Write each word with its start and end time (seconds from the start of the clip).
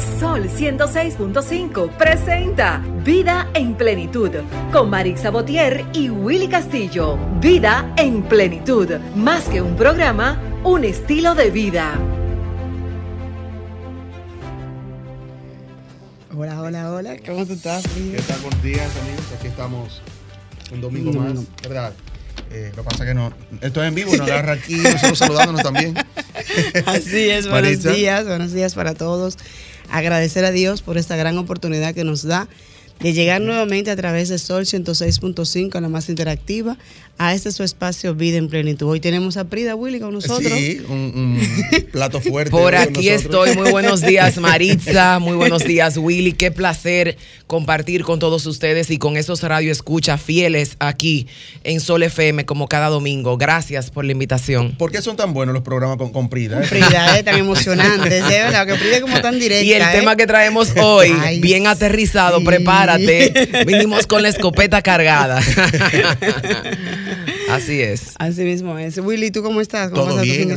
Sol 0.00 0.48
106.5 0.48 1.96
presenta 1.96 2.82
Vida 3.04 3.50
en 3.52 3.74
Plenitud 3.74 4.30
con 4.72 4.88
Marix 4.88 5.20
Sabotier 5.20 5.84
y 5.92 6.08
Willy 6.08 6.48
Castillo. 6.48 7.18
Vida 7.38 7.92
en 7.98 8.22
Plenitud, 8.22 8.88
más 9.14 9.44
que 9.44 9.60
un 9.60 9.76
programa, 9.76 10.40
un 10.64 10.84
estilo 10.84 11.34
de 11.34 11.50
vida. 11.50 11.98
Hola, 16.34 16.62
hola, 16.62 16.92
hola, 16.92 17.16
¿cómo 17.26 17.44
tú 17.44 17.52
estás? 17.52 17.84
¿Qué 17.88 18.22
tal? 18.26 18.40
Buenos 18.40 18.62
días, 18.62 18.90
amigos. 19.02 19.24
Aquí 19.36 19.48
estamos 19.48 20.00
un 20.72 20.80
domingo 20.80 21.12
más, 21.12 21.34
¿verdad? 21.62 21.92
Eh, 22.50 22.72
lo 22.74 22.82
que 22.82 22.88
pasa 22.90 23.04
es 23.04 23.08
que 23.10 23.14
no, 23.14 23.32
esto 23.60 23.82
es 23.82 23.88
en 23.88 23.94
vivo, 23.94 24.16
nos 24.16 24.28
agarra 24.28 24.54
aquí, 24.54 24.76
nosotros 24.76 25.18
saludándonos 25.18 25.62
también. 25.62 25.94
Así 26.86 27.30
es, 27.30 27.46
buenos 27.46 27.70
Maritza. 27.70 27.90
días, 27.92 28.26
buenos 28.26 28.52
días 28.52 28.74
para 28.74 28.94
todos. 28.94 29.36
Agradecer 29.90 30.44
a 30.44 30.50
Dios 30.50 30.82
por 30.82 30.98
esta 30.98 31.16
gran 31.16 31.36
oportunidad 31.38 31.94
que 31.94 32.04
nos 32.04 32.22
da 32.22 32.48
de 33.00 33.12
llegar 33.12 33.40
nuevamente 33.40 33.90
a 33.90 33.96
través 33.96 34.28
de 34.28 34.38
Sol 34.38 34.64
106.5, 34.64 35.80
la 35.80 35.88
más 35.88 36.08
interactiva, 36.08 36.76
a 37.16 37.34
este 37.34 37.52
su 37.52 37.62
espacio 37.62 38.14
Vida 38.14 38.38
en 38.38 38.48
Plenitud. 38.48 38.88
Hoy 38.88 39.00
tenemos 39.00 39.36
a 39.36 39.44
Prida 39.44 39.74
Willy 39.74 40.00
con 40.00 40.14
nosotros. 40.14 40.52
Sí, 40.52 40.80
un, 40.88 40.96
un 41.14 41.86
plato 41.92 42.20
fuerte. 42.20 42.50
Por 42.50 42.74
aquí 42.74 43.10
estoy. 43.10 43.54
Muy 43.56 43.70
buenos 43.70 44.00
días, 44.00 44.36
Maritza. 44.40 45.18
Muy 45.18 45.36
buenos 45.36 45.64
días, 45.64 45.98
Willy. 45.98 46.32
Qué 46.32 46.50
placer 46.50 47.18
compartir 47.46 48.04
con 48.04 48.20
todos 48.20 48.46
ustedes 48.46 48.90
y 48.90 48.96
con 48.96 49.18
esos 49.18 49.42
radio 49.42 49.70
escucha 49.70 50.16
fieles 50.16 50.76
aquí 50.78 51.26
en 51.64 51.80
Sol 51.80 52.02
FM 52.02 52.46
como 52.46 52.68
cada 52.68 52.88
domingo. 52.88 53.36
Gracias 53.36 53.90
por 53.90 54.06
la 54.06 54.12
invitación. 54.12 54.76
¿Por 54.78 54.90
qué 54.90 55.02
son 55.02 55.16
tan 55.16 55.34
buenos 55.34 55.52
los 55.52 55.62
programas 55.62 55.98
con, 55.98 56.12
con 56.12 56.30
Prida? 56.30 56.62
eh? 56.62 56.66
Prida, 56.68 57.18
eh, 57.18 57.22
tan 57.22 57.36
emocionante, 57.38 58.22
¿sí? 58.22 58.28
¿verdad? 58.28 58.66
Que 58.66 58.74
Prida 58.76 59.00
como 59.02 59.20
tan 59.20 59.38
directa. 59.38 59.64
Y 59.64 59.72
el 59.74 59.82
eh. 59.82 59.88
tema 59.92 60.16
que 60.16 60.26
traemos 60.26 60.70
hoy, 60.80 61.12
Ay, 61.20 61.40
bien 61.40 61.66
aterrizado, 61.66 62.38
sí. 62.38 62.44
Prepárate. 62.96 63.64
Vinimos 63.64 64.06
con 64.06 64.22
la 64.22 64.28
escopeta 64.28 64.82
cargada. 64.82 65.40
Así 67.54 67.80
es. 67.80 68.14
Así 68.18 68.42
mismo 68.42 68.78
es. 68.78 68.98
Willy, 68.98 69.30
¿tú 69.30 69.42
cómo 69.42 69.60
estás? 69.60 69.90
¿Cómo 69.90 70.06
Todo 70.06 70.22
bien. 70.22 70.52
a 70.52 70.56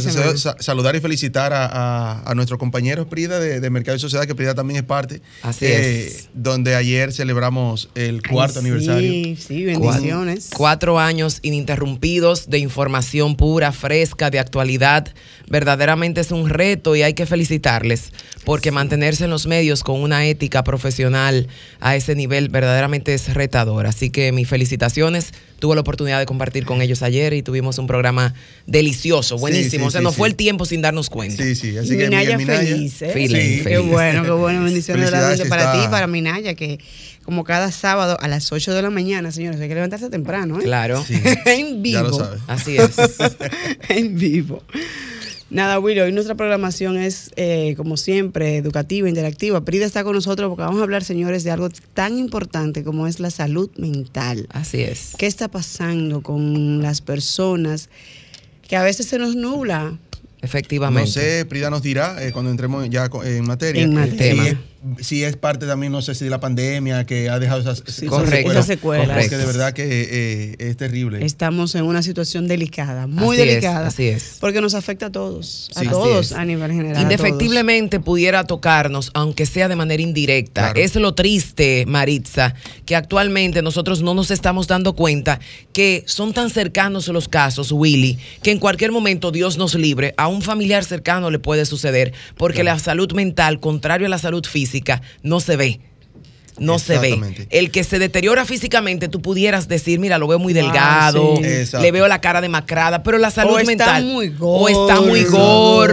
saludar 0.61 0.95
y 0.95 0.99
felicitar 0.99 1.53
a, 1.53 1.65
a, 1.65 2.31
a 2.31 2.35
nuestros 2.35 2.59
compañeros 2.59 3.07
Prida 3.07 3.39
de, 3.39 3.59
de 3.59 3.69
Mercado 3.69 3.97
y 3.97 3.99
Sociedad, 3.99 4.25
que 4.25 4.35
Prida 4.35 4.55
también 4.55 4.77
es 4.79 4.85
parte. 4.85 5.21
Así 5.41 5.65
eh, 5.65 6.07
es. 6.07 6.29
Donde 6.33 6.75
ayer 6.75 7.11
celebramos 7.11 7.89
el 7.95 8.21
cuarto 8.21 8.59
Ay, 8.59 8.65
aniversario. 8.65 9.11
Sí, 9.11 9.35
sí, 9.35 9.65
bendiciones. 9.65 10.49
Cuatro 10.55 10.99
años 10.99 11.39
ininterrumpidos 11.41 12.49
de 12.49 12.59
información 12.59 13.35
pura, 13.35 13.71
fresca, 13.71 14.29
de 14.29 14.39
actualidad. 14.39 15.07
Verdaderamente 15.49 16.21
es 16.21 16.31
un 16.31 16.49
reto 16.49 16.95
y 16.95 17.01
hay 17.01 17.13
que 17.13 17.25
felicitarles 17.25 18.11
porque 18.45 18.71
mantenerse 18.71 19.25
en 19.25 19.29
los 19.29 19.47
medios 19.47 19.83
con 19.83 20.01
una 20.01 20.25
ética 20.25 20.63
profesional 20.63 21.47
a 21.79 21.95
ese 21.95 22.15
nivel 22.15 22.49
verdaderamente 22.49 23.13
es 23.13 23.33
retador. 23.33 23.85
Así 23.87 24.09
que 24.09 24.31
mis 24.31 24.47
felicitaciones. 24.47 25.33
Tuve 25.63 25.75
la 25.75 25.81
oportunidad 25.81 26.19
de 26.19 26.25
compartir 26.25 26.65
con 26.65 26.81
ellos 26.81 27.03
ayer 27.03 27.31
y 27.31 27.41
tuvimos 27.41 27.77
un 27.77 27.87
programa 27.87 28.33
delicioso, 28.67 29.37
buenísimo. 29.37 29.85
sí, 29.85 29.87
o 29.87 29.91
sea, 29.91 30.01
sí, 30.01 30.03
nos 30.03 30.15
sí. 30.15 30.17
fue 30.17 30.27
el 30.27 30.35
tiempo 30.35 30.65
sin 30.65 30.81
darnos 30.81 31.09
cuenta. 31.09 31.41
Sí, 31.41 31.55
sí. 31.55 31.77
Así 31.77 31.91
que 31.97 32.03
Minaya 32.09 32.37
Miguel 32.37 32.37
Minaya. 32.57 32.75
feliz, 32.75 33.01
¿eh? 33.01 33.09
Feliz, 33.13 33.31
Sí. 33.31 33.57
Qué 33.59 33.63
feliz. 33.77 33.89
bueno, 33.89 34.23
qué 34.23 34.31
bueno. 34.31 34.63
Bendiciones 34.65 35.05
Felicidades, 35.09 35.37
realmente 35.39 35.49
para 35.49 35.61
está- 35.63 35.79
ti 35.79 35.85
y 35.85 35.87
para 35.89 36.07
Minaya, 36.07 36.53
que 36.55 36.79
como 37.23 37.45
cada 37.45 37.71
sábado 37.71 38.17
a 38.19 38.27
las 38.27 38.51
8 38.51 38.73
de 38.73 38.81
la 38.81 38.89
mañana, 38.89 39.31
señores, 39.31 39.61
hay 39.61 39.69
que 39.69 39.75
levantarse 39.75 40.09
temprano, 40.09 40.59
¿eh? 40.59 40.63
Claro. 40.63 41.01
Sí. 41.07 41.13
en 41.45 41.81
vivo. 41.81 42.01
Ya 42.01 42.03
lo 42.09 42.13
sabes. 42.13 42.41
Así 42.47 42.75
es. 42.75 42.91
en 43.87 44.15
vivo. 44.19 44.63
Nada, 45.53 45.77
Willy, 45.77 45.99
hoy 45.99 46.11
nuestra 46.11 46.33
programación 46.33 46.97
es, 46.97 47.29
eh, 47.35 47.75
como 47.77 47.95
siempre, 47.95 48.57
educativa, 48.57 49.07
interactiva. 49.07 49.63
Prida 49.63 49.85
está 49.85 50.03
con 50.03 50.15
nosotros 50.15 50.49
porque 50.49 50.63
vamos 50.63 50.79
a 50.79 50.83
hablar, 50.83 51.03
señores, 51.03 51.43
de 51.43 51.51
algo 51.51 51.69
tan 51.93 52.17
importante 52.17 52.83
como 52.83 53.05
es 53.05 53.19
la 53.19 53.29
salud 53.29 53.69
mental. 53.77 54.47
Así 54.51 54.81
es. 54.81 55.13
¿Qué 55.15 55.27
está 55.27 55.49
pasando 55.49 56.23
con 56.23 56.81
las 56.81 57.01
personas 57.01 57.89
que 58.67 58.75
a 58.75 58.81
veces 58.81 59.05
se 59.05 59.19
nos 59.19 59.35
nubla? 59.35 59.99
Efectivamente. 60.41 61.07
No 61.07 61.13
sé, 61.13 61.45
Prida 61.45 61.69
nos 61.69 61.83
dirá 61.83 62.25
eh, 62.25 62.31
cuando 62.31 62.49
entremos 62.49 62.89
ya 62.89 63.07
en 63.23 63.45
materia. 63.45 63.83
En 63.83 63.93
materia. 63.93 64.43
Si 64.43 64.57
si 64.99 65.23
es 65.23 65.37
parte 65.37 65.65
también, 65.65 65.91
no 65.91 66.01
sé 66.01 66.15
si 66.15 66.23
de 66.25 66.29
la 66.29 66.39
pandemia 66.39 67.05
que 67.05 67.29
ha 67.29 67.39
dejado 67.39 67.61
esas, 67.61 67.83
esas 67.87 68.09
correcto. 68.09 68.51
Esas 68.51 68.65
secuelas. 68.65 69.17
Porque 69.17 69.37
de 69.37 69.45
verdad 69.45 69.73
que 69.73 69.83
eh, 69.85 70.55
es 70.59 70.77
terrible. 70.77 71.25
Estamos 71.25 71.75
en 71.75 71.83
una 71.83 72.03
situación 72.03 72.47
delicada, 72.47 73.07
muy 73.07 73.35
Así 73.37 73.41
es, 73.41 73.47
delicada. 73.49 73.87
así 73.87 74.07
es. 74.07 74.37
Porque 74.39 74.61
nos 74.61 74.73
afecta 74.73 75.07
a 75.07 75.11
todos, 75.11 75.69
a 75.75 75.81
Sí. 75.81 75.87
todos 75.87 76.31
a 76.33 76.43
nivel 76.45 76.71
general. 76.71 77.01
Indefectiblemente 77.01 77.99
pudiera 77.99 78.43
tocarnos, 78.45 79.11
aunque 79.13 79.45
sea 79.45 79.67
de 79.67 79.75
manera 79.75 80.01
indirecta. 80.01 80.73
Claro. 80.73 80.79
Es 80.79 80.95
lo 80.95 81.13
triste, 81.13 81.85
Maritza, 81.87 82.53
que 82.85 82.95
actualmente 82.95 83.61
nosotros 83.61 84.01
no 84.01 84.13
nos 84.13 84.31
estamos 84.31 84.67
dando 84.67 84.93
cuenta 84.95 85.39
que 85.71 86.03
son 86.07 86.33
tan 86.33 86.49
cercanos 86.49 87.07
los 87.07 87.27
casos, 87.27 87.71
Willy, 87.71 88.17
que 88.41 88.51
en 88.51 88.59
cualquier 88.59 88.91
momento 88.91 89.31
Dios 89.31 89.57
nos 89.57 89.75
libre, 89.75 90.13
a 90.17 90.27
un 90.27 90.41
familiar 90.41 90.83
cercano 90.83 91.29
le 91.31 91.39
puede 91.39 91.65
suceder, 91.65 92.13
porque 92.37 92.63
la 92.63 92.77
salud 92.79 93.11
mental, 93.13 93.59
contrario 93.59 94.07
a 94.07 94.09
la 94.09 94.17
salud 94.17 94.43
física, 94.45 94.72
no 95.21 95.39
se 95.39 95.55
ve. 95.57 95.79
No 96.59 96.77
se 96.77 96.99
ve. 96.99 97.47
El 97.49 97.71
que 97.71 97.83
se 97.83 97.97
deteriora 97.97 98.45
físicamente, 98.45 99.07
tú 99.07 99.23
pudieras 99.23 99.67
decir, 99.67 99.97
mira, 99.99 100.19
lo 100.19 100.27
veo 100.27 100.37
muy 100.37 100.53
Ah, 100.53 100.55
delgado, 100.57 101.35
sí. 101.37 101.77
Le 101.81 101.91
veo 101.91 102.07
la 102.07 102.21
cara 102.21 102.41
demacrada, 102.41 103.01
pero 103.01 103.17
la 103.17 103.31
salud 103.31 103.53
O 103.53 103.57
está 103.59 103.65
mental. 103.65 104.05
muy 104.05 104.35
O 104.39 104.69
está 104.69 105.01
muy 105.01 105.23
gordo. 105.23 105.37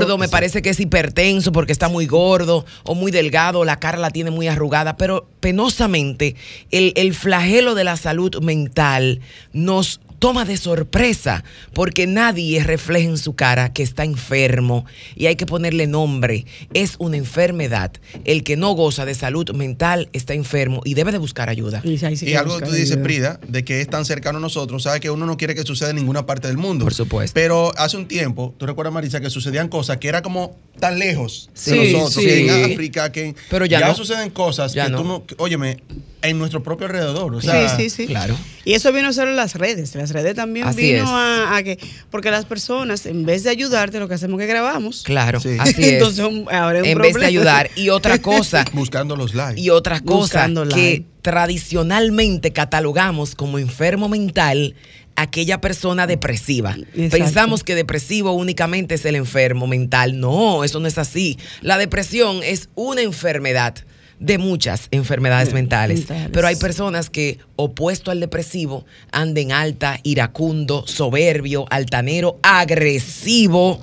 gordo, 0.05 0.19
me 0.19 0.29
parece 0.29 0.61
que 0.61 0.69
es 0.69 0.79
hipertenso 0.79 1.51
porque 1.51 1.73
está 1.73 1.89
muy 1.89 2.05
gordo 2.07 2.67
o 2.85 2.95
muy 2.95 3.11
delgado, 3.11 3.65
la 3.65 3.79
cara 3.79 3.97
la 3.97 4.11
tiene 4.11 4.31
muy 4.31 4.49
arrugada, 4.49 4.99
pero 4.99 5.27
penosamente 5.41 6.37
el, 6.71 6.93
el 6.95 7.15
flagelo 7.15 7.75
de 7.75 7.85
la 7.85 7.97
salud 7.97 8.37
mental 8.43 9.21
nos 9.55 10.03
toma 10.21 10.45
de 10.45 10.57
sorpresa 10.59 11.43
porque 11.73 12.07
nadie 12.07 12.63
refleja 12.63 13.09
en 13.09 13.19
su 13.19 13.35
cara 13.35 13.73
que 13.73 13.83
está 13.83 14.05
enfermo 14.05 14.85
y 15.17 15.27
hay 15.27 15.35
que 15.37 15.47
ponerle 15.47 15.87
nombre. 15.89 16.47
Es 16.75 16.95
una 16.99 17.17
enfermedad. 17.17 17.91
El 18.25 18.45
que 18.45 18.57
no 18.57 18.73
goza 18.75 19.05
de 19.07 19.15
salud 19.15 19.51
mental 19.53 20.09
está 20.13 20.35
enfermo 20.35 20.83
y 20.85 20.95
debe 20.95 21.11
de 21.11 21.19
buscar 21.19 21.49
ayuda. 21.49 21.81
Y, 21.85 21.99
sí 21.99 22.35
algo 22.35 22.59
que 22.59 22.67
tú 22.67 22.71
dices, 22.73 22.93
ayuda. 22.93 23.03
Prida, 23.03 23.41
de 23.49 23.65
que 23.65 23.81
es 23.81 23.89
tan 23.89 24.05
cercano 24.05 24.39
a 24.39 24.41
nosotros, 24.41 24.83
sabe 24.85 25.01
que 25.01 25.11
uno 25.11 25.25
no 25.27 25.37
quiere 25.37 25.55
que 25.55 25.63
suceda 25.65 25.91
en 25.91 25.97
ninguna 25.97 26.27
parte 26.27 26.49
del 26.49 26.59
mundo. 26.59 26.85
Por 26.85 26.95
supuesto. 26.95 27.33
Pero 27.35 27.73
hace 27.79 27.97
un 27.97 28.07
tiempo, 28.07 28.55
tú 28.59 28.67
recuerdas, 28.67 28.93
Marisa, 28.93 29.21
que 29.21 29.31
sucedían 29.31 29.69
cosas 29.69 29.97
que 29.97 30.09
era 30.09 30.21
como 30.23 30.57
tan 30.79 30.99
lejos 30.99 31.49
Sí, 31.55 31.71
de 31.71 31.93
nosotros, 31.95 32.15
sí. 32.15 32.25
que 32.27 32.47
en 32.67 32.73
África, 32.73 33.11
que 33.11 33.25
en- 33.29 33.37
Pero 33.49 33.65
ya 33.65 33.81
no. 33.89 33.95
suceden 33.95 34.29
cosas 34.31 34.75
Ya 34.75 34.85
que 34.85 34.91
no. 34.93 34.99
tú 34.99 35.05
no, 35.05 35.25
óyeme, 35.39 35.79
en 36.23 36.39
nuestro 36.39 36.63
propio 36.63 36.87
alrededor. 36.87 37.35
O 37.35 37.41
sea, 37.41 37.69
sí, 37.69 37.85
sí, 37.85 37.91
sí. 37.91 38.07
Claro. 38.07 38.37
Y 38.65 38.75
eso 38.75 38.93
vino 38.93 39.13
solo 39.13 39.31
en 39.31 39.37
las 39.37 39.55
redes. 39.55 39.95
Las 39.95 40.11
redes 40.11 40.35
también 40.35 40.67
Así 40.67 40.93
vino 40.93 41.09
a, 41.09 41.57
a 41.57 41.63
que. 41.63 41.79
Porque 42.11 42.31
las 42.31 42.45
personas, 42.45 43.07
en 43.07 43.25
vez 43.25 43.43
de 43.45 43.51
ayudarte, 43.51 43.99
lo 43.99 44.09
que 44.09 44.15
hacemos 44.15 44.41
es 44.41 44.47
que 44.47 44.53
grabamos. 44.53 45.03
Claro, 45.03 45.41
Sí. 45.41 45.57
así 45.59 45.71
es. 45.83 45.89
Entonces, 45.93 46.25
ahora 46.53 46.79
es 46.79 46.85
un 46.85 46.91
en 46.91 46.99
vez 46.99 47.07
de 47.09 47.13
problema. 47.13 47.27
ayudar. 47.29 47.71
Y 47.77 47.89
otra 47.89 48.19
cosa, 48.23 48.65
Buscando 48.73 49.17
los 49.17 49.35
likes. 49.35 49.61
Y 49.61 49.71
otra 49.71 50.01
cosa 50.01 50.17
Buscando 50.47 50.65
que 50.65 50.75
like. 50.77 51.07
tradicionalmente 51.23 52.53
catalogamos 52.53 53.35
como 53.35 53.59
enfermo 53.59 54.09
mental 54.09 54.75
aquella 55.17 55.61
persona 55.61 56.07
depresiva. 56.07 56.77
Exacto. 56.95 57.11
Pensamos 57.11 57.65
que 57.65 57.75
depresivo 57.75 58.33
únicamente 58.33 58.95
es 58.95 59.05
el 59.05 59.17
enfermo 59.17 59.67
mental. 59.67 60.19
No, 60.19 60.65
eso 60.65 60.81
no 60.81 60.89
es 60.89 60.97
así. 60.99 61.39
La 61.61 61.77
depresión 61.79 62.41
es 62.43 62.69
una 62.75 63.03
enfermedad 63.03 63.75
de 64.21 64.39
muchas 64.39 64.89
enfermedades 64.91 65.53
mentales. 65.53 66.01
mentales. 66.01 66.31
Pero 66.33 66.47
hay 66.47 66.57
personas 66.57 67.11
que, 67.11 67.39
opuesto 67.57 68.11
al 68.11 68.21
depresivo, 68.21 68.85
anden 69.11 69.51
alta, 69.51 69.99
iracundo, 70.03 70.85
soberbio, 70.87 71.67
altanero, 71.71 72.39
agresivo. 72.43 73.81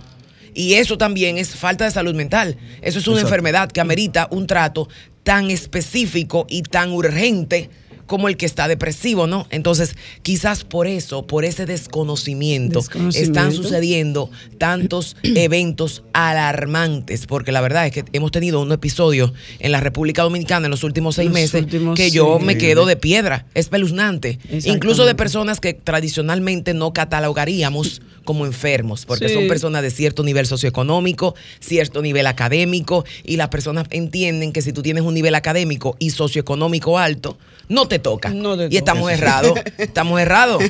Y 0.53 0.75
eso 0.75 0.97
también 0.97 1.37
es 1.37 1.55
falta 1.55 1.85
de 1.85 1.91
salud 1.91 2.15
mental. 2.15 2.55
Eso 2.81 2.99
es 2.99 3.07
una 3.07 3.17
Exacto. 3.17 3.35
enfermedad 3.35 3.71
que 3.71 3.81
amerita 3.81 4.27
un 4.31 4.47
trato 4.47 4.88
tan 5.23 5.51
específico 5.51 6.45
y 6.50 6.62
tan 6.62 6.91
urgente 6.91 7.69
como 8.07 8.27
el 8.30 8.38
que 8.38 8.45
está 8.48 8.68
depresivo, 8.68 9.27
¿no? 9.27 9.45
Entonces, 9.51 9.95
quizás 10.24 10.63
por 10.63 10.88
eso, 10.88 11.27
por 11.27 11.45
ese 11.45 11.65
desconocimiento, 11.65 12.80
Desconocimiento. 12.80 13.39
están 13.39 13.54
sucediendo 13.54 14.31
tantos 14.57 15.15
eventos 15.24 16.04
alarmantes, 16.13 17.25
porque 17.27 17.51
la 17.51 17.62
verdad 17.62 17.86
es 17.88 17.92
que 17.92 18.06
hemos 18.13 18.31
tenido 18.31 18.62
un 18.62 18.71
episodio 18.71 19.33
en 19.59 19.71
la 19.71 19.80
República 19.81 20.24
Dominicana 20.24 20.68
en 20.68 20.71
los 20.71 20.83
últimos 20.83 21.15
seis 21.15 21.27
Los 21.30 21.33
meses 21.33 21.62
últimos, 21.63 21.95
que 21.98 22.09
yo 22.12 22.38
sí. 22.39 22.45
me 22.45 22.57
quedo 22.57 22.86
de 22.86 22.95
piedra, 22.95 23.45
espeluznante, 23.54 24.39
incluso 24.65 25.06
de 25.06 25.15
personas 25.15 25.60
que 25.60 25.74
tradicionalmente 25.74 26.74
no 26.74 26.94
catalogaríamos 26.94 28.01
como 28.24 28.45
enfermos, 28.45 29.06
porque 29.06 29.30
Sí. 29.30 29.36
son 29.36 29.48
personas 29.48 29.81
de 29.81 29.92
cierto 29.92 30.21
nivel 30.24 30.45
socioeconómico, 30.48 31.36
cierto 31.60 32.01
nivel 32.01 32.27
académico, 32.27 33.06
y 33.25 33.38
las 33.38 33.48
personas 33.50 33.88
entienden 33.89 34.51
que 34.51 34.62
si 34.62 34.74
tú 34.74 34.81
tienes 34.81 35.03
un 35.03 35.13
nivel 35.13 35.33
académico 35.36 35.95
y 36.00 36.10
socioeconómico 36.10 36.98
alto, 37.00 37.38
no 37.69 37.87
te 37.87 37.99
toca. 37.99 38.29
No 38.29 38.57
te 38.57 38.67
y 38.71 38.77
estamos 38.77 39.11
errados. 39.11 39.53
Estamos 39.77 40.19
errados. 40.19 40.63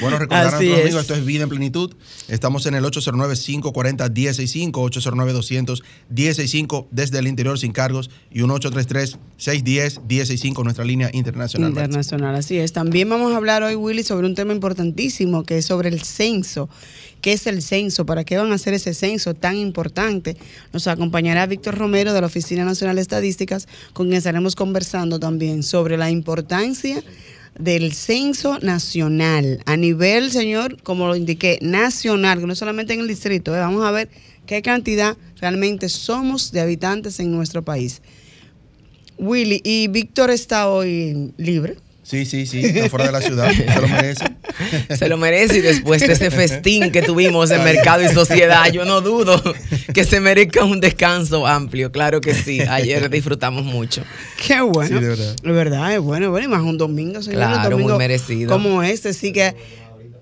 Bueno, 0.00 0.18
recordar 0.18 0.46
a 0.46 0.48
Así 0.56 0.66
nuestros 0.66 0.78
es. 0.78 0.84
amigos, 0.84 1.00
esto 1.02 1.14
es 1.14 1.24
Vida 1.24 1.44
en 1.44 1.48
Plenitud. 1.48 1.94
Estamos 2.28 2.66
en 2.66 2.74
el 2.74 2.84
809-540-165, 2.84 4.72
809-200-165 4.72 6.86
desde 6.90 7.18
el 7.18 7.28
interior 7.28 7.58
sin 7.58 7.72
cargos 7.72 8.10
y 8.30 8.42
un 8.42 8.50
833-610-165, 8.50 10.62
nuestra 10.64 10.84
línea 10.84 11.08
internacional. 11.12 11.70
Internacional, 11.70 12.34
así 12.34 12.58
es. 12.58 12.72
También 12.72 13.08
vamos 13.08 13.32
a 13.32 13.36
hablar 13.36 13.62
hoy, 13.62 13.76
Willy, 13.76 14.02
sobre 14.02 14.26
un 14.26 14.34
tema 14.34 14.52
importantísimo 14.52 15.44
que 15.44 15.58
es 15.58 15.66
sobre 15.66 15.88
el 15.88 16.02
censo. 16.02 16.68
¿Qué 17.20 17.34
es 17.34 17.46
el 17.46 17.62
censo? 17.62 18.04
¿Para 18.04 18.24
qué 18.24 18.36
van 18.36 18.50
a 18.50 18.56
hacer 18.56 18.74
ese 18.74 18.94
censo 18.94 19.34
tan 19.34 19.56
importante? 19.56 20.36
Nos 20.72 20.88
acompañará 20.88 21.46
Víctor 21.46 21.78
Romero 21.78 22.12
de 22.12 22.20
la 22.20 22.26
Oficina 22.26 22.64
Nacional 22.64 22.96
de 22.96 23.02
Estadísticas, 23.02 23.68
con 23.92 24.08
quien 24.08 24.18
estaremos 24.18 24.56
conversando 24.56 25.20
también 25.20 25.62
sobre 25.62 25.96
la 25.96 26.10
importancia 26.10 26.31
del 27.58 27.92
censo 27.92 28.58
nacional, 28.60 29.60
a 29.66 29.76
nivel, 29.76 30.30
señor, 30.30 30.82
como 30.82 31.06
lo 31.06 31.16
indiqué, 31.16 31.58
nacional, 31.60 32.46
no 32.46 32.54
solamente 32.54 32.94
en 32.94 33.00
el 33.00 33.08
distrito. 33.08 33.54
¿eh? 33.54 33.58
Vamos 33.58 33.84
a 33.84 33.90
ver 33.90 34.08
qué 34.46 34.62
cantidad 34.62 35.16
realmente 35.40 35.88
somos 35.88 36.52
de 36.52 36.60
habitantes 36.60 37.20
en 37.20 37.30
nuestro 37.30 37.62
país. 37.62 38.00
Willy, 39.18 39.60
y 39.64 39.88
Víctor 39.88 40.30
está 40.30 40.68
hoy 40.68 41.32
libre. 41.36 41.76
Sí, 42.02 42.26
sí, 42.26 42.46
sí, 42.46 42.64
está 42.64 42.88
fuera 42.88 43.06
de 43.06 43.12
la 43.12 43.20
ciudad, 43.20 43.50
se 43.52 43.80
lo 43.80 43.88
merece. 43.88 44.24
Se 44.96 45.08
lo 45.08 45.16
merece 45.16 45.58
y 45.58 45.60
después 45.60 46.06
de 46.06 46.12
ese 46.12 46.30
festín 46.30 46.90
que 46.92 47.02
tuvimos 47.02 47.50
en 47.50 47.64
Mercado 47.64 48.02
y 48.02 48.08
Sociedad, 48.08 48.70
yo 48.70 48.84
no 48.84 49.00
dudo 49.00 49.42
que 49.94 50.04
se 50.04 50.20
merezca 50.20 50.64
un 50.64 50.80
descanso 50.80 51.46
amplio. 51.46 51.90
Claro 51.90 52.20
que 52.20 52.34
sí. 52.34 52.60
Ayer 52.60 53.08
disfrutamos 53.08 53.64
mucho. 53.64 54.02
Qué 54.46 54.60
bueno. 54.60 54.98
Sí, 54.98 55.02
de 55.02 55.08
verdad. 55.08 55.36
Es 55.42 55.52
verdad, 55.52 55.94
es 55.94 56.00
bueno, 56.00 56.30
bueno, 56.30 56.46
y 56.46 56.50
más 56.50 56.62
un 56.62 56.78
domingo, 56.78 57.22
señor. 57.22 57.38
Claro, 57.38 57.56
un 57.56 57.70
domingo 57.70 57.90
muy 57.90 57.98
merecido. 57.98 58.52
Como 58.52 58.82
este, 58.82 59.14
sí 59.14 59.32
que, 59.32 59.54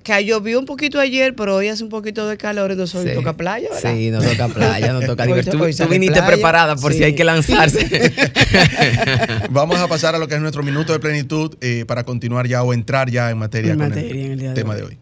que 0.02 0.24
llovió 0.24 0.58
un 0.58 0.64
poquito 0.66 0.98
ayer, 0.98 1.34
pero 1.34 1.56
hoy 1.56 1.68
hace 1.68 1.82
un 1.84 1.90
poquito 1.90 2.26
de 2.28 2.36
calor, 2.36 2.70
entonces 2.70 2.94
hoy 2.96 3.08
Sí. 3.10 3.14
toca 3.14 3.34
playa, 3.34 3.68
¿verdad? 3.72 3.92
Sí, 3.94 4.10
no 4.10 4.22
toca 4.22 4.48
playa, 4.48 4.92
no 4.92 5.00
toca 5.00 5.26
to- 5.44 5.50
Tú, 5.50 5.58
tú 5.58 5.88
viniste 5.88 6.14
playa. 6.20 6.26
preparada 6.26 6.76
por 6.76 6.92
Sí. 6.92 6.98
si 6.98 7.04
hay 7.04 7.14
que 7.14 7.24
lanzarse. 7.24 8.12
Vamos 9.50 9.78
a 9.78 9.88
pasar 9.88 10.14
a 10.14 10.18
lo 10.18 10.28
que 10.28 10.34
es 10.36 10.40
nuestro 10.40 10.62
minuto 10.62 10.92
de 10.92 11.00
plenitud 11.00 11.54
eh, 11.60 11.84
para 11.86 12.04
continuar 12.04 12.46
ya 12.46 12.62
o 12.62 12.72
entrar 12.72 13.10
ya 13.10 13.30
en 13.30 13.38
materia 13.38 13.72
En 13.72 13.78
con 13.78 13.88
materia 13.88 14.24
en 14.26 14.32
el 14.32 14.38
día 14.38 14.48
de 14.50 14.54
tema 14.54 14.74
de 14.74 14.82
hoy. 14.84 14.98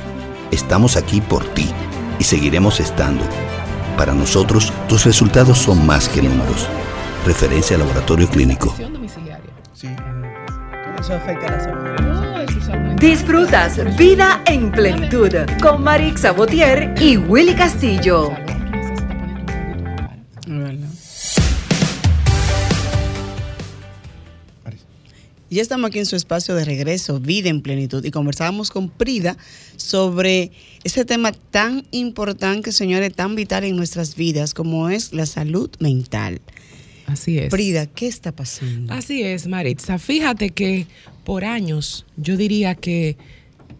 Estamos 0.50 0.96
aquí 0.96 1.20
por 1.20 1.44
ti 1.54 1.70
y 2.18 2.24
seguiremos 2.24 2.80
estando. 2.80 3.24
Para 3.96 4.14
nosotros, 4.14 4.72
tus 4.88 5.04
resultados 5.04 5.58
son 5.58 5.86
más 5.86 6.08
que 6.08 6.22
números. 6.22 6.68
Referencia 7.26 7.78
Laboratorio 7.78 8.28
Clínico. 8.28 8.74
Sí. 9.72 9.88
Eso 10.98 11.14
afecta 11.14 11.46
a 11.46 11.50
la 11.50 11.64
salud. 11.64 11.84
Disfrutas 12.98 13.96
vida 13.96 14.42
en 14.46 14.70
plenitud 14.70 15.30
con 15.60 15.82
Marix 15.82 16.22
Sabotier 16.22 16.94
y 17.00 17.16
Willy 17.16 17.54
Castillo. 17.54 18.30
Ya 25.54 25.62
estamos 25.62 25.86
aquí 25.86 26.00
en 26.00 26.06
su 26.06 26.16
espacio 26.16 26.56
de 26.56 26.64
regreso, 26.64 27.20
Vida 27.20 27.48
en 27.48 27.60
Plenitud, 27.60 28.04
y 28.04 28.10
conversábamos 28.10 28.72
con 28.72 28.88
Prida 28.88 29.36
sobre 29.76 30.50
ese 30.82 31.04
tema 31.04 31.30
tan 31.30 31.86
importante, 31.92 32.72
señores, 32.72 33.14
tan 33.14 33.36
vital 33.36 33.62
en 33.62 33.76
nuestras 33.76 34.16
vidas, 34.16 34.52
como 34.52 34.90
es 34.90 35.12
la 35.12 35.26
salud 35.26 35.70
mental. 35.78 36.40
Así 37.06 37.38
es. 37.38 37.50
Prida, 37.50 37.86
¿qué 37.86 38.08
está 38.08 38.32
pasando? 38.32 38.92
Así 38.92 39.22
es, 39.22 39.46
Maritza. 39.46 40.00
Fíjate 40.00 40.50
que 40.50 40.88
por 41.22 41.44
años 41.44 42.04
yo 42.16 42.36
diría 42.36 42.74
que 42.74 43.16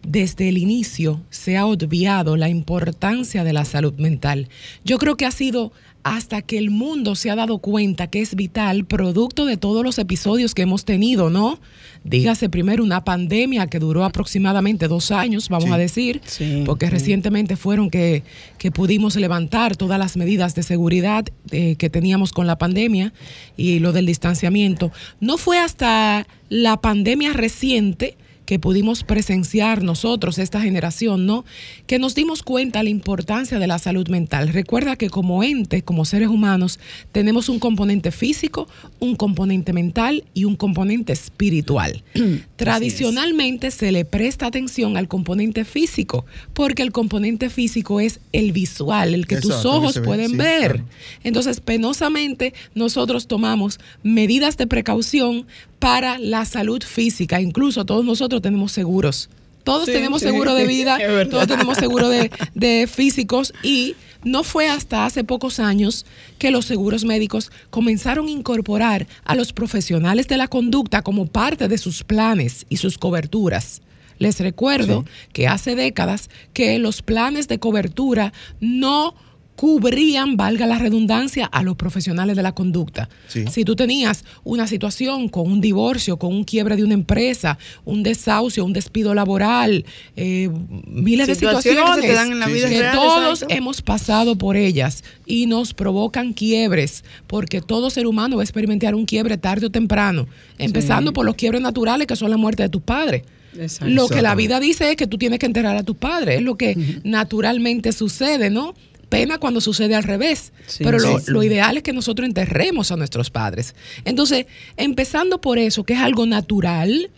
desde 0.07 0.47
el 0.47 0.57
inicio 0.57 1.21
se 1.29 1.57
ha 1.57 1.65
obviado 1.65 2.37
la 2.37 2.47
importancia 2.47 3.43
de 3.43 3.51
la 3.51 3.65
salud 3.65 3.95
mental. 3.95 4.47
Yo 4.85 4.97
creo 4.97 5.17
que 5.17 5.25
ha 5.25 5.31
sido 5.31 5.73
hasta 6.05 6.43
que 6.43 6.59
el 6.59 6.69
mundo 6.69 7.15
se 7.15 7.31
ha 7.31 7.35
dado 7.35 7.57
cuenta 7.57 8.05
que 8.05 8.21
es 8.21 8.35
vital, 8.35 8.85
producto 8.85 9.47
de 9.47 9.57
todos 9.57 9.83
los 9.83 9.97
episodios 9.97 10.53
que 10.53 10.61
hemos 10.61 10.85
tenido, 10.85 11.31
¿no? 11.31 11.59
Dígase 12.03 12.47
primero 12.47 12.83
una 12.83 13.03
pandemia 13.03 13.65
que 13.65 13.79
duró 13.79 14.03
aproximadamente 14.05 14.87
dos 14.87 15.09
años, 15.09 15.49
vamos 15.49 15.65
Sí. 15.69 15.73
a 15.73 15.77
decir, 15.79 16.21
Sí, 16.23 16.61
porque 16.63 16.85
sí. 16.85 16.91
recientemente 16.91 17.55
fueron 17.55 17.89
que, 17.89 18.21
que 18.59 18.69
pudimos 18.69 19.15
levantar 19.15 19.75
todas 19.77 19.97
las 19.97 20.15
medidas 20.15 20.53
de 20.53 20.61
seguridad 20.61 21.25
eh, 21.49 21.75
que 21.75 21.89
teníamos 21.89 22.31
con 22.33 22.45
la 22.45 22.59
pandemia 22.59 23.11
y 23.57 23.79
lo 23.79 23.91
del 23.91 24.05
distanciamiento. 24.05 24.91
No 25.19 25.39
fue 25.39 25.57
hasta 25.57 26.27
la 26.49 26.77
pandemia 26.81 27.33
reciente 27.33 28.15
que 28.45 28.59
pudimos 28.59 29.03
presenciar 29.03 29.83
nosotros, 29.83 30.37
esta 30.37 30.61
generación, 30.61 31.25
¿no? 31.25 31.45
Que 31.87 31.99
nos 31.99 32.15
dimos 32.15 32.43
cuenta 32.43 32.83
la 32.83 32.89
importancia 32.89 33.59
de 33.59 33.67
la 33.67 33.79
salud 33.79 34.07
mental. 34.07 34.49
Recuerda 34.49 34.95
que 34.95 35.09
como 35.09 35.43
ente, 35.43 35.81
como 35.81 36.05
seres 36.05 36.29
humanos, 36.29 36.79
tenemos 37.11 37.49
un 37.49 37.59
componente 37.59 38.11
físico, 38.11 38.67
un 38.99 39.15
componente 39.15 39.73
mental 39.73 40.23
y 40.33 40.45
un 40.45 40.55
componente 40.55 41.13
espiritual. 41.13 42.03
Tradicionalmente 42.55 43.71
se 43.71 43.91
le 43.91 44.05
presta 44.05 44.47
atención 44.47 44.97
al 44.97 45.07
componente 45.07 45.65
físico, 45.65 46.25
porque 46.53 46.83
el 46.83 46.91
componente 46.91 47.49
físico 47.49 47.99
es 47.99 48.19
el 48.31 48.51
visual, 48.51 49.13
el 49.13 49.27
que 49.27 49.37
tus 49.37 49.65
ojos 49.65 49.99
pueden 49.99 50.31
sí, 50.31 50.37
ver. 50.37 50.71
claro. 50.73 50.89
Entonces, 51.23 51.59
penosamente, 51.59 52.53
nosotros 52.73 53.27
tomamos 53.27 53.79
medidas 54.03 54.57
de 54.57 54.67
precaución 54.67 55.45
para 55.85 56.17
la 56.17 56.45
salud 56.45 56.81
física. 56.81 57.39
Incluso 57.39 57.85
todos 57.85 58.03
nosotros 58.03 58.41
tenemos 58.41 58.71
seguros. 58.71 59.29
Todos 59.63 59.85
Sí, 59.85 59.91
tenemos 59.91 60.21
sí, 60.23 60.29
seguro 60.29 60.55
de 60.55 60.65
vida, 60.65 60.97
todos 61.29 61.45
tenemos 61.45 61.77
seguro 61.77 62.09
de, 62.09 62.31
de 62.55 62.87
físicos 62.91 63.53
y 63.61 63.93
no 64.23 64.41
fue 64.41 64.67
hasta 64.67 65.05
hace 65.05 65.23
pocos 65.23 65.59
años 65.59 66.07
que 66.39 66.49
los 66.49 66.65
seguros 66.65 67.05
médicos 67.05 67.51
comenzaron 67.69 68.25
a 68.25 68.31
incorporar 68.31 69.05
a 69.25 69.35
los 69.35 69.53
profesionales 69.53 70.27
de 70.27 70.37
la 70.37 70.47
conducta 70.47 71.03
como 71.03 71.27
parte 71.27 71.67
de 71.67 71.77
sus 71.77 72.03
planes 72.03 72.65
y 72.67 72.77
sus 72.77 72.97
coberturas. 72.97 73.83
Les 74.17 74.39
recuerdo 74.39 75.05
que 75.33 75.47
hace 75.47 75.75
décadas 75.75 76.31
que 76.53 76.79
los 76.79 77.03
planes 77.03 77.47
de 77.47 77.59
cobertura 77.59 78.33
no 78.59 79.13
cubrían, 79.55 80.37
valga 80.37 80.65
la 80.65 80.77
redundancia, 80.77 81.45
a 81.45 81.63
los 81.63 81.75
profesionales 81.75 82.35
de 82.35 82.43
la 82.43 82.53
conducta. 82.53 83.09
Sí. 83.27 83.45
Si 83.51 83.63
tú 83.63 83.75
tenías 83.75 84.25
una 84.43 84.67
situación 84.67 85.29
con 85.29 85.51
un 85.51 85.61
divorcio, 85.61 86.17
con 86.17 86.33
un 86.33 86.43
quiebre 86.43 86.75
de 86.75 86.83
una 86.83 86.93
empresa, 86.93 87.57
un 87.85 88.03
desahucio, 88.03 88.65
un 88.65 88.73
despido 88.73 89.13
laboral, 89.13 89.85
eh, 90.15 90.49
miles 90.87 91.27
de 91.27 91.35
Situaciones 91.35 91.63
que 91.63 91.69
se 91.69 91.75
situaciones 91.75 92.09
te 92.09 92.13
dan 92.13 92.31
en 92.31 92.39
la 92.39 92.47
Sí, 92.47 92.53
vida 92.53 92.67
sí. 92.67 92.73
que 92.73 92.81
real, 92.81 92.95
todos 92.95 93.41
exacto. 93.41 93.55
hemos 93.55 93.81
pasado 93.81 94.37
por 94.37 94.57
ellas 94.57 95.03
y 95.25 95.45
nos 95.45 95.73
provocan 95.73 96.33
quiebres, 96.33 97.03
porque 97.27 97.61
todo 97.61 97.89
ser 97.89 98.07
humano 98.07 98.37
va 98.37 98.41
a 98.41 98.45
experimentar 98.45 98.93
un 98.95 99.05
quiebre 99.05 99.37
tarde 99.37 99.67
o 99.67 99.69
temprano, 99.69 100.27
empezando 100.57 101.13
por 101.13 101.25
los 101.25 101.35
quiebres 101.35 101.61
naturales 101.61 102.07
que 102.07 102.15
son 102.15 102.29
la 102.29 102.37
muerte 102.37 102.63
de 102.63 102.69
tus 102.69 102.81
padres. 102.81 103.23
Exacto. 103.57 103.93
Lo 103.93 104.09
que 104.09 104.21
la 104.21 104.35
vida 104.35 104.59
dice 104.59 104.89
es 104.89 104.97
que 104.97 105.07
tú 105.07 105.17
tienes 105.17 105.39
que 105.39 105.45
enterrar 105.45 105.77
a 105.77 105.83
tus 105.83 105.95
padres, 105.95 106.37
es 106.39 106.43
lo 106.43 106.55
que 106.55 106.75
naturalmente 107.05 107.93
sucede, 107.93 108.49
¿no? 108.49 108.73
Pena 109.09 109.37
cuando 109.37 109.61
sucede 109.61 109.95
al 109.95 110.03
revés, 110.03 110.51
Sí, 110.67 110.83
pero 110.83 110.99
lo, 110.99 111.19
sí, 111.19 111.25
sí. 111.25 111.31
lo 111.31 111.43
ideal 111.43 111.77
es 111.77 111.83
que 111.83 111.93
nosotros 111.93 112.27
enterremos 112.27 112.91
a 112.91 112.95
nuestros 112.97 113.29
padres. 113.29 113.75
Entonces, 114.03 114.45
empezando 114.77 115.39
por 115.41 115.57
eso, 115.57 115.83
que 115.83 115.93
es 115.93 115.99
algo 115.99 116.25
natural, 116.25 117.09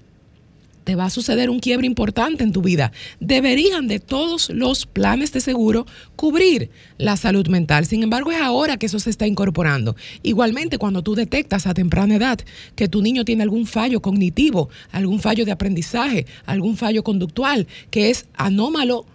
te 0.84 0.96
va 0.96 1.04
a 1.08 1.10
suceder 1.10 1.50
un 1.50 1.60
quiebre 1.60 1.86
importante 1.86 2.46
en 2.46 2.54
tu 2.54 2.62
vida. 2.62 2.94
Deberían 3.20 3.90
de 3.90 4.00
todos 4.00 4.50
los 4.50 4.86
planes 4.86 5.34
de 5.34 5.42
seguro 5.42 5.86
cubrir 6.16 6.70
la 6.98 7.18
salud 7.18 7.46
mental. 7.50 7.86
Sin 7.86 8.04
embargo, 8.04 8.32
es 8.32 8.40
ahora 8.40 8.78
que 8.78 8.86
eso 8.86 8.98
se 8.98 9.10
está 9.10 9.28
incorporando. 9.28 9.98
Igualmente, 10.24 10.78
cuando 10.78 11.02
tú 11.02 11.14
detectas 11.14 11.68
a 11.68 11.74
temprana 11.74 12.16
edad 12.16 12.40
que 12.78 12.88
tu 12.88 13.02
niño 13.02 13.26
tiene 13.26 13.44
algún 13.44 13.66
fallo 13.68 14.02
cognitivo, 14.02 14.70
algún 14.94 15.20
fallo 15.20 15.44
de 15.44 15.52
aprendizaje, 15.52 16.26
algún 16.46 16.78
fallo 16.78 17.04
conductual 17.04 17.68
que 17.92 18.10
es 18.10 18.28
anómalo, 18.36 19.06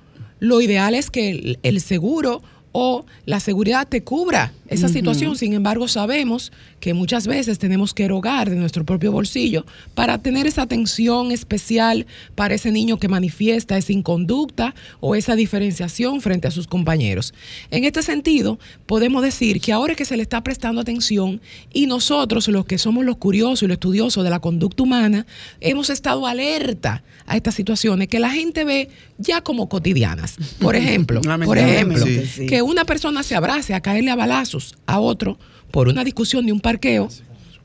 lo 0.41 0.61
ideal 0.61 0.95
es 0.95 1.11
que 1.11 1.31
el, 1.31 1.59
el 1.63 1.81
seguro 1.81 2.43
o 2.73 3.05
la 3.27 3.41
seguridad 3.41 3.87
te 3.89 4.03
cubra 4.03 4.53
esa 4.73 4.89
situación. 4.89 5.37
Sin 5.37 5.53
embargo, 5.53 5.89
sabemos 5.89 6.53
que 6.81 6.95
muchas 6.95 7.27
veces 7.27 7.59
tenemos 7.59 7.95
que 7.95 8.05
erogar 8.05 8.51
de 8.51 8.57
nuestro 8.57 8.85
propio 8.85 9.13
bolsillo 9.13 9.65
para 9.95 10.19
tener 10.19 10.47
esa 10.47 10.63
atención 10.63 11.31
especial 11.31 12.07
para 12.35 12.55
ese 12.55 12.73
niño 12.73 12.99
que 12.99 13.09
manifiesta 13.09 13.77
esa 13.77 13.93
inconducta 13.93 14.75
o 15.01 15.15
esa 15.15 15.37
diferenciación 15.37 16.21
frente 16.21 16.49
a 16.49 16.51
sus 16.51 16.67
compañeros. 16.67 17.35
En 17.71 17.85
este 17.85 18.03
sentido, 18.03 18.59
podemos 18.87 19.23
decir 19.23 19.61
que 19.61 19.73
ahora 19.73 19.95
que 19.95 20.05
se 20.05 20.17
le 20.17 20.23
está 20.23 20.43
prestando 20.43 20.81
atención 20.81 21.41
y 21.73 21.87
nosotros, 21.87 22.49
los 22.49 22.65
que 22.65 22.79
somos 22.79 23.05
los 23.05 23.17
curiosos 23.17 23.63
y 23.63 23.67
los 23.67 23.75
estudiosos 23.75 24.25
de 24.25 24.31
la 24.31 24.41
conducta 24.41 24.83
humana, 24.83 25.27
hemos 25.61 25.91
estado 25.91 26.27
alerta 26.27 27.03
a 27.27 27.37
estas 27.37 27.55
situaciones 27.55 28.09
que 28.09 28.19
la 28.19 28.31
gente 28.31 28.65
ve 28.65 28.89
ya 29.19 29.43
como 29.43 29.69
cotidianas. 29.69 30.37
Por 30.59 30.77
ejemplo, 30.77 31.21
por 31.45 31.59
ejemplo, 31.59 32.05
sí. 32.05 32.47
que 32.47 32.63
una 32.63 32.85
persona 32.85 33.23
se 33.23 33.35
abrace 33.35 33.75
a 33.75 33.81
caerle 33.81 34.11
a 34.11 34.17
balazos 34.17 34.62
a 34.87 35.01
otro 35.01 35.39
por 35.71 35.89
una 35.89 36.05
discusión 36.05 36.47
de 36.47 36.53
un 36.53 36.61
parqueo, 36.61 37.09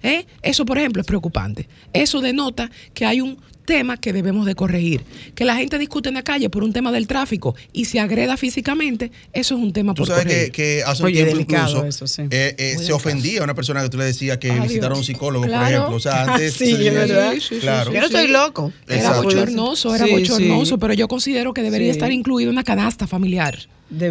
¿eh? 0.04 0.25
eso 0.42 0.66
por 0.66 0.77
ejemplo 0.77 1.01
es 1.01 1.08
preocupante. 1.08 1.68
Eso 1.94 2.22
denota 2.22 2.70
que 2.94 3.06
hay 3.06 3.22
un 3.22 3.38
tema 3.68 3.98
que 3.98 4.12
debemos 4.14 4.48
de 4.48 4.56
corregir. 4.56 5.04
Que 5.36 5.46
la 5.46 5.56
gente 5.56 5.78
discute 5.78 6.10
en 6.10 6.16
la 6.16 6.24
calle 6.24 6.50
por 6.50 6.64
un 6.64 6.74
tema 6.74 6.92
del 6.92 7.06
tráfico 7.06 7.56
y 7.72 7.86
se 7.86 8.00
agreda 8.00 8.36
físicamente, 8.38 9.12
eso 9.34 9.54
es 9.56 9.62
un 9.62 9.72
tema 9.74 9.94
Tú 9.94 10.02
por 10.02 10.08
sabes 10.08 10.24
corregir. 10.24 10.52
que, 10.52 10.78
que 10.80 10.84
hace 10.84 11.04
un 11.04 11.08
Oye, 11.08 11.24
tiempo 11.26 11.40
incluso 11.42 11.86
eso, 11.86 12.08
sí. 12.08 12.24
eh, 12.32 12.56
eh, 12.58 12.70
se 12.72 12.76
delicado. 12.78 12.96
ofendía 12.96 13.42
a 13.42 13.44
una 13.44 13.54
persona 13.54 13.84
que 13.84 13.90
tú 13.90 13.98
le 14.00 14.06
decías 14.06 14.38
que 14.40 14.50
Adiós. 14.50 14.68
visitara 14.70 14.96
a 14.96 14.98
un 14.98 15.04
psicólogo, 15.04 15.46
Claro. 15.46 15.64
por 15.64 15.72
ejemplo. 15.74 15.96
O 15.98 16.00
sea, 16.00 16.24
antes 16.34 16.54
Sí, 16.56 16.76
se- 16.76 16.90
verdad. 16.90 17.34
Sí, 17.34 17.42
sí, 17.42 17.48
sí, 17.56 17.62
claro. 17.62 17.92
sí, 17.92 17.96
Yo 17.96 18.00
no 18.00 18.06
estoy 18.08 18.28
loco. 18.30 18.74
Era 18.88 19.22
bochornoso, 19.22 19.94
era 19.94 20.06
Sí, 20.06 20.12
bochornoso, 20.14 20.76
sí. 20.76 20.78
pero 20.82 20.94
yo 20.94 21.08
considero 21.08 21.54
que 21.54 21.62
debería 21.62 21.88
Sí. 21.94 21.98
estar 22.00 22.12
incluido 22.12 22.50
en 22.50 22.56
una 22.56 22.64
canasta 22.64 23.06
familiar. 23.06 23.60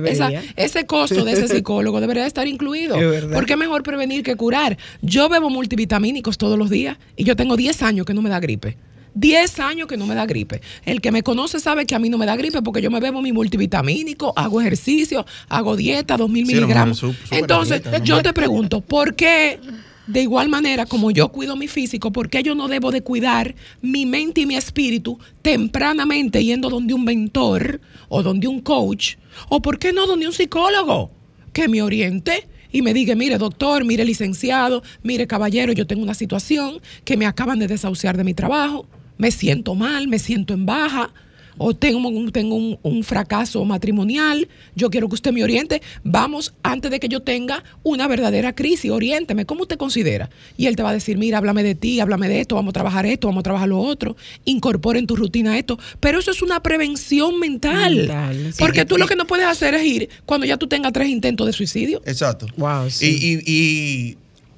Esa- 0.07 0.31
ese 0.57 0.87
costo 0.87 1.25
de 1.25 1.33
ese 1.33 1.49
psicólogo 1.49 2.01
debería 2.01 2.27
estar 2.27 2.47
incluido. 2.47 2.97
Es 2.97 3.11
verdad. 3.11 3.35
Porque 3.35 3.55
es 3.55 3.59
mejor 3.59 3.83
prevenir 3.83 4.23
que 4.23 4.35
curar. 4.37 4.79
Yo 5.03 5.29
bebo 5.29 5.51
multivitamínicos 5.51 6.39
todos 6.39 6.59
los 6.59 6.71
días 6.71 6.97
y 7.17 7.25
yo 7.25 7.37
tengo 7.37 7.57
10 7.57 7.83
años 7.83 8.07
que 8.07 8.15
no 8.15 8.23
me 8.23 8.31
da 8.31 8.41
gripe. 8.41 8.77
10 9.17 9.59
años 9.61 9.89
que 9.89 9.97
no 9.97 10.07
me 10.07 10.15
da 10.15 10.27
gripe. 10.27 10.61
El 10.85 11.01
que 11.01 11.11
me 11.11 11.23
conoce 11.23 11.59
sabe 11.59 11.87
que 11.87 11.95
a 11.95 11.99
mí 11.99 12.09
no 12.11 12.19
me 12.19 12.27
da 12.27 12.37
gripe 12.37 12.63
porque 12.63 12.81
yo 12.83 12.91
me 12.91 13.01
bebo 13.01 13.23
mi 13.23 13.33
multivitamínico, 13.33 14.33
hago 14.37 14.61
ejercicio, 14.61 15.25
hago 15.49 15.75
dieta, 15.75 16.17
2000 16.17 16.47
Sí, 16.47 16.55
miligramos. 16.55 16.99
su- 16.99 17.15
Entonces, 17.31 17.83
yo 18.05 18.23
te 18.23 18.33
pregunto, 18.33 18.83
¿por 18.83 19.15
qué 19.17 19.59
de 20.07 20.23
igual 20.23 20.49
manera 20.49 20.87
como 20.87 21.11
yo 21.11 21.33
cuido 21.33 21.57
mi 21.57 21.67
físico, 21.67 22.13
por 22.13 22.29
qué 22.29 22.43
yo 22.43 22.55
no 22.55 22.69
debo 22.69 22.93
de 22.93 23.01
cuidar 23.03 23.55
mi 23.83 24.07
mente 24.07 24.43
y 24.43 24.47
mi 24.47 24.55
espíritu 24.55 25.19
tempranamente 25.43 26.45
yendo 26.45 26.69
donde 26.69 26.95
un 26.95 27.03
mentor 27.05 27.81
o 28.09 28.23
donde 28.23 28.47
un 28.47 28.61
coach? 28.61 29.15
¿O 29.49 29.61
por 29.63 29.79
qué 29.79 29.93
no 29.93 30.07
donde 30.07 30.27
un 30.27 30.33
psicólogo 30.33 31.11
que 31.53 31.69
me 31.69 31.83
oriente? 31.83 32.47
Y 32.71 32.83
me 32.83 32.93
diga, 32.93 33.15
mire 33.15 33.39
doctor, 33.39 33.85
mire 33.85 34.05
licenciado, 34.05 34.83
mire 35.03 35.27
caballero, 35.27 35.73
yo 35.73 35.87
tengo 35.87 36.03
una 36.03 36.13
situación 36.15 36.81
que 37.05 37.17
me 37.17 37.25
acaban 37.25 37.59
de 37.59 37.67
desahuciar 37.69 38.17
de 38.19 38.25
mi 38.25 38.35
trabajo, 38.35 38.87
me 39.19 39.31
siento 39.31 39.75
mal, 39.75 40.09
me 40.09 40.19
siento 40.19 40.55
en 40.55 40.67
baja, 40.67 41.11
o 41.59 41.75
tengo, 41.75 42.07
un, 42.11 42.31
tengo 42.33 42.55
un, 42.55 42.79
un 42.83 43.03
fracaso 43.03 43.65
matrimonial, 43.65 44.47
yo 44.75 44.91
quiero 44.91 45.09
que 45.09 45.15
usted 45.15 45.33
me 45.33 45.43
oriente, 45.43 45.81
vamos 46.05 46.53
antes 46.63 46.91
de 46.91 47.01
que 47.01 47.09
yo 47.09 47.21
tenga 47.21 47.65
una 47.83 48.07
verdadera 48.09 48.55
crisis, 48.55 48.91
oriénteme, 48.91 49.47
¿cómo 49.47 49.63
usted 49.63 49.79
considera? 49.79 50.29
Y 50.59 50.67
él 50.67 50.77
te 50.77 50.83
va 50.83 50.91
a 50.91 50.93
decir, 50.93 51.17
mira, 51.17 51.39
háblame 51.39 51.63
de 51.63 51.75
ti, 51.75 51.99
háblame 51.99 52.29
de 52.29 52.43
esto, 52.43 52.57
vamos 52.57 52.73
a 52.73 52.75
trabajar 52.75 53.07
esto, 53.07 53.29
vamos 53.29 53.41
a 53.41 53.45
trabajar 53.45 53.69
lo 53.71 53.79
otro, 53.81 54.17
incorpora 54.45 54.99
en 54.99 55.07
tu 55.07 55.17
rutina 55.17 55.57
esto, 55.59 55.79
pero 55.99 56.19
eso 56.19 56.31
es 56.31 56.43
una 56.43 56.61
prevención 56.63 57.41
mental, 57.41 57.97
Mental, 57.97 58.53
sí. 58.53 58.59
porque 58.59 58.85
tú 58.85 58.99
lo 58.99 59.07
que 59.07 59.17
no 59.17 59.27
puedes 59.27 59.47
hacer 59.47 59.73
es 59.77 59.85
ir 59.87 60.11
cuando 60.27 60.45
ya 60.45 60.59
tú 60.59 60.67
tengas 60.67 60.93
tres 60.93 61.09
intentos 61.09 61.47
de 61.47 61.55
suicidio. 61.55 62.03
Exacto. 62.05 62.47
Wow, 62.59 62.89
Y, 62.89 62.91
sí. 62.91 63.19
y- 63.47 63.51
y 63.51 64.17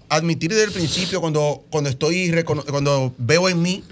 admitir 0.08 0.50
desde 0.50 0.64
el 0.64 0.72
principio 0.72 1.20
cuando, 1.20 1.62
cuando 1.70 1.90
estoy 1.90 2.32
cuando 2.44 3.14
veo 3.18 3.48
en 3.48 3.62
mí 3.62 3.84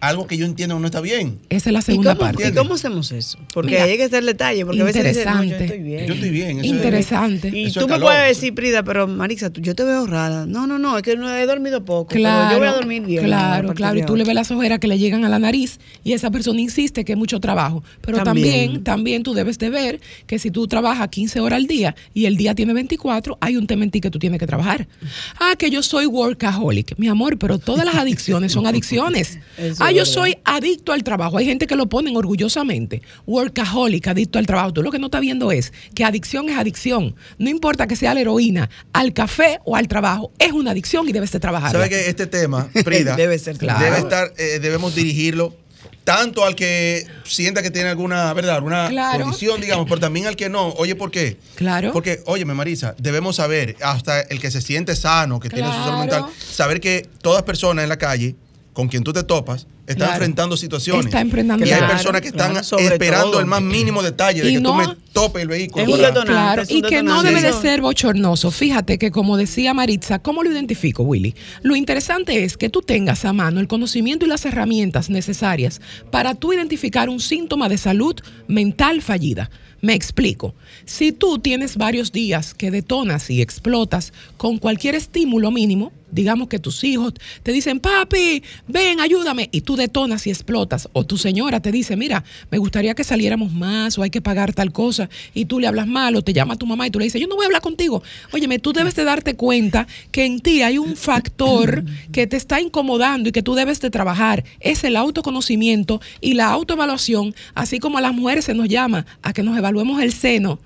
algo 0.00 0.26
que 0.26 0.36
yo 0.36 0.44
entiendo 0.46 0.74
que 0.76 0.80
no 0.80 0.86
está 0.86 1.00
bien. 1.00 1.38
Esa 1.48 1.70
es 1.70 1.72
la 1.72 1.78
¿Y 1.78 1.82
segunda 1.82 2.14
cómo, 2.14 2.26
parte. 2.32 2.48
¿Y 2.48 2.52
cómo 2.52 2.74
hacemos 2.74 3.10
eso? 3.12 3.38
Porque 3.54 3.70
Mira, 3.72 3.84
ahí 3.84 3.92
hay 3.92 3.96
que 3.96 4.04
estar 4.04 4.20
el 4.20 4.26
detalle, 4.26 4.64
porque 4.66 4.80
a 4.82 4.84
veces 4.84 5.04
dicen, 5.04 5.24
no, 5.24 5.36
yo 5.38 5.42
interesante. 5.44 5.64
estoy 5.64 5.78
bien. 5.82 6.06
Yo 6.06 6.14
estoy 6.14 6.30
bien. 6.30 6.50
eso 6.50 6.60
es- 6.60 6.66
Interesante. 6.66 7.48
Y 7.54 7.64
Eso 7.66 7.80
tú 7.80 7.88
me 7.88 7.98
puedes 7.98 8.28
decir, 8.28 8.54
Prida, 8.54 8.82
pero 8.82 9.06
Marisa, 9.06 9.50
tú- 9.50 9.60
yo 9.60 9.74
te 9.74 9.84
veo 9.84 10.06
rara. 10.06 10.44
No, 10.46 10.66
no, 10.66 10.78
no, 10.78 10.96
es 10.96 11.02
que 11.02 11.16
no 11.16 11.34
he 11.34 11.46
dormido 11.46 11.84
poco. 11.84 12.08
pero 12.10 12.20
Claro, 12.20 12.52
yo 12.52 12.58
voy 12.58 12.68
a 12.68 12.72
dormir 12.72 13.02
bien. 13.04 13.24
Claro, 13.24 13.72
claro. 13.74 13.98
Y 13.98 14.02
tú 14.04 14.16
le 14.16 14.24
ves 14.24 14.34
las 14.34 14.50
ojeras 14.50 14.78
que 14.78 14.86
le 14.86 14.98
llegan 14.98 15.24
a 15.24 15.28
la 15.28 15.38
nariz 15.38 15.78
y 16.04 16.12
esa 16.12 16.30
persona 16.30 16.60
insiste 16.60 17.04
que 17.04 17.12
es 17.12 17.18
mucho 17.18 17.40
trabajo. 17.40 17.82
Pero 18.02 18.22
también, 18.22 18.52
También. 18.66 18.84
también, 18.84 19.22
tú 19.22 19.34
debes 19.34 19.58
de 19.58 19.70
ver 19.70 20.00
que 20.26 20.38
si 20.38 20.50
tú 20.50 20.66
trabajas 20.68 21.08
15 21.08 21.40
horas 21.40 21.56
al 21.56 21.66
día 21.66 21.94
y 22.14 22.26
el 22.26 22.36
día 22.36 22.54
tiene 22.54 22.72
24, 22.74 23.38
hay 23.40 23.56
un 23.56 23.66
tema 23.66 23.84
en 23.84 23.90
ti 23.90 24.00
que 24.00 24.10
tú 24.10 24.18
tienes 24.18 24.38
que 24.38 24.46
trabajar. 24.46 24.86
Ah, 25.40 25.54
que 25.58 25.70
yo 25.70 25.82
soy 25.82 26.06
workaholic. 26.06 26.98
Mi 26.98 27.08
amor, 27.08 27.38
pero 27.38 27.58
todas 27.58 27.84
las 27.86 27.94
adicciones 27.96 28.52
son 28.52 28.66
adicciones. 28.66 29.38
Ah, 29.86 29.92
yo 29.92 30.04
soy 30.04 30.36
adicto 30.44 30.92
al 30.92 31.04
trabajo. 31.04 31.38
Hay 31.38 31.44
gente 31.46 31.66
que 31.66 31.76
lo 31.76 31.86
ponen 31.86 32.16
orgullosamente. 32.16 33.02
Workaholic, 33.26 34.08
adicto 34.08 34.38
al 34.38 34.46
trabajo. 34.46 34.72
Tú 34.72 34.82
lo 34.82 34.90
que 34.90 34.98
no 34.98 35.06
estás 35.06 35.20
viendo 35.20 35.52
es 35.52 35.72
que 35.94 36.04
adicción 36.04 36.48
es 36.48 36.58
adicción. 36.58 37.14
No 37.38 37.50
importa 37.50 37.86
que 37.86 37.94
sea 37.94 38.12
la 38.14 38.20
heroína, 38.20 38.68
al 38.92 39.12
café 39.12 39.60
o 39.64 39.76
al 39.76 39.86
trabajo. 39.86 40.32
Es 40.38 40.52
una 40.52 40.72
adicción 40.72 41.08
y 41.08 41.12
debes 41.12 41.30
de 41.32 41.40
trabajar. 41.40 41.72
¿Sabe 41.72 41.88
que 41.88 42.08
este 42.08 42.26
tema, 42.26 42.68
Frida, 42.84 43.14
Debe 43.16 43.38
ser 43.38 43.58
Claro. 43.58 43.84
debe 43.84 43.98
estar, 43.98 44.32
eh, 44.36 44.58
debemos 44.60 44.94
dirigirlo 44.94 45.54
tanto 46.04 46.44
al 46.44 46.54
que 46.54 47.04
sienta 47.24 47.62
que 47.62 47.70
tiene 47.72 47.88
alguna, 47.88 48.32
¿verdad? 48.32 48.62
Claro. 48.88 49.24
condición, 49.24 49.60
digamos, 49.60 49.86
pero 49.88 50.00
también 50.00 50.26
al 50.26 50.36
que 50.36 50.48
no. 50.48 50.68
Oye, 50.74 50.94
¿por 50.94 51.10
qué? 51.10 51.36
Claro. 51.56 51.92
Porque, 51.92 52.22
óyeme, 52.26 52.54
Marisa, 52.54 52.94
debemos 52.98 53.36
saber, 53.36 53.76
hasta 53.82 54.20
el 54.20 54.40
que 54.40 54.52
se 54.52 54.60
siente 54.60 54.94
sano, 54.94 55.40
que 55.40 55.48
tiene 55.48 55.66
su 55.68 55.74
salud 55.74 55.98
mental, 55.98 56.26
saber 56.38 56.80
que 56.80 57.08
todas 57.22 57.42
personas 57.42 57.82
en 57.82 57.88
la 57.88 57.98
calle 57.98 58.36
con 58.76 58.88
quien 58.88 59.02
tú 59.02 59.10
te 59.14 59.22
topas 59.22 59.66
están 59.86 59.96
Claro. 59.96 60.12
enfrentando 60.12 60.54
situaciones. 60.58 61.06
Está 61.06 61.22
enfrentando 61.22 61.64
y 61.64 61.70
hay 61.70 61.78
Claro, 61.78 61.94
personas 61.94 62.20
que 62.20 62.28
están 62.28 62.50
claro, 62.52 62.78
esperando 62.78 63.30
todo. 63.30 63.40
el 63.40 63.46
más 63.46 63.62
mínimo 63.62 64.02
detalle 64.02 64.42
de 64.42 64.50
Y 64.50 64.54
que 64.56 64.60
no- 64.60 64.72
tú 64.72 64.74
me 64.76 64.96
topes 65.14 65.40
el 65.40 65.48
vehículo. 65.48 65.82
Es 65.82 65.88
un 65.88 65.94
¿verdad? 65.96 66.08
detonante. 66.08 66.32
Claro, 66.32 66.62
es 66.62 66.70
un 66.70 66.76
y 66.76 66.82
que 66.82 67.02
no 67.02 67.22
debe 67.22 67.40
de 67.40 67.54
ser 67.54 67.80
bochornoso. 67.80 68.50
Fíjate 68.50 68.98
que 68.98 69.10
como 69.10 69.38
decía 69.38 69.72
Maritza, 69.72 70.18
¿cómo 70.18 70.42
lo 70.42 70.52
identifico, 70.52 71.04
Willy? 71.04 71.34
Lo 71.62 71.74
interesante 71.74 72.44
es 72.44 72.58
que 72.58 72.68
tú 72.68 72.82
tengas 72.82 73.24
a 73.24 73.32
mano 73.32 73.60
el 73.60 73.66
conocimiento 73.66 74.26
y 74.26 74.28
las 74.28 74.44
herramientas 74.44 75.08
necesarias 75.08 75.80
para 76.10 76.34
tú 76.34 76.52
identificar 76.52 77.08
un 77.08 77.18
síntoma 77.20 77.70
de 77.70 77.78
salud 77.78 78.14
mental 78.46 79.00
fallida. 79.00 79.48
Me 79.80 79.94
explico. 79.94 80.54
Si 80.84 81.12
tú 81.12 81.38
tienes 81.38 81.76
varios 81.76 82.10
días 82.12 82.52
que 82.54 82.70
detonas 82.70 83.30
y 83.30 83.40
explotas 83.40 84.12
con 84.36 84.58
cualquier 84.58 84.94
estímulo 84.96 85.50
mínimo, 85.50 85.92
digamos 86.16 86.48
que 86.48 86.58
tus 86.58 86.82
hijos 86.82 87.12
te 87.42 87.52
dicen, 87.52 87.78
papi, 87.78 88.42
ven, 88.66 89.00
ayúdame, 89.00 89.48
y 89.52 89.60
tú 89.60 89.76
detonas 89.76 90.26
y 90.26 90.30
explotas, 90.30 90.88
o 90.94 91.04
tu 91.04 91.18
señora 91.18 91.60
te 91.60 91.70
dice, 91.70 91.94
mira, 91.94 92.24
me 92.50 92.58
gustaría 92.58 92.94
que 92.94 93.04
saliéramos 93.04 93.52
más, 93.52 93.98
o 93.98 94.02
hay 94.02 94.10
que 94.10 94.22
pagar 94.22 94.54
tal 94.54 94.72
cosa, 94.72 95.08
y 95.34 95.44
tú 95.44 95.60
le 95.60 95.66
hablas 95.66 95.86
mal, 95.86 96.16
o 96.16 96.22
te 96.22 96.32
llama 96.32 96.56
tu 96.56 96.66
mamá 96.66 96.86
y 96.86 96.90
tú 96.90 96.98
le 96.98 97.04
dices, 97.04 97.20
yo 97.20 97.28
no 97.28 97.36
voy 97.36 97.44
a 97.44 97.46
hablar 97.46 97.62
contigo. 97.62 98.02
Óyeme, 98.32 98.58
tú 98.58 98.72
debes 98.72 98.96
de 98.96 99.04
darte 99.04 99.36
cuenta 99.36 99.86
que 100.10 100.24
en 100.24 100.40
ti 100.40 100.62
hay 100.62 100.78
un 100.78 100.96
factor 100.96 101.84
que 102.12 102.26
te 102.26 102.36
está 102.36 102.60
incomodando 102.60 103.28
y 103.28 103.32
que 103.32 103.42
tú 103.42 103.54
debes 103.54 103.80
de 103.80 103.90
trabajar. 103.90 104.42
Es 104.60 104.82
el 104.84 104.96
autoconocimiento 104.96 106.00
y 106.22 106.32
la 106.32 106.46
autoevaluación, 106.46 107.34
así 107.54 107.78
como 107.78 107.98
a 107.98 108.00
las 108.00 108.14
mujeres 108.14 108.46
se 108.46 108.54
nos 108.54 108.68
llama 108.68 109.04
a 109.22 109.34
que 109.34 109.42
nos 109.42 109.56
evaluemos 109.58 110.00
el 110.00 110.12
seno. 110.12 110.58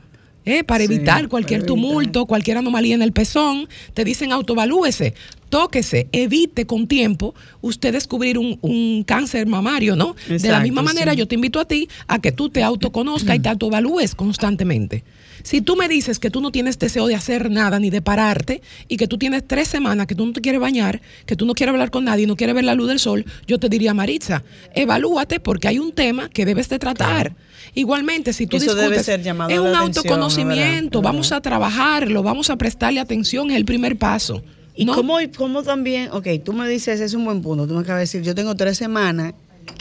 ¿Eh? 0.44 0.64
para 0.64 0.84
Sí, 0.84 0.84
evitar 0.84 1.28
cualquier 1.28 1.60
para 1.60 1.72
evitar. 1.72 1.88
tumulto, 1.88 2.26
cualquier 2.26 2.58
anomalía 2.58 2.94
en 2.94 3.02
el 3.02 3.12
pezón, 3.12 3.68
te 3.94 4.04
dicen 4.04 4.32
autoevalúese, 4.32 5.14
tóquese, 5.48 6.08
evite 6.12 6.66
con 6.66 6.86
tiempo 6.86 7.34
usted 7.60 7.92
descubrir 7.92 8.38
un, 8.38 8.58
un 8.62 9.04
cáncer 9.04 9.46
mamario, 9.46 9.96
¿no? 9.96 10.16
de 10.28 10.48
la 10.48 10.60
misma 10.60 10.82
manera, 10.82 11.12
sí. 11.12 11.18
yo 11.18 11.28
te 11.28 11.34
invito 11.34 11.60
a 11.60 11.64
ti 11.66 11.88
a 12.06 12.20
que 12.20 12.32
tú 12.32 12.48
te 12.48 12.62
autoconozcas 12.62 13.36
y 13.36 13.40
te 13.40 13.48
autoevalúes 13.48 14.14
constantemente. 14.14 15.04
Si 15.42 15.60
tú 15.62 15.74
me 15.76 15.88
dices 15.88 16.18
que 16.18 16.30
tú 16.30 16.40
no 16.40 16.52
tienes 16.52 16.78
deseo 16.78 17.06
de 17.06 17.14
hacer 17.14 17.50
nada 17.50 17.78
ni 17.78 17.90
de 17.90 18.02
pararte 18.02 18.60
y 18.88 18.96
que 18.96 19.06
tú 19.06 19.16
tienes 19.18 19.46
tres 19.46 19.68
semanas 19.68 20.06
que 20.06 20.14
tú 20.14 20.26
no 20.26 20.32
te 20.32 20.40
quieres 20.40 20.60
bañar, 20.60 21.00
que 21.26 21.34
tú 21.34 21.46
no 21.46 21.54
quieres 21.54 21.72
hablar 21.72 21.90
con 21.90 22.04
nadie, 22.04 22.26
no 22.26 22.36
quieres 22.36 22.54
ver 22.54 22.64
la 22.64 22.74
luz 22.74 22.88
del 22.88 22.98
sol, 22.98 23.24
yo 23.46 23.58
te 23.58 23.68
diría, 23.68 23.94
Maritza, 23.94 24.42
evalúate 24.74 25.40
porque 25.40 25.68
hay 25.68 25.78
un 25.78 25.92
tema 25.92 26.28
que 26.28 26.44
debes 26.44 26.68
de 26.68 26.78
tratar. 26.78 27.34
Igualmente, 27.74 28.32
si 28.32 28.46
tú 28.46 28.56
Eso 28.56 28.74
debe 28.74 28.88
discutes, 28.96 29.06
ser 29.06 29.22
llamado 29.22 29.50
es 29.50 29.58
un 29.60 29.74
autoconocimiento, 29.74 31.00
¿verdad? 31.00 31.12
vamos 31.12 31.32
a 31.32 31.40
trabajarlo, 31.40 32.22
vamos 32.22 32.50
a 32.50 32.56
prestarle 32.56 33.00
atención, 33.00 33.50
es 33.50 33.56
el 33.56 33.64
primer 33.64 33.96
paso. 33.96 34.42
Y 34.74 34.84
¿no? 34.84 34.94
cómo, 34.94 35.18
cómo 35.36 35.62
también, 35.62 36.08
ok, 36.12 36.26
tú 36.44 36.52
me 36.52 36.68
dices, 36.68 37.00
es 37.00 37.14
un 37.14 37.24
buen 37.24 37.42
punto, 37.42 37.66
tú 37.66 37.74
me 37.74 37.80
acabas 37.80 37.98
de 37.98 38.02
decir, 38.02 38.22
yo 38.22 38.34
tengo 38.34 38.54
tres 38.54 38.78
semanas 38.78 39.34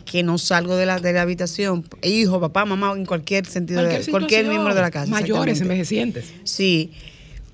que 0.06 0.24
no 0.24 0.38
salgo 0.38 0.76
de 0.76 0.86
la, 0.86 1.00
de 1.00 1.14
la 1.14 1.22
habitación, 1.22 1.86
hijo, 2.04 2.40
papá, 2.40 2.66
mamá, 2.66 2.94
en 2.96 3.06
cualquier 3.06 3.46
sentido, 3.46 3.80
cualquier, 3.82 4.06
de, 4.06 4.12
cualquier 4.12 4.46
miembro 4.48 4.76
de 4.76 4.82
la 4.82 4.92
casa. 4.92 5.10
Mayores, 5.10 5.62
envejecientes. 5.62 6.34
Sí. 6.44 6.92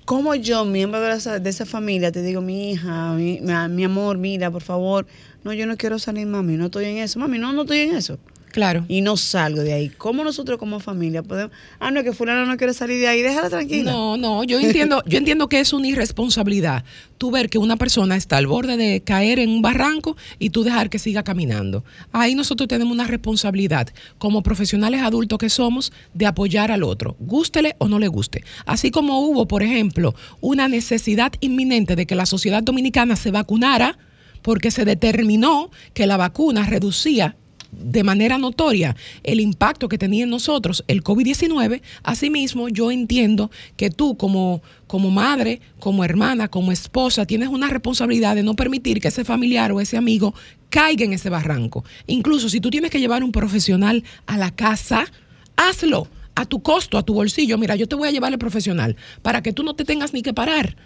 Como 0.04 0.34
yo, 0.34 0.64
miembro 0.64 1.00
de, 1.00 1.16
esa- 1.16 1.38
de 1.38 1.50
esa 1.50 1.66
familia, 1.66 2.12
te 2.12 2.22
digo, 2.22 2.40
mi 2.40 2.72
hija, 2.72 3.12
mi- 3.14 3.40
mi 3.70 3.84
amor, 3.84 4.18
mira, 4.18 4.50
por 4.50 4.62
favor, 4.62 5.06
no, 5.44 5.52
yo 5.52 5.66
no 5.66 5.76
quiero 5.76 5.98
salir, 5.98 6.26
mami, 6.26 6.56
no 6.56 6.66
estoy 6.66 6.86
en 6.86 6.98
eso, 6.98 7.18
mami, 7.18 7.38
no, 7.38 7.52
no 7.52 7.62
estoy 7.62 7.78
en 7.80 7.96
eso. 7.96 8.18
Claro. 8.56 8.86
Y 8.88 9.02
no 9.02 9.18
salgo 9.18 9.60
de 9.60 9.74
ahí. 9.74 9.90
¿Cómo 9.90 10.24
nosotros 10.24 10.58
como 10.58 10.80
familia 10.80 11.22
podemos, 11.22 11.52
ah, 11.78 11.90
no, 11.90 12.02
que 12.02 12.14
fulano 12.14 12.46
no 12.46 12.56
quiere 12.56 12.72
salir 12.72 12.98
de 12.98 13.06
ahí, 13.06 13.20
déjala 13.20 13.50
tranquila? 13.50 13.92
No, 13.92 14.16
no, 14.16 14.44
yo 14.44 14.58
entiendo, 14.58 15.02
yo 15.04 15.18
entiendo 15.18 15.46
que 15.50 15.60
es 15.60 15.74
una 15.74 15.88
irresponsabilidad 15.88 16.82
tú 17.18 17.30
ver 17.30 17.50
que 17.50 17.58
una 17.58 17.76
persona 17.76 18.16
está 18.16 18.38
al 18.38 18.46
borde 18.46 18.78
de 18.78 19.02
caer 19.02 19.40
en 19.40 19.50
un 19.50 19.60
barranco 19.60 20.16
y 20.38 20.48
tú 20.48 20.64
dejar 20.64 20.88
que 20.88 20.98
siga 20.98 21.22
caminando. 21.22 21.84
Ahí 22.12 22.34
nosotros 22.34 22.66
tenemos 22.66 22.94
una 22.94 23.06
responsabilidad 23.06 23.88
como 24.16 24.42
profesionales 24.42 25.02
adultos 25.02 25.38
que 25.38 25.50
somos 25.50 25.92
de 26.14 26.24
apoyar 26.24 26.72
al 26.72 26.82
otro, 26.82 27.14
gústele 27.20 27.76
o 27.76 27.88
no 27.88 27.98
le 27.98 28.08
guste. 28.08 28.42
Así 28.64 28.90
como 28.90 29.20
hubo, 29.20 29.46
por 29.46 29.62
ejemplo, 29.62 30.14
una 30.40 30.66
necesidad 30.66 31.34
inminente 31.40 31.94
de 31.94 32.06
que 32.06 32.14
la 32.14 32.24
sociedad 32.24 32.62
dominicana 32.62 33.16
se 33.16 33.30
vacunara 33.30 33.98
porque 34.40 34.70
se 34.70 34.86
determinó 34.86 35.70
que 35.92 36.06
la 36.06 36.16
vacuna 36.16 36.64
reducía 36.64 37.36
de 37.72 38.02
manera 38.04 38.38
notoria 38.38 38.96
el 39.22 39.40
impacto 39.40 39.88
que 39.88 39.98
tenía 39.98 40.24
en 40.24 40.30
nosotros 40.30 40.84
el 40.88 41.02
COVID-19, 41.02 41.82
asimismo 42.02 42.68
yo 42.68 42.90
entiendo 42.90 43.50
que 43.76 43.90
tú 43.90 44.16
como, 44.16 44.62
como 44.86 45.10
madre, 45.10 45.60
como 45.78 46.04
hermana, 46.04 46.48
como 46.48 46.72
esposa, 46.72 47.26
tienes 47.26 47.48
una 47.48 47.68
responsabilidad 47.68 48.36
de 48.36 48.42
no 48.42 48.54
permitir 48.54 49.00
que 49.00 49.08
ese 49.08 49.24
familiar 49.24 49.72
o 49.72 49.80
ese 49.80 49.96
amigo 49.96 50.34
caiga 50.70 51.04
en 51.04 51.12
ese 51.12 51.30
barranco. 51.30 51.84
Incluso 52.06 52.48
si 52.48 52.60
tú 52.60 52.70
tienes 52.70 52.90
que 52.90 53.00
llevar 53.00 53.22
un 53.22 53.32
profesional 53.32 54.04
a 54.26 54.36
la 54.36 54.50
casa, 54.50 55.06
hazlo 55.56 56.08
a 56.34 56.44
tu 56.44 56.62
costo, 56.62 56.98
a 56.98 57.02
tu 57.02 57.14
bolsillo. 57.14 57.58
Mira, 57.58 57.76
yo 57.76 57.88
te 57.88 57.96
voy 57.96 58.08
a 58.08 58.12
llevar 58.12 58.32
al 58.32 58.38
profesional 58.38 58.96
para 59.22 59.42
que 59.42 59.52
tú 59.52 59.62
no 59.62 59.74
te 59.74 59.84
tengas 59.84 60.12
ni 60.12 60.22
que 60.22 60.34
parar. 60.34 60.76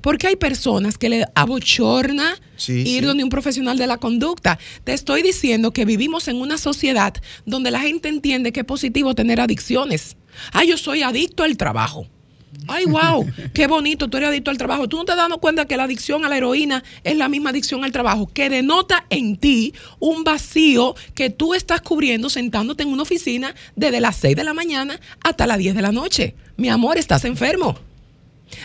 Porque 0.00 0.26
hay 0.28 0.36
personas 0.36 0.98
que 0.98 1.08
le 1.08 1.26
abochorna 1.34 2.34
Sí, 2.56 2.80
ir 2.80 3.00
sí. 3.00 3.00
donde 3.00 3.24
un 3.24 3.30
profesional 3.30 3.78
de 3.78 3.86
la 3.86 3.96
conducta. 3.96 4.58
Te 4.84 4.92
estoy 4.92 5.22
diciendo 5.22 5.72
que 5.72 5.84
vivimos 5.84 6.28
en 6.28 6.36
una 6.36 6.58
sociedad 6.58 7.14
donde 7.46 7.70
la 7.70 7.80
gente 7.80 8.08
entiende 8.08 8.52
que 8.52 8.60
es 8.60 8.66
positivo 8.66 9.14
tener 9.14 9.40
adicciones. 9.40 10.16
Ah, 10.52 10.64
yo 10.64 10.76
soy 10.76 11.02
adicto 11.02 11.42
al 11.42 11.56
trabajo. 11.56 12.06
Ay, 12.66 12.84
wow, 12.84 13.26
qué 13.54 13.66
bonito, 13.66 14.08
tú 14.08 14.16
eres 14.16 14.28
adicto 14.30 14.50
al 14.50 14.58
trabajo. 14.58 14.88
Tú 14.88 14.96
no 14.96 15.04
te 15.04 15.14
das 15.14 15.28
cuenta 15.40 15.64
que 15.64 15.76
la 15.76 15.84
adicción 15.84 16.24
a 16.24 16.28
la 16.28 16.36
heroína 16.36 16.82
es 17.04 17.16
la 17.16 17.28
misma 17.28 17.50
adicción 17.50 17.84
al 17.84 17.92
trabajo, 17.92 18.26
que 18.26 18.50
denota 18.50 19.06
en 19.08 19.36
ti 19.36 19.72
un 19.98 20.24
vacío 20.24 20.94
que 21.14 21.30
tú 21.30 21.54
estás 21.54 21.80
cubriendo 21.80 22.28
sentándote 22.28 22.82
en 22.82 22.90
una 22.90 23.02
oficina 23.02 23.54
desde 23.76 24.00
las 24.00 24.16
6 24.16 24.36
de 24.36 24.44
la 24.44 24.54
mañana 24.54 25.00
hasta 25.22 25.46
las 25.46 25.58
10 25.58 25.74
de 25.76 25.82
la 25.82 25.92
noche. 25.92 26.34
Mi 26.56 26.68
amor, 26.68 26.98
estás 26.98 27.24
enfermo. 27.24 27.78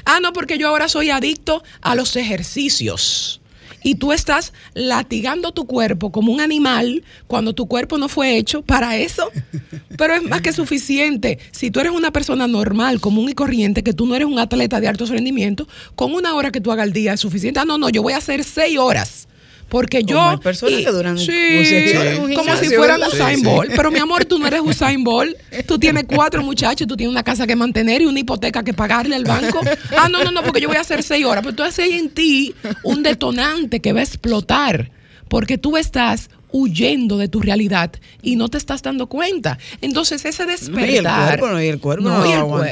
Ah, 0.05 0.19
no, 0.21 0.33
porque 0.33 0.57
yo 0.57 0.67
ahora 0.67 0.87
soy 0.87 1.09
adicto 1.09 1.63
a 1.81 1.95
los 1.95 2.15
ejercicios. 2.15 3.41
Y 3.83 3.95
tú 3.95 4.11
estás 4.13 4.51
latigando 4.73 5.51
tu 5.51 5.67
cuerpo 5.67 6.11
como 6.11 6.33
un 6.33 6.41
animal 6.41 7.03
cuando 7.27 7.53
tu 7.53 7.67
cuerpo 7.67 7.99
no 7.99 8.09
fue 8.09 8.35
hecho 8.35 8.63
para 8.63 8.97
eso. 8.97 9.29
Pero 9.95 10.15
es 10.15 10.23
más 10.23 10.41
que 10.41 10.53
suficiente. 10.53 11.37
Si 11.51 11.69
tú 11.69 11.81
eres 11.81 11.91
una 11.91 12.11
persona 12.11 12.47
normal, 12.47 12.99
común 12.99 13.29
y 13.29 13.33
corriente, 13.33 13.83
que 13.83 13.93
tú 13.93 14.07
no 14.07 14.15
eres 14.15 14.27
un 14.27 14.39
atleta 14.39 14.79
de 14.79 14.87
alto 14.87 15.05
rendimiento, 15.05 15.67
con 15.95 16.15
una 16.15 16.33
hora 16.33 16.51
que 16.51 16.61
tú 16.61 16.71
hagas 16.71 16.81
al 16.83 16.93
día 16.93 17.13
es 17.13 17.19
suficiente. 17.19 17.59
Ah, 17.59 17.65
no, 17.65 17.77
no, 17.77 17.89
yo 17.89 18.01
voy 18.01 18.13
a 18.13 18.17
hacer 18.17 18.43
seis 18.43 18.79
horas. 18.79 19.27
Porque 19.69 20.03
yo. 20.03 20.17
Como 20.17 20.29
hay 20.29 20.37
personas 20.37 20.79
que 20.79 20.91
duran 20.91 21.17
Sí, 21.17 22.13
como 22.35 22.51
un 22.51 22.57
si 22.57 22.69
fueran. 22.69 23.01
Usain. 23.03 23.41
Bolt. 23.41 23.71
Pero 23.75 23.91
mi 23.91 23.99
amor, 23.99 24.25
tú 24.25 24.37
no 24.39 24.47
eres 24.47 24.61
Usain 24.61 25.03
Bolt. 25.03 25.35
Tú 25.65 25.79
tienes 25.79 26.05
cuatro 26.07 26.43
muchachos, 26.43 26.87
tú 26.87 26.95
tienes 26.95 27.11
una 27.11 27.23
casa 27.23 27.47
que 27.47 27.55
mantener 27.55 28.01
y 28.01 28.05
una 28.05 28.19
hipoteca 28.19 28.63
que 28.63 28.73
pagarle 28.73 29.15
al 29.15 29.23
banco. 29.23 29.61
Ah, 29.97 30.07
no, 30.09 30.23
no, 30.23 30.31
no, 30.31 30.43
porque 30.43 30.61
yo 30.61 30.67
voy 30.67 30.77
a 30.77 30.81
hacer 30.81 31.03
seis 31.03 31.25
horas. 31.25 31.43
Pero 31.43 31.55
tú 31.55 31.63
haces 31.63 31.89
en 31.91 32.09
ti 32.09 32.53
un 32.83 33.03
detonante 33.03 33.79
que 33.79 33.93
va 33.93 34.01
a 34.01 34.03
explotar. 34.03 34.91
Porque 35.27 35.57
tú 35.57 35.75
estás 35.77 36.29
huyendo 36.55 37.17
de 37.17 37.27
tu 37.27 37.41
realidad 37.41 37.91
y 38.21 38.37
no 38.37 38.47
te 38.47 38.57
estás 38.57 38.81
dando 38.81 39.07
cuenta. 39.07 39.57
Entonces, 39.81 40.23
ese 40.23 40.45
No, 40.45 40.51
y 40.51 40.53
el 40.53 40.59
despertar. 41.03 41.39
cuerpo, 41.39 41.53
no, 41.53 41.61
y 41.61 41.67
el 41.67 41.79
cuerpo 41.79 42.03
no 42.09 42.25
y 42.25 42.31
el 42.31 42.43
cuerpo 42.45 42.63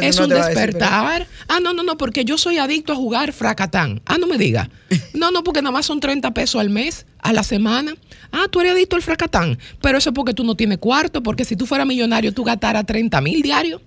es 0.00 0.18
un 0.18 0.30
decir, 0.30 0.44
despertar. 0.44 1.26
Ah, 1.46 1.60
no, 1.60 1.74
no, 1.74 1.82
no, 1.82 1.98
porque 1.98 2.24
yo 2.24 2.38
soy 2.38 2.56
adicto 2.56 2.94
a 2.94 2.96
jugar 2.96 3.34
fracatán. 3.34 4.00
Ah, 4.06 4.16
no 4.18 4.26
me 4.26 4.38
diga. 4.38 4.70
No, 5.12 5.30
no, 5.30 5.44
porque 5.44 5.60
nada 5.60 5.72
más 5.72 5.84
son 5.84 6.00
30 6.00 6.32
pesos 6.32 6.60
al 6.60 6.70
mes, 6.70 7.04
a 7.18 7.34
la 7.34 7.42
semana. 7.42 7.94
Ah, 8.32 8.46
tú 8.50 8.60
eres 8.60 8.72
adicto 8.72 8.96
al 8.96 9.02
fracatán. 9.02 9.58
Pero 9.82 9.98
eso 9.98 10.10
es 10.10 10.14
porque 10.14 10.32
tú 10.32 10.42
no 10.42 10.54
tienes 10.54 10.78
cuarto, 10.78 11.22
porque 11.22 11.44
si 11.44 11.56
tú 11.56 11.66
fueras 11.66 11.86
millonario, 11.86 12.32
tú 12.32 12.42
gastaras 12.42 12.86
30 12.86 13.20
mil 13.20 13.42
diarios. 13.42 13.82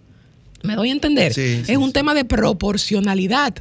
¿Me 0.62 0.76
doy 0.76 0.89
a 0.89 0.93
entender? 0.93 1.34
Sí, 1.34 1.62
sí, 1.65 1.72
es 1.72 1.78
un 1.78 1.88
sí. 1.88 1.93
tema 1.93 2.13
de 2.13 2.24
proporcionalidad. 2.24 3.56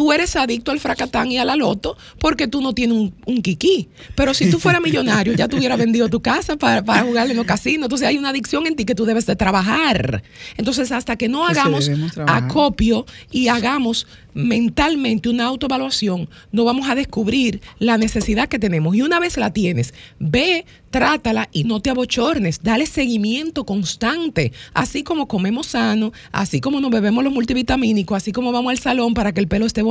Tú 0.00 0.12
eres 0.12 0.34
adicto 0.34 0.70
al 0.70 0.80
fracatán 0.80 1.30
y 1.30 1.36
a 1.36 1.44
la 1.44 1.56
loto 1.56 1.94
porque 2.18 2.48
tú 2.48 2.62
no 2.62 2.72
tienes 2.72 2.96
un, 2.96 3.12
un 3.26 3.42
kiki. 3.42 3.90
Pero 4.14 4.32
si 4.32 4.50
tú 4.50 4.58
fueras 4.58 4.80
millonario, 4.80 5.34
ya 5.34 5.46
te 5.46 5.56
hubieras 5.56 5.76
vendido 5.76 6.08
tu 6.08 6.22
casa 6.22 6.56
para, 6.56 6.82
para 6.82 7.02
jugar 7.02 7.30
en 7.30 7.36
los 7.36 7.44
casinos. 7.44 7.84
Entonces 7.84 8.08
hay 8.08 8.16
una 8.16 8.30
adicción 8.30 8.66
en 8.66 8.76
ti 8.76 8.86
que 8.86 8.94
tú 8.94 9.04
debes 9.04 9.26
de 9.26 9.36
trabajar. 9.36 10.22
Entonces, 10.56 10.90
hasta 10.90 11.16
que 11.16 11.28
no 11.28 11.46
hagamos 11.46 11.90
acopio 12.26 13.04
y 13.30 13.48
hagamos 13.48 14.06
mentalmente 14.34 15.28
una 15.28 15.44
autoevaluación, 15.44 16.28
no 16.52 16.64
vamos 16.64 16.88
a 16.88 16.94
descubrir 16.94 17.60
la 17.78 17.98
necesidad 17.98 18.48
que 18.48 18.58
tenemos. 18.58 18.94
Y 18.94 19.02
una 19.02 19.18
vez 19.18 19.36
la 19.36 19.52
tienes, 19.52 19.94
ve, 20.18 20.64
trátala 20.90 21.48
y 21.52 21.64
no 21.64 21.80
te 21.80 21.90
abochornes, 21.90 22.62
dale 22.62 22.86
seguimiento 22.86 23.64
constante, 23.64 24.52
así 24.74 25.02
como 25.02 25.28
comemos 25.28 25.68
sano, 25.68 26.12
así 26.32 26.60
como 26.60 26.80
nos 26.80 26.90
bebemos 26.90 27.24
los 27.24 27.32
multivitamínicos, 27.32 28.16
así 28.16 28.32
como 28.32 28.52
vamos 28.52 28.70
al 28.70 28.78
salón 28.78 29.14
para 29.14 29.32
que 29.32 29.40
el 29.40 29.48
pelo 29.48 29.66
esté 29.66 29.82
bonito, 29.82 29.89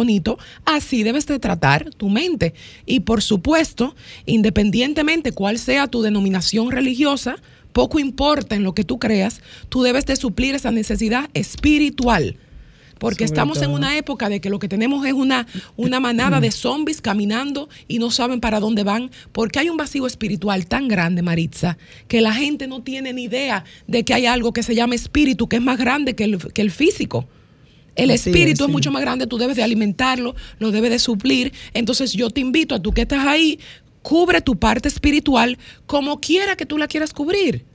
así 0.65 1.03
debes 1.03 1.25
de 1.25 1.39
tratar 1.39 1.89
tu 1.95 2.09
mente. 2.09 2.53
Y 2.85 3.01
por 3.01 3.21
supuesto, 3.21 3.95
independientemente 4.25 5.31
cuál 5.31 5.57
sea 5.57 5.87
tu 5.87 6.01
denominación 6.01 6.71
religiosa, 6.71 7.37
poco 7.73 7.99
importa 7.99 8.55
en 8.55 8.63
lo 8.63 8.73
que 8.73 8.83
tú 8.83 8.99
creas, 8.99 9.41
tú 9.69 9.83
debes 9.83 10.05
de 10.05 10.15
suplir 10.15 10.55
esa 10.55 10.71
necesidad 10.71 11.29
espiritual. 11.33 12.37
Porque 12.97 13.25
Sobre 13.25 13.35
estamos 13.37 13.61
en 13.61 13.71
una 13.71 13.97
época 13.97 14.27
de 14.27 14.41
que 14.41 14.49
lo 14.49 14.59
que 14.59 14.67
tenemos 14.67 15.05
es 15.05 15.13
una, 15.13 15.47
una 15.77 16.01
manada 16.01 16.41
de 16.41 16.51
zombies 16.51 16.99
caminando 16.99 17.69
y 17.87 17.97
no 17.97 18.11
saben 18.11 18.41
para 18.41 18.59
dónde 18.59 18.83
van, 18.83 19.09
porque 19.31 19.59
hay 19.59 19.69
un 19.69 19.77
vacío 19.77 20.05
espiritual 20.05 20.65
tan 20.67 20.89
grande, 20.89 21.21
Maritza, 21.21 21.77
que 22.09 22.19
la 22.19 22.33
gente 22.33 22.67
no 22.67 22.83
tiene 22.83 23.13
ni 23.13 23.23
idea 23.23 23.63
de 23.87 24.03
que 24.03 24.13
hay 24.13 24.25
algo 24.25 24.51
que 24.51 24.63
se 24.63 24.75
llama 24.75 24.95
espíritu, 24.95 25.47
que 25.47 25.55
es 25.55 25.61
más 25.61 25.77
grande 25.77 26.13
que 26.15 26.25
el, 26.25 26.51
que 26.51 26.61
el 26.61 26.71
físico. 26.71 27.25
El 28.03 28.11
Así 28.11 28.29
espíritu 28.29 28.65
es, 28.65 28.69
mucho 28.71 28.91
más 28.91 29.01
grande, 29.01 29.27
tú 29.27 29.37
debes 29.37 29.55
de 29.55 29.63
alimentarlo, 29.63 30.35
lo 30.59 30.71
debes 30.71 30.91
de 30.91 30.99
suplir. 30.99 31.53
Entonces 31.73 32.13
yo 32.13 32.29
te 32.29 32.41
invito 32.41 32.75
a 32.75 32.79
tú 32.81 32.91
que 32.91 33.01
estás 33.01 33.25
ahí, 33.27 33.59
cubre 34.01 34.41
tu 34.41 34.57
parte 34.57 34.87
espiritual 34.87 35.57
como 35.85 36.19
quiera 36.19 36.55
que 36.55 36.65
tú 36.65 36.77
la 36.77 36.87
quieras 36.87 37.13
cubrir. 37.13 37.65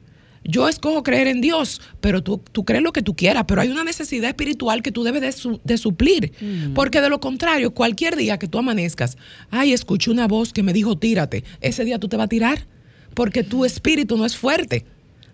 Yo 0.46 0.68
escojo 0.68 1.02
creer 1.02 1.26
en 1.28 1.40
Dios, 1.40 1.80
pero 2.02 2.22
tú, 2.22 2.38
tú 2.52 2.66
crees 2.66 2.82
lo 2.82 2.92
que 2.92 3.00
tú 3.00 3.16
quieras, 3.16 3.44
pero 3.48 3.62
hay 3.62 3.68
una 3.70 3.82
necesidad 3.82 4.28
espiritual 4.28 4.82
que 4.82 4.92
tú 4.92 5.02
debes 5.02 5.22
de, 5.22 5.32
su- 5.32 5.58
de 5.64 5.78
suplir. 5.78 6.32
Porque 6.74 7.00
de 7.00 7.08
lo 7.08 7.18
contrario, 7.18 7.72
cualquier 7.72 8.14
día 8.14 8.38
que 8.38 8.46
tú 8.46 8.58
amanezcas, 8.58 9.16
ay, 9.50 9.72
escuché 9.72 10.10
una 10.10 10.28
voz 10.28 10.52
que 10.52 10.62
me 10.62 10.74
dijo 10.74 10.98
tírate, 10.98 11.44
ese 11.62 11.84
día 11.86 11.98
tú 11.98 12.08
te 12.08 12.18
vas 12.18 12.24
a 12.26 12.28
tirar, 12.28 12.66
porque 13.14 13.42
tu 13.42 13.64
espíritu 13.64 14.18
no 14.18 14.26
es 14.26 14.36
fuerte. 14.36 14.84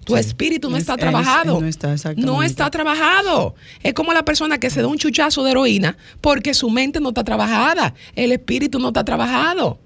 Tu 0.04 0.16
espíritu 0.16 0.70
no 0.70 0.76
Es- 0.76 0.82
está 0.82 0.94
es- 0.94 1.00
trabajado. 1.00 1.60
no 1.60 1.66
está, 1.66 1.92
exactamente. 1.92 2.26
No 2.32 2.42
está 2.42 2.70
trabajado. 2.70 3.54
Es 3.82 3.94
como 3.94 4.12
la 4.12 4.24
persona 4.24 4.58
que 4.58 4.70
se 4.70 4.80
da 4.82 4.88
un 4.88 4.96
chuchazo 4.98 5.44
de 5.44 5.50
heroína 5.52 5.96
porque 6.20 6.54
su 6.54 6.70
mente 6.70 7.00
no 7.00 7.08
está 7.10 7.22
trabajada, 7.24 7.94
el 8.16 8.32
espíritu 8.32 8.78
no 8.78 8.88
está 8.88 9.04
trabajado. 9.04 9.78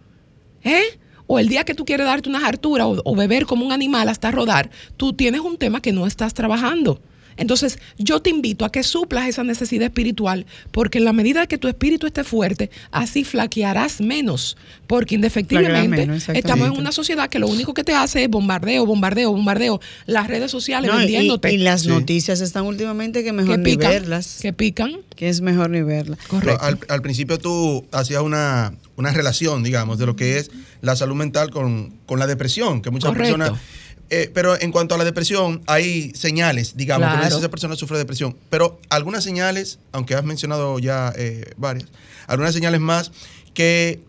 ¿Eh? 0.63 0.83
O 1.27 1.39
el 1.39 1.49
día 1.49 1.65
que 1.65 1.75
tú 1.75 1.85
quieres 1.85 2.07
darte 2.07 2.29
una 2.29 2.47
hartura 2.47 2.87
o, 2.87 3.01
o 3.05 3.17
beber 3.17 3.47
como 3.47 3.65
un 3.67 3.73
animal 3.73 4.09
hasta 4.09 4.31
rodar, 4.31 4.71
tú 4.97 5.13
tienes 5.15 5.41
un 5.41 5.57
tema 5.57 5.81
que 5.81 5.93
no 5.93 6.07
estás 6.07 6.33
trabajando. 6.35 7.01
Entonces, 7.37 7.79
yo 7.99 8.21
te 8.21 8.31
invito 8.31 8.65
a 8.65 8.71
que 8.73 8.83
suplas 8.83 9.29
esa 9.29 9.43
necesidad 9.45 9.85
espiritual, 9.87 10.47
porque 10.71 10.99
en 10.99 11.05
la 11.05 11.13
medida 11.13 11.47
que 11.47 11.59
tu 11.59 11.69
espíritu 11.69 12.07
esté 12.07 12.25
fuerte, 12.25 12.71
así 12.91 13.25
flaquearás 13.25 14.01
menos, 14.01 14.57
porque 14.87 15.15
indefectiblemente 15.17 16.07
menos, 16.07 16.29
estamos 16.29 16.69
en 16.69 16.77
una 16.79 16.93
sociedad 16.93 17.29
que 17.29 17.39
lo 17.39 17.49
único 17.49 17.75
que 17.75 17.85
te 17.85 17.93
hace 17.95 18.25
es 18.25 18.31
bombardeo, 18.31 18.87
bombardeo, 18.87 19.33
bombardeo, 19.33 19.81
las 20.07 20.27
redes 20.29 20.51
sociales 20.51 20.91
No, 20.91 20.99
vendiéndote. 20.99 21.53
y 21.53 21.59
las 21.59 21.83
Sí. 21.83 21.89
noticias 21.89 22.41
están 22.41 22.65
últimamente 22.65 23.25
que 23.25 23.33
mejor 23.33 23.57
que 23.57 23.59
ni 23.59 23.77
pican, 23.77 23.91
verlas. 23.91 24.39
que 24.41 24.53
pican. 24.53 24.93
Que 25.17 25.29
es 25.29 25.41
mejor 25.41 25.71
ni 25.71 25.83
verlas. 25.83 26.19
Correcto. 26.27 26.61
Al, 26.65 26.79
al 26.89 27.03
principio 27.03 27.39
tú 27.39 27.85
hacías 27.93 28.23
una, 28.23 28.75
una 28.97 29.13
relación, 29.13 29.63
digamos, 29.63 29.99
de 29.99 30.07
lo 30.07 30.17
que 30.17 30.39
es 30.39 30.51
la 30.81 30.97
salud 30.97 31.15
mental 31.15 31.51
con, 31.51 31.93
con 32.07 32.19
la 32.19 32.27
depresión, 32.27 32.83
que 32.83 32.91
muchas 32.91 33.11
Correcto. 33.11 33.37
personas... 33.39 33.61
eh, 34.11 34.31
pero 34.33 34.61
en 34.61 34.71
cuanto 34.73 34.95
a 34.95 34.99
la 34.99 35.05
depresión, 35.05 35.63
hay 35.67 36.13
señales, 36.15 36.77
digamos, 36.77 37.07
que 37.09 37.13
Claro. 37.15 37.27
dice, 37.27 37.39
esa 37.39 37.51
persona 37.51 37.75
sufre 37.77 37.99
depresión. 37.99 38.37
Pero 38.51 38.79
algunas 38.91 39.25
señales, 39.25 39.79
aunque 39.93 40.15
has 40.15 40.25
mencionado 40.25 40.79
ya 40.79 41.13
eh, 41.17 41.53
varias, 41.57 41.89
algunas 42.27 42.55
señales 42.55 42.81
más 42.81 43.13
que, 43.55 44.01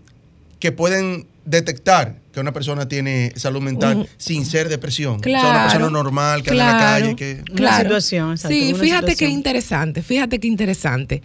que 0.59 0.71
pueden 0.71 1.27
detectar 1.45 2.15
que 2.33 2.39
una 2.39 2.51
persona 2.51 2.87
tiene 2.87 3.31
salud 3.35 3.61
mental 3.61 4.09
sin 4.17 4.45
ser 4.45 4.67
depresión. 4.67 5.19
Claro. 5.21 5.47
o 5.47 5.51
sea, 5.51 5.51
una 5.55 5.63
persona 5.69 5.89
normal 5.89 6.43
que 6.43 6.51
anda 6.51 6.63
en 6.63 6.71
la 6.73 6.79
calle, 6.79 7.15
que... 7.15 7.43
Una 7.49 7.55
claro. 7.55 7.83
situación, 7.83 8.31
exacto, 8.31 8.55
Sí, 8.57 8.73
una 8.73 8.83
fíjate 8.83 9.15
qué 9.15 9.27
interesante, 9.29 10.01
fíjate 10.01 10.39
qué 10.39 10.47
interesante. 10.47 11.21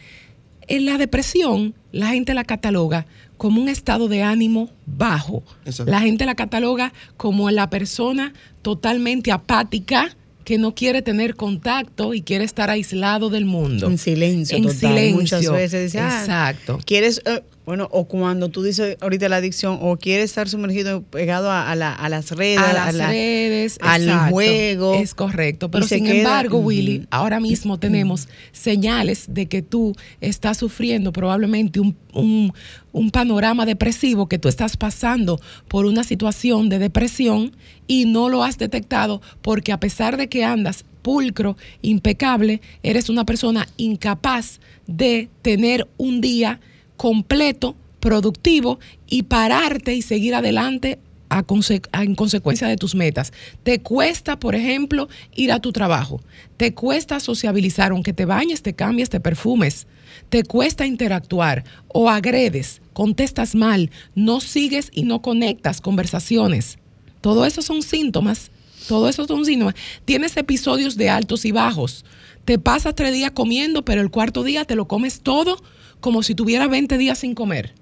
En 0.71 0.87
la 0.87 0.99
depresión, 0.99 1.75
la 1.91 2.11
gente 2.11 2.33
la 2.33 2.45
cataloga 2.45 3.05
como 3.37 3.61
un 3.61 3.69
estado 3.69 4.07
de 4.07 4.23
ánimo 4.23 4.71
bajo. 4.87 5.43
Exacto. 5.65 5.91
La 5.91 6.01
gente 6.01 6.25
la 6.27 6.37
cataloga 6.37 6.93
como 7.17 7.51
la 7.51 7.69
persona 7.71 8.33
totalmente 8.63 9.33
apática 9.33 10.17
que 10.45 10.59
no 10.59 10.73
quiere 10.75 11.03
tener 11.03 11.35
contacto 11.35 12.15
y 12.15 12.23
quiere 12.23 12.45
estar 12.45 12.71
aislado 12.71 13.31
del 13.31 13.47
mundo. 13.47 13.89
En 13.89 13.99
silencio, 13.99 14.57
En 14.57 14.63
total. 14.63 14.79
silencio. 14.79 15.17
Muchas 15.17 15.51
veces 15.51 15.97
ah, 15.97 16.21
Exacto. 16.21 16.79
Quieres, 16.87 17.21
eh, 17.25 17.43
bueno, 17.67 17.89
o 17.93 18.07
cuando 18.09 18.49
tú 18.49 18.63
dices 18.63 18.97
ahorita 19.01 19.29
la 19.29 19.37
adicción, 19.37 19.79
o 19.81 19.97
quieres 19.97 20.25
estar 20.31 20.49
sumergido, 20.49 21.03
pegado 21.03 21.51
a, 21.51 21.71
a 21.71 21.77
la- 21.77 21.93
a 21.95 22.09
las 22.09 22.31
redes, 22.33 22.59
a 22.59 22.73
las 22.73 22.95
la- 22.95 23.09
redes, 23.09 23.79
al 23.81 24.03
exacto. 24.05 24.33
juego. 24.33 24.95
Es 24.95 25.15
correcto, 25.15 25.71
pero 25.71 25.87
sin 25.87 26.05
queda- 26.05 26.17
embargo, 26.19 26.59
Ujú. 26.59 26.69
Willy, 26.69 27.07
ahora 27.11 27.39
mismo 27.39 27.79
tenemos 27.79 28.29
señales 28.53 29.27
de 29.29 29.47
que 29.47 29.63
tú 29.63 29.95
estás 30.21 30.57
sufriendo 30.57 31.13
probablemente 31.13 31.79
un, 31.81 31.97
un- 32.13 32.53
un 32.93 33.11
panorama 33.11 33.67
depresivo, 33.67 34.29
que 34.29 34.39
tú 34.39 34.49
estás 34.49 34.77
pasando 34.77 35.39
por 35.69 35.87
una 35.87 36.03
situación 36.03 36.69
de 36.71 36.79
depresión 36.81 37.55
y 37.87 38.07
no 38.07 38.29
lo 38.29 38.43
has 38.43 38.59
detectado 38.59 39.21
porque 39.43 39.71
a 39.71 39.79
pesar 39.79 40.17
de 40.17 40.29
que 40.29 40.45
andas 40.45 40.85
pulcro, 41.03 41.57
impecable, 41.83 42.61
eres 42.83 43.09
una 43.09 43.25
persona 43.25 43.67
incapaz 43.77 44.61
de 44.87 45.29
tener 45.43 45.87
un 45.99 46.21
día 46.21 46.61
completo, 47.01 47.77
productivo 47.99 48.79
y 49.09 49.23
pararte 49.23 49.95
y 49.95 50.03
seguir 50.03 50.35
adelante 50.35 50.99
a 51.31 51.47
conse- 51.47 51.81
en 51.95 52.15
consecuencia 52.15 52.69
de 52.69 52.77
tus 52.77 52.95
metas. 52.95 53.33
Te 53.63 53.81
cuesta, 53.81 54.39
por 54.39 54.55
ejemplo, 54.55 55.09
ir 55.35 55.51
a 55.51 55.61
tu 55.61 55.73
trabajo. 55.73 56.21
Te 56.59 56.75
cuesta 56.75 57.19
sociabilizar, 57.19 57.93
aunque 57.93 58.13
te 58.13 58.27
bañes, 58.27 58.61
te 58.61 58.75
cambies, 58.75 59.09
te 59.09 59.19
perfumes. 59.19 59.87
Te 60.29 60.45
cuesta 60.45 60.85
interactuar 60.85 61.65
o 61.89 62.11
agredes, 62.11 62.83
contestas 62.93 63.55
mal, 63.55 63.91
no 64.15 64.41
sigues 64.43 64.91
y 64.93 65.05
no 65.05 65.23
conectas 65.23 65.81
conversaciones. 65.81 66.77
Todo 67.23 67.47
eso 67.47 67.63
son 67.63 67.81
síntomas. 67.81 68.51
Todo 68.89 69.09
eso 69.09 69.27
son 69.27 69.47
síntomas. 69.47 69.75
Tienes 70.05 70.37
episodios 70.37 70.99
de 70.99 71.09
altos 71.09 71.47
y 71.47 71.53
bajos. 71.53 72.05
Te 72.45 72.59
pasas 72.59 72.95
tres 72.95 73.15
días 73.15 73.31
comiendo, 73.31 73.87
pero 73.87 74.03
el 74.03 74.11
cuarto 74.11 74.45
día 74.45 74.67
te 74.67 74.75
lo 74.75 74.87
comes 74.87 75.23
todo 75.23 75.63
como 76.01 76.23
si 76.23 76.35
tuvieras 76.35 76.69
20 76.69 76.99
días 76.99 77.19
sin 77.19 77.35
comer. 77.35 77.75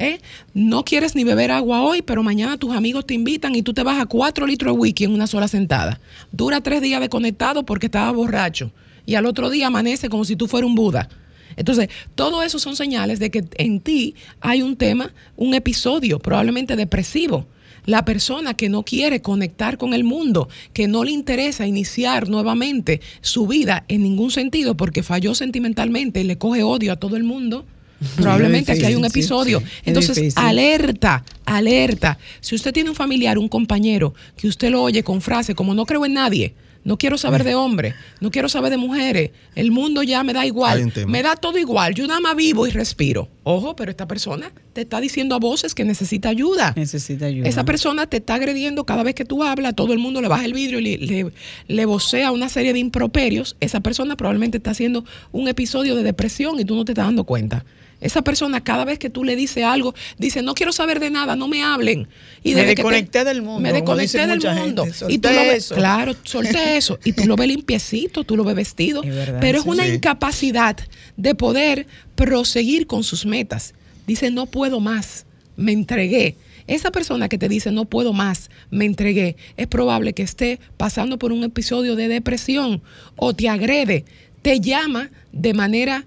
¿eh? 0.00 0.18
No 0.54 0.84
quieres 0.84 1.14
ni 1.14 1.24
beber 1.24 1.50
agua 1.50 1.82
hoy, 1.82 2.02
pero 2.02 2.22
mañana 2.22 2.56
tus 2.56 2.74
amigos 2.74 3.06
te 3.06 3.14
invitan 3.14 3.54
y 3.54 3.62
tú 3.62 3.72
te 3.74 3.82
vas 3.82 4.00
a 4.00 4.06
cuatro 4.06 4.46
litros 4.46 4.74
de 4.74 4.80
whisky 4.80 5.04
en 5.04 5.12
una 5.12 5.26
sola 5.26 5.46
sentada. 5.46 6.00
Dura 6.32 6.62
tres 6.62 6.80
días 6.80 7.00
desconectado 7.00 7.64
porque 7.64 7.86
estaba 7.86 8.10
borracho. 8.10 8.72
Y 9.06 9.14
al 9.14 9.26
otro 9.26 9.50
día 9.50 9.68
amanece 9.68 10.08
como 10.08 10.24
si 10.24 10.36
tú 10.36 10.48
fueras 10.48 10.68
un 10.68 10.74
Buda. 10.74 11.08
Entonces, 11.56 11.88
todo 12.14 12.42
eso 12.42 12.58
son 12.58 12.76
señales 12.76 13.18
de 13.18 13.30
que 13.30 13.44
en 13.58 13.80
ti 13.80 14.14
hay 14.40 14.62
un 14.62 14.76
tema, 14.76 15.12
un 15.36 15.54
episodio 15.54 16.18
probablemente 16.18 16.76
depresivo. 16.76 17.46
La 17.86 18.04
persona 18.04 18.54
que 18.54 18.68
no 18.68 18.82
quiere 18.82 19.22
conectar 19.22 19.78
con 19.78 19.94
el 19.94 20.04
mundo, 20.04 20.48
que 20.72 20.88
no 20.88 21.04
le 21.04 21.10
interesa 21.12 21.66
iniciar 21.66 22.28
nuevamente 22.28 23.00
su 23.20 23.46
vida 23.46 23.84
en 23.88 24.02
ningún 24.02 24.30
sentido 24.30 24.76
porque 24.76 25.02
falló 25.02 25.34
sentimentalmente 25.34 26.20
y 26.20 26.24
le 26.24 26.38
coge 26.38 26.62
odio 26.62 26.92
a 26.92 26.96
todo 26.96 27.16
el 27.16 27.24
mundo. 27.24 27.64
Probablemente 28.16 28.72
aquí 28.72 28.84
hay 28.84 28.94
un 28.94 29.02
sí, 29.02 29.08
episodio. 29.08 29.60
sí. 29.60 29.66
Entonces, 29.84 30.34
alerta, 30.36 31.24
alerta. 31.44 32.18
Si 32.40 32.54
usted 32.54 32.72
tiene 32.72 32.90
un 32.90 32.96
familiar, 32.96 33.38
un 33.38 33.48
compañero, 33.48 34.14
que 34.36 34.48
usted 34.48 34.70
lo 34.70 34.82
oye 34.82 35.02
con 35.02 35.20
frases 35.20 35.54
como 35.54 35.74
no 35.74 35.84
creo 35.84 36.06
en 36.06 36.14
nadie, 36.14 36.54
no 36.84 36.96
quiero 36.96 37.18
saber 37.18 37.44
de 37.44 37.54
hombres, 37.54 37.94
no 38.20 38.30
quiero 38.30 38.48
saber 38.48 38.70
de 38.70 38.76
mujeres, 38.76 39.30
el 39.54 39.70
mundo 39.70 40.02
ya 40.02 40.22
me 40.24 40.32
da 40.32 40.46
igual, 40.46 40.92
me 41.06 41.22
da 41.22 41.36
todo 41.36 41.58
igual, 41.58 41.94
yo 41.94 42.06
nada 42.06 42.20
más 42.20 42.36
vivo 42.36 42.66
y 42.66 42.70
respiro. 42.70 43.28
Ojo, 43.42 43.74
pero 43.74 43.90
esta 43.90 44.06
persona 44.06 44.52
te 44.72 44.82
está 44.82 45.00
diciendo 45.00 45.34
a 45.34 45.38
voces 45.38 45.74
que 45.74 45.84
necesita 45.84 46.28
ayuda. 46.28 46.72
Necesita 46.76 47.26
ayuda. 47.26 47.48
Esa 47.48 47.64
persona 47.64 48.06
te 48.06 48.18
está 48.18 48.34
agrediendo 48.34 48.84
cada 48.84 49.02
vez 49.02 49.14
que 49.14 49.24
tú 49.24 49.42
hablas, 49.42 49.74
todo 49.74 49.92
el 49.92 49.98
mundo 49.98 50.20
le 50.20 50.28
baja 50.28 50.44
el 50.44 50.52
vidrio 50.52 50.78
y 50.78 50.82
le, 50.82 50.98
le, 50.98 51.32
le 51.68 51.86
vocea 51.86 52.32
una 52.32 52.48
serie 52.48 52.72
de 52.72 52.78
improperios. 52.78 53.56
Esa 53.60 53.80
persona 53.80 54.16
probablemente 54.16 54.58
está 54.58 54.70
haciendo 54.70 55.04
un 55.32 55.48
episodio 55.48 55.96
de 55.96 56.02
depresión 56.02 56.60
y 56.60 56.64
tú 56.64 56.76
no 56.76 56.84
te 56.84 56.92
estás 56.92 57.06
dando 57.06 57.24
cuenta. 57.24 57.64
Esa 58.00 58.22
persona 58.22 58.62
cada 58.64 58.84
vez 58.84 58.98
que 58.98 59.10
tú 59.10 59.24
le 59.24 59.36
dices 59.36 59.64
algo, 59.64 59.94
dice, 60.18 60.42
no 60.42 60.54
quiero 60.54 60.72
saber 60.72 61.00
de 61.00 61.10
nada, 61.10 61.36
no 61.36 61.48
me 61.48 61.62
hablen. 61.62 62.08
Y 62.42 62.50
Me 62.54 62.62
desde 62.62 62.68
que 62.70 62.76
te- 62.76 62.82
desconecté 62.82 63.24
del 63.24 63.42
mundo, 63.42 63.60
Me 63.60 63.72
desconecté 63.72 64.26
del 64.26 64.40
mundo. 64.40 64.84
gente, 64.86 65.04
y 65.12 65.18
tú 65.18 65.28
lo 65.28 65.40
ves, 65.40 65.68
claro, 65.74 66.14
solté 66.24 66.76
eso. 66.76 66.98
Y 67.04 67.12
tú 67.12 67.26
lo 67.26 67.36
ves 67.36 67.48
limpiecito, 67.48 68.24
tú 68.24 68.36
lo 68.36 68.44
ves 68.44 68.56
vestido. 68.56 69.02
Es 69.02 69.14
verdad, 69.14 69.38
pero 69.40 69.58
es 69.60 69.66
una 69.66 69.84
Sí. 69.84 69.92
incapacidad 69.94 70.76
de 71.16 71.34
poder 71.34 71.86
proseguir 72.14 72.86
con 72.86 73.04
sus 73.04 73.26
metas. 73.26 73.74
Dice, 74.06 74.30
no 74.30 74.46
puedo 74.46 74.80
más, 74.80 75.26
me 75.56 75.72
entregué. 75.72 76.36
Esa 76.66 76.90
persona 76.92 77.28
que 77.28 77.36
te 77.38 77.48
dice 77.48 77.72
no 77.72 77.84
puedo 77.84 78.12
más, 78.12 78.48
me 78.70 78.84
entregué, 78.84 79.36
es 79.56 79.66
probable 79.66 80.12
que 80.12 80.22
esté 80.22 80.60
pasando 80.76 81.18
por 81.18 81.32
un 81.32 81.42
episodio 81.44 81.96
de 81.96 82.06
depresión 82.08 82.80
o 83.16 83.34
te 83.34 83.48
agrede, 83.48 84.04
te 84.42 84.60
llama 84.60 85.10
de 85.32 85.52
manera 85.54 86.04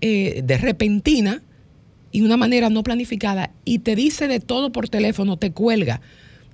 eh, 0.00 0.42
de 0.44 0.58
repentina 0.58 1.42
y 2.12 2.22
una 2.22 2.36
manera 2.36 2.70
no 2.70 2.82
planificada 2.82 3.52
y 3.64 3.80
te 3.80 3.94
dice 3.96 4.28
de 4.28 4.40
todo 4.40 4.72
por 4.72 4.88
teléfono, 4.88 5.36
te 5.36 5.52
cuelga 5.52 6.00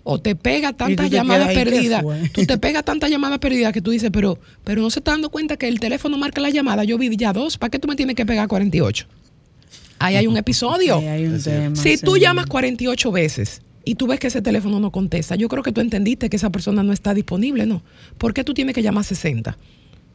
o 0.08 0.20
te 0.20 0.36
pega 0.36 0.72
tantas 0.72 1.10
llamadas 1.10 1.52
perdidas, 1.52 2.04
tú 2.32 2.46
te 2.46 2.58
pegas 2.58 2.84
tantas 2.84 3.10
llamadas 3.10 3.40
perdidas 3.40 3.72
que 3.72 3.80
tú 3.80 3.90
dices, 3.90 4.10
pero, 4.12 4.38
pero 4.62 4.80
no 4.80 4.88
se 4.88 5.00
está 5.00 5.10
dando 5.10 5.30
cuenta 5.30 5.56
que 5.56 5.66
el 5.66 5.80
teléfono 5.80 6.16
marca 6.16 6.40
la 6.40 6.50
llamada, 6.50 6.84
yo 6.84 6.96
vi 6.96 7.16
ya 7.16 7.32
dos, 7.32 7.58
¿para 7.58 7.70
qué 7.70 7.80
tú 7.80 7.88
me 7.88 7.96
tienes 7.96 8.14
que 8.14 8.24
pegar 8.24 8.46
48? 8.46 9.06
Ahí 9.98 10.14
hay 10.14 10.28
un 10.28 10.36
episodio. 10.36 11.02
si 11.74 11.98
tú 11.98 12.18
llamas 12.18 12.46
48 12.46 13.10
veces 13.10 13.62
y 13.84 13.96
tú 13.96 14.06
ves 14.06 14.20
que 14.20 14.28
ese 14.28 14.42
teléfono 14.42 14.78
no 14.78 14.92
contesta, 14.92 15.34
yo 15.34 15.48
creo 15.48 15.64
que 15.64 15.72
tú 15.72 15.80
entendiste 15.80 16.30
que 16.30 16.36
esa 16.36 16.50
persona 16.50 16.84
no 16.84 16.92
está 16.92 17.12
disponible, 17.12 17.66
¿no? 17.66 17.82
¿Por 18.16 18.32
qué 18.32 18.44
tú 18.44 18.54
tienes 18.54 18.76
que 18.76 18.82
llamar 18.82 19.02
60? 19.02 19.58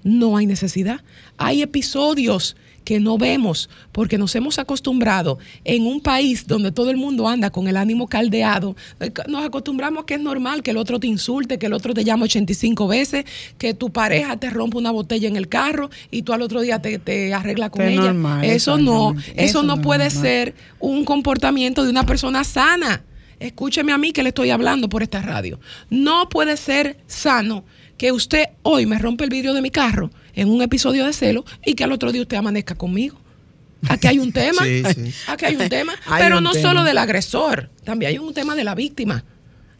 No 0.03 0.37
hay 0.37 0.45
necesidad. 0.45 1.01
Hay 1.37 1.61
episodios 1.61 2.55
que 2.83 2.99
no 2.99 3.17
vemos 3.17 3.69
porque 3.91 4.17
nos 4.17 4.35
hemos 4.35 4.59
acostumbrado 4.59 5.39
en 5.63 5.85
un 5.85 6.01
país 6.01 6.47
donde 6.47 6.71
todo 6.71 6.89
el 6.89 6.97
mundo 6.97 7.27
anda 7.27 7.49
con 7.49 7.67
el 7.67 7.77
ánimo 7.77 8.07
caldeado. 8.07 8.75
Eh, 8.99 9.11
nos 9.27 9.45
acostumbramos 9.45 10.05
que 10.05 10.15
es 10.15 10.21
normal 10.21 10.63
que 10.63 10.71
el 10.71 10.77
otro 10.77 10.99
te 10.99 11.07
insulte, 11.07 11.59
que 11.59 11.67
el 11.67 11.73
otro 11.73 11.93
te 11.93 12.03
llame 12.03 12.23
85 12.23 12.87
veces, 12.87 13.25
que 13.57 13.73
tu 13.73 13.91
pareja 13.91 14.37
te 14.37 14.49
rompa 14.49 14.77
una 14.77 14.91
botella 14.91 15.27
en 15.27 15.35
el 15.35 15.47
carro 15.47 15.89
y 16.09 16.23
tú 16.23 16.33
al 16.33 16.41
otro 16.41 16.61
día 16.61 16.81
te, 16.81 16.99
te 16.99 17.33
arreglas 17.33 17.69
con 17.69 17.81
ella. 17.81 18.13
eso 18.43 18.77
no, 18.77 19.15
eso, 19.35 19.63
no 19.63 19.81
puede 19.81 20.09
ser 20.09 20.55
un 20.79 21.05
comportamiento 21.05 21.83
de 21.83 21.89
una 21.89 22.05
persona 22.05 22.43
sana. 22.43 23.03
Escúcheme 23.39 23.91
a 23.91 23.97
mí 23.97 24.11
que 24.11 24.21
le 24.21 24.29
estoy 24.29 24.51
hablando 24.51 24.87
por 24.87 25.01
esta 25.01 25.21
radio. 25.21 25.59
No 25.89 26.29
puede 26.29 26.57
ser 26.57 26.97
sano 27.07 27.63
que 27.97 28.11
usted 28.11 28.45
hoy 28.61 28.85
me 28.85 28.99
rompe 28.99 29.23
el 29.23 29.29
vidrio 29.29 29.53
de 29.53 29.61
mi 29.61 29.71
carro 29.71 30.11
en 30.35 30.49
un 30.49 30.61
episodio 30.61 31.05
de 31.05 31.13
celo 31.13 31.45
y 31.65 31.73
que 31.73 31.83
al 31.83 31.91
otro 31.91 32.11
día 32.11 32.21
usted 32.21 32.37
amanezca 32.37 32.75
conmigo. 32.75 33.17
Aquí 33.89 34.07
hay 34.07 34.19
un 34.19 34.31
tema, 34.33 34.61
aquí 35.27 35.45
hay 35.45 35.55
un 35.55 35.69
tema, 35.69 35.93
pero 36.19 36.41
no 36.41 36.53
solo 36.53 36.83
del 36.83 36.97
agresor, 36.97 37.69
también 37.83 38.09
hay 38.09 38.17
un 38.17 38.33
tema 38.33 38.55
de 38.55 38.63
la 38.63 38.75
víctima. 38.75 39.23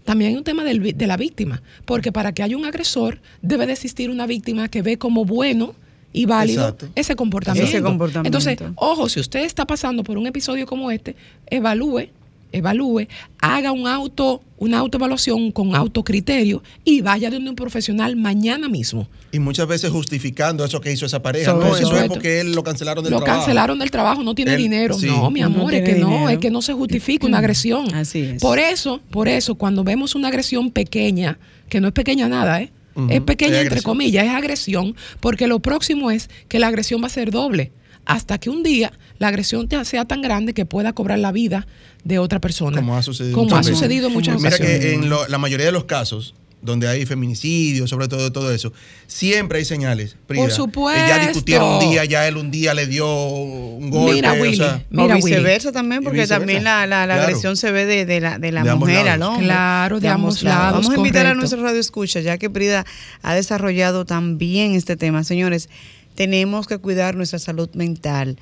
También 0.04 0.32
hay 0.32 0.38
un 0.38 0.44
tema 0.44 0.64
de 0.64 1.08
la 1.08 1.16
víctima, 1.16 1.62
porque 1.86 2.12
para 2.12 2.32
que 2.32 2.42
haya 2.42 2.58
un 2.58 2.66
agresor 2.66 3.22
debe 3.44 3.68
de 3.68 3.74
existir 3.74 4.10
una 4.10 4.26
víctima 4.26 4.68
que 4.68 4.82
ve 4.82 4.98
como 4.98 5.26
bueno 5.26 5.76
y 6.12 6.26
válido 6.26 6.76
ese 6.96 7.16
comportamiento. 7.16 7.70
ese 7.70 7.84
comportamiento. 7.84 8.40
Entonces, 8.40 8.58
ojo, 8.76 9.08
si 9.10 9.20
usted 9.20 9.42
está 9.42 9.66
pasando 9.66 10.04
por 10.04 10.18
un 10.18 10.26
episodio 10.26 10.66
como 10.66 10.90
este, 10.90 11.16
evalúe 11.48 12.10
evalúe, 12.52 13.08
haga 13.40 13.72
un 13.72 13.88
auto, 13.88 14.42
una 14.58 14.80
autoevaluación 14.80 15.52
con 15.52 15.76
autocriterio 15.76 16.62
y 16.84 17.02
vaya 17.02 17.30
de 17.30 17.38
un 17.38 17.56
profesional 17.56 18.16
mañana 18.16 18.68
mismo. 18.70 19.08
Y 19.32 19.40
muchas 19.40 19.68
veces 19.68 19.92
justificando 19.92 20.66
eso 20.66 20.82
que 20.82 20.92
hizo 20.92 21.06
esa 21.06 21.22
pareja. 21.22 21.54
no, 21.54 21.76
eso 21.76 21.96
es 21.96 22.08
porque 22.08 22.42
él 22.42 22.54
lo 22.54 22.64
cancelaron 22.64 23.04
del 23.04 23.12
trabajo. 23.12 23.32
Lo 23.32 23.38
cancelaron 23.38 23.80
del 23.80 23.92
trabajo, 23.92 24.24
no 24.24 24.36
tiene 24.36 24.56
dinero. 24.58 24.98
No, 25.02 25.32
mi 25.32 25.42
amor, 25.42 25.74
es 25.74 25.84
que 25.84 25.96
no, 25.96 26.30
es 26.30 26.38
que 26.40 26.52
no 26.52 26.62
se 26.62 26.74
justifica 26.74 27.26
una 27.26 27.40
agresión. 27.40 27.94
Así 27.94 28.22
es. 28.22 28.42
Por 28.42 28.60
eso, 28.60 29.02
por 29.10 29.28
eso, 29.28 29.56
cuando 29.56 29.84
vemos 29.84 30.16
una 30.16 30.28
agresión 30.28 30.72
pequeña, 30.72 31.40
que 31.70 31.80
no 31.80 31.88
es 31.88 31.94
pequeña 31.94 32.28
nada, 32.28 32.62
¿eh? 32.62 32.72
es 33.10 33.22
pequeña 33.22 33.62
entre 33.62 33.82
comillas, 33.82 34.26
es 34.26 34.32
agresión, 34.32 34.96
porque 35.22 35.48
lo 35.48 35.60
próximo 35.60 36.12
es 36.12 36.30
que 36.50 36.60
la 36.60 36.68
agresión 36.68 37.02
va 37.02 37.08
a 37.08 37.10
ser 37.10 37.32
doble 37.32 37.72
hasta 38.06 38.38
que 38.40 38.50
un 38.50 38.64
día 38.64 38.92
la 39.22 39.28
agresión 39.28 39.70
sea 39.86 40.06
tan 40.06 40.24
grande 40.24 40.56
que 40.56 40.66
pueda 40.66 40.94
cobrar 40.94 41.20
la 41.20 41.32
vida 41.32 41.68
de 42.04 42.18
otra 42.18 42.42
persona. 42.42 42.78
Como 42.78 42.98
ha 42.98 43.04
sucedido, 43.04 43.38
como 43.38 43.56
ha 43.56 43.62
sucedido 43.62 44.08
en 44.08 44.14
muchas 44.14 44.42
Mira 44.42 44.58
que 44.58 44.94
en 44.94 45.12
la 45.12 45.38
mayoría 45.38 45.68
de 45.68 45.72
los 45.72 45.84
casos, 45.84 46.34
donde 46.60 46.88
hay 46.88 47.06
feminicidio, 47.06 47.86
sobre 47.86 48.08
todo 48.08 48.32
todo 48.32 48.52
eso, 48.52 48.74
siempre 49.06 49.60
hay 49.60 49.66
señales. 49.66 50.18
Por 50.26 50.50
supuesto. 50.50 51.08
ya 51.08 51.20
discutieron 51.20 51.70
un 51.70 51.80
día, 51.92 52.04
ya 52.06 52.28
él 52.28 52.36
un 52.36 52.50
día 52.50 52.74
le 52.74 52.88
dio 52.88 53.06
un 53.28 53.92
golpe. 53.92 54.16
Mira, 54.16 54.34
Willy, 54.34 54.64
o, 54.98 55.16
viceversa 55.16 55.72
también, 55.72 56.04
porque 56.04 56.26
también 56.26 56.64
la, 56.64 56.88
la, 56.88 57.04
agresión 57.04 57.56
se 57.58 57.72
ve 57.72 57.86
de, 57.86 58.22
la, 58.22 58.40
de 58.40 58.52
la 58.52 58.76
mujer 58.76 59.08
al 59.08 59.22
hombre. 59.22 59.46
Claro, 59.46 60.00
de, 60.00 60.08
ambos 60.08 60.42
lados. 60.42 60.82
Vamos 60.82 60.96
a 60.96 60.98
invitar 60.98 61.28
a 61.28 61.36
nuestro 61.36 61.62
radio 61.62 61.80
escucha, 61.80 62.22
ya 62.22 62.40
que 62.40 62.50
Prida 62.50 62.88
ha 63.22 63.36
desarrollado 63.36 64.04
también 64.04 64.74
este 64.74 64.96
tema. 64.96 65.24
Señores, 65.24 65.70
tenemos 66.16 66.66
que 66.66 66.80
cuidar 66.80 67.16
nuestra 67.16 67.38
salud 67.38 67.70
mental 67.76 68.38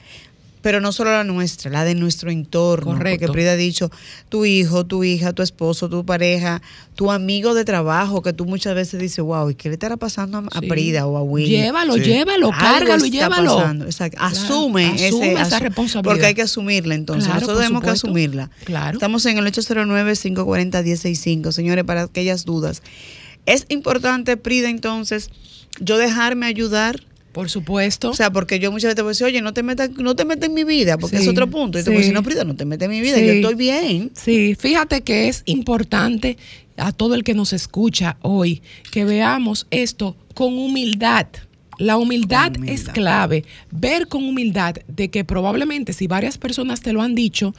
pero 0.61 0.81
no 0.81 0.91
solo 0.91 1.11
la 1.11 1.23
nuestra, 1.23 1.71
la 1.71 1.85
de 1.85 1.95
nuestro 1.95 2.29
entorno. 2.31 2.91
Correcto. 2.93 3.27
Porque 3.27 3.31
Prida 3.31 3.53
ha 3.53 3.55
dicho, 3.55 3.89
tu 4.29 4.45
hijo, 4.45 4.85
tu 4.85 5.03
hija, 5.03 5.33
tu 5.33 5.41
esposo, 5.41 5.89
tu 5.89 6.05
pareja, 6.05 6.61
tu 6.95 7.11
amigo 7.11 7.53
de 7.53 7.65
trabajo, 7.65 8.21
que 8.21 8.31
tú 8.33 8.45
muchas 8.45 8.75
veces 8.75 8.99
dices, 8.99 9.23
wow, 9.23 9.49
¿y 9.49 9.55
qué 9.55 9.69
le 9.69 9.75
estará 9.75 9.95
pasando 9.97 10.43
a, 10.51 10.61
Prida 10.61 11.07
o 11.07 11.17
a 11.17 11.23
Willy? 11.23 11.49
Llévalo, 11.49 11.97
llévalo, 11.97 12.51
cárgalo 12.51 13.05
y 13.05 13.11
llévalo. 13.11 13.59
Asume, 14.17 14.95
esa 14.95 15.59
responsabilidad. 15.59 16.03
Porque 16.03 16.25
hay 16.25 16.33
que 16.33 16.41
asumirla 16.41 16.95
entonces. 16.95 17.33
Nosotros 17.33 17.59
tenemos 17.59 17.81
que 17.83 17.91
asumirla. 17.91 18.49
Claro. 18.65 18.97
Estamos 18.97 19.25
en 19.25 19.37
el 19.37 19.45
809-540-165, 19.45 21.51
señores, 21.51 21.85
para 21.85 22.03
aquellas 22.03 22.45
dudas. 22.45 22.81
Es 23.45 23.65
importante, 23.69 24.35
Prida, 24.37 24.69
entonces, 24.69 25.29
yo 25.79 25.97
dejarme 25.97 26.45
ayudar 26.45 27.01
por 27.31 27.49
supuesto. 27.49 28.09
O 28.09 28.13
sea, 28.13 28.31
porque 28.31 28.59
yo 28.59 28.71
muchas 28.71 28.89
veces 28.89 28.95
te 28.95 29.01
voy 29.01 29.09
a 29.09 29.11
decir, 29.11 29.27
oye, 29.27 29.41
no 29.41 29.53
te 29.53 29.63
metas, 29.63 29.91
no 29.91 30.15
te 30.15 30.25
metas 30.25 30.49
en 30.49 30.55
mi 30.55 30.63
vida, 30.63 30.97
porque 30.97 31.17
es 31.17 31.27
otro 31.27 31.49
punto. 31.49 31.79
Y 31.79 31.83
te 31.83 31.89
voy 31.89 31.97
a 31.97 31.99
decir, 31.99 32.13
no, 32.13 32.23
Frida, 32.23 32.43
no 32.43 32.55
te 32.55 32.65
metas 32.65 32.87
en 32.87 32.91
mi 32.91 33.01
vida, 33.01 33.19
yo 33.19 33.33
estoy 33.33 33.55
bien. 33.55 34.11
Sí, 34.13 34.55
fíjate 34.59 35.01
que 35.01 35.27
es 35.27 35.43
importante 35.45 36.37
a 36.77 36.91
todo 36.91 37.15
el 37.15 37.23
que 37.23 37.33
nos 37.33 37.53
escucha 37.53 38.17
hoy 38.21 38.61
que 38.91 39.05
veamos 39.05 39.67
esto 39.69 40.15
con 40.33 40.57
humildad. 40.57 41.27
La 41.77 41.97
humildad, 41.97 42.57
humildad, 42.57 42.73
es 42.73 42.89
clave. 42.89 43.45
Ver 43.71 44.07
con 44.07 44.25
humildad 44.25 44.75
de 44.87 45.09
que 45.09 45.23
probablemente 45.23 45.93
si 45.93 46.07
varias 46.07 46.37
personas 46.37 46.81
te 46.81 46.91
lo 46.91 47.01
han 47.01 47.15
dicho, 47.15 47.53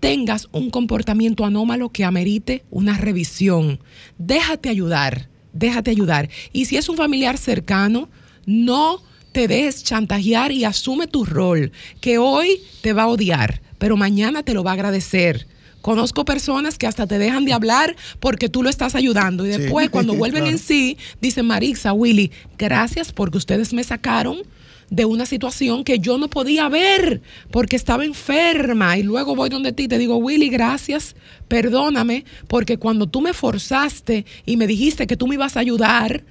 tengas 0.00 0.48
un 0.52 0.70
comportamiento 0.70 1.44
anómalo 1.44 1.90
que 1.90 2.04
amerite 2.04 2.64
una 2.70 2.96
revisión. 2.96 3.78
Déjate 4.18 4.68
ayudar, 4.68 5.28
déjate 5.52 5.90
ayudar. 5.90 6.28
Y 6.52 6.64
si 6.64 6.76
es 6.76 6.88
un 6.88 6.96
familiar 6.96 7.38
cercano, 7.38 8.08
no 8.46 9.02
te 9.32 9.48
dejes 9.48 9.84
chantajear 9.84 10.50
y 10.50 10.64
asume 10.64 11.06
tu 11.06 11.24
rol, 11.24 11.70
que 12.00 12.16
hoy 12.16 12.62
te 12.80 12.94
va 12.94 13.02
a 13.02 13.08
odiar, 13.08 13.60
pero 13.78 13.96
mañana 13.96 14.42
te 14.42 14.54
lo 14.54 14.64
va 14.64 14.70
a 14.70 14.74
agradecer. 14.74 15.46
Conozco 15.82 16.24
personas 16.24 16.78
que 16.78 16.86
hasta 16.86 17.06
te 17.06 17.18
dejan 17.18 17.44
de 17.44 17.52
hablar 17.52 17.94
porque 18.18 18.48
tú 18.48 18.62
lo 18.62 18.70
estás 18.70 18.94
ayudando 18.94 19.44
y 19.46 19.50
después 19.50 19.90
cuando 19.90 20.14
vuelven 20.16 20.46
en 20.46 20.58
sí, 20.58 20.96
dicen 21.20 21.46
Marisa, 21.46 21.92
Willy, 21.92 22.32
gracias 22.56 23.12
porque 23.12 23.38
ustedes 23.38 23.72
me 23.72 23.84
sacaron 23.84 24.38
de 24.90 25.04
una 25.04 25.26
situación 25.26 25.84
que 25.84 25.98
yo 25.98 26.18
no 26.18 26.28
podía 26.28 26.68
ver 26.68 27.20
porque 27.50 27.76
estaba 27.76 28.04
enferma. 28.04 28.96
Y 28.98 29.02
luego 29.02 29.36
voy 29.36 29.48
donde 29.48 29.72
ti 29.72 29.84
y 29.84 29.88
te 29.88 29.98
digo, 29.98 30.16
Willy, 30.16 30.48
gracias, 30.48 31.14
perdóname 31.48 32.24
porque 32.48 32.78
cuando 32.78 33.06
tú 33.06 33.20
me 33.20 33.32
forzaste 33.32 34.24
y 34.44 34.56
me 34.56 34.66
dijiste 34.66 35.06
que 35.06 35.16
tú 35.16 35.26
me 35.26 35.34
ibas 35.34 35.56
a 35.56 35.60
ayudar, 35.60 36.24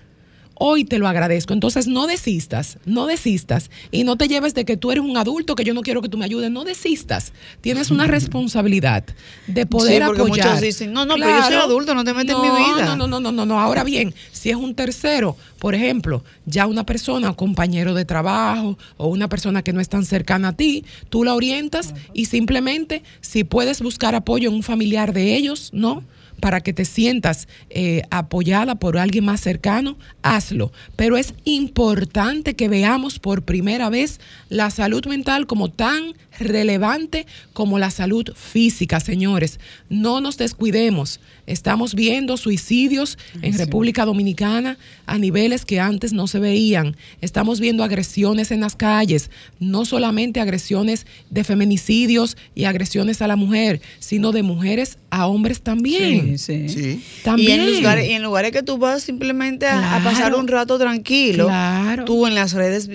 hoy 0.55 0.85
te 0.85 0.97
lo 0.99 1.07
agradezco. 1.07 1.53
Entonces 1.53 1.87
no 1.87 2.07
desistas, 2.07 2.77
no 2.85 3.05
desistas 3.05 3.69
y 3.91 4.03
no 4.03 4.17
te 4.17 4.27
lleves 4.27 4.53
de 4.53 4.65
que 4.65 4.77
tú 4.77 4.91
eres 4.91 5.03
un 5.03 5.17
adulto 5.17 5.55
que 5.55 5.63
yo 5.63 5.73
no 5.73 5.81
quiero 5.81 6.01
que 6.01 6.09
tú 6.09 6.17
me 6.17 6.25
ayudes, 6.25 6.51
no 6.51 6.63
desistas. 6.63 7.33
Tienes 7.61 7.91
una 7.91 8.07
responsabilidad 8.07 9.03
de 9.47 9.65
poder 9.65 10.01
sí, 10.01 10.07
porque 10.07 10.21
apoyar. 10.21 10.47
Muchos 10.47 10.61
dicen, 10.61 10.93
no, 10.93 11.05
no, 11.05 11.15
pero 11.15 11.29
yo 11.29 11.43
soy 11.43 11.55
adulto, 11.55 11.93
no 11.93 12.03
te 12.03 12.13
metes 12.13 12.35
en 12.35 12.41
mi 12.41 12.47
vida. 12.47 12.85
No, 12.85 12.95
no, 12.95 13.07
no, 13.07 13.19
no, 13.19 13.31
no, 13.31 13.45
no. 13.45 13.59
Ahora 13.59 13.83
bien, 13.83 14.13
si 14.31 14.49
es 14.49 14.55
un 14.55 14.75
tercero, 14.75 15.35
por 15.59 15.75
ejemplo, 15.75 16.23
ya 16.45 16.67
una 16.67 16.85
persona, 16.85 17.29
un 17.29 17.35
compañero 17.35 17.93
de 17.93 18.05
trabajo 18.05 18.77
o 18.97 19.07
una 19.07 19.29
persona 19.29 19.63
que 19.63 19.73
no 19.73 19.81
es 19.81 19.89
tan 19.89 20.05
cercana 20.05 20.49
a 20.49 20.53
ti, 20.53 20.85
tú 21.09 21.23
la 21.23 21.33
orientas 21.33 21.93
y 22.13 22.25
simplemente 22.25 23.03
si 23.21 23.43
puedes 23.43 23.81
buscar 23.81 24.15
apoyo 24.15 24.49
en 24.49 24.55
un 24.55 24.63
familiar 24.63 25.13
de 25.13 25.35
ellos, 25.35 25.69
¿no? 25.73 26.03
Para 26.45 26.61
que 26.61 26.73
te 26.73 26.85
sientas 26.85 27.47
eh, 27.71 28.03
apoyada 28.11 28.75
por 28.75 28.99
alguien 28.99 29.25
más 29.25 29.41
cercano, 29.41 29.97
hazlo. 30.21 30.71
Pero 30.95 31.17
es 31.17 31.33
importante 31.43 32.55
que 32.55 32.69
veamos 32.69 33.17
por 33.17 33.41
primera 33.41 33.89
vez 33.89 34.19
la 34.49 34.69
salud 34.69 35.03
mental 35.07 35.47
como 35.47 35.71
tan 35.71 36.13
relevante 36.39 37.25
como 37.53 37.79
la 37.79 37.89
salud 37.91 38.29
física, 38.35 38.99
señores. 38.99 39.59
No 39.89 40.21
nos 40.21 40.37
descuidemos. 40.37 41.19
Estamos 41.47 41.93
viendo 41.93 42.37
suicidios 42.37 43.17
en 43.41 43.55
República 43.57 44.03
Dominicana 44.05 44.77
a 45.05 45.17
niveles 45.19 45.63
que 45.63 45.79
antes 45.79 46.11
no 46.11 46.25
se 46.27 46.39
veían. 46.39 46.97
Estamos 47.21 47.59
viendo 47.59 47.83
agresiones 47.83 48.49
en 48.49 48.61
las 48.61 48.75
calles, 48.75 49.29
no 49.59 49.85
solamente 49.85 50.39
agresiones 50.39 51.05
de 51.29 51.43
feminicidios 51.43 52.35
y 52.55 52.63
agresiones 52.63 53.21
a 53.21 53.27
la 53.27 53.35
mujer, 53.35 53.79
sino 53.99 54.31
de 54.31 54.41
mujeres 54.43 54.97
a 55.11 55.27
hombres 55.27 55.61
también. 55.61 56.37
Sí, 56.39 56.67
Sí. 56.69 57.03
También. 57.23 57.61
Y 57.61 57.63
en, 57.63 57.75
lugares, 57.77 58.07
y 58.09 58.11
en 58.13 58.23
lugares 58.23 58.51
que 58.51 58.63
tú 58.63 58.77
vas 58.77 59.03
simplemente 59.03 59.67
a, 59.67 59.97
a 59.97 60.03
pasar 60.03 60.33
un 60.35 60.47
rato 60.47 60.77
tranquilo, 60.79 61.45
Claro. 61.47 62.05
tú 62.05 62.25
en 62.27 62.33
las 62.35 62.53
redes 62.53 62.87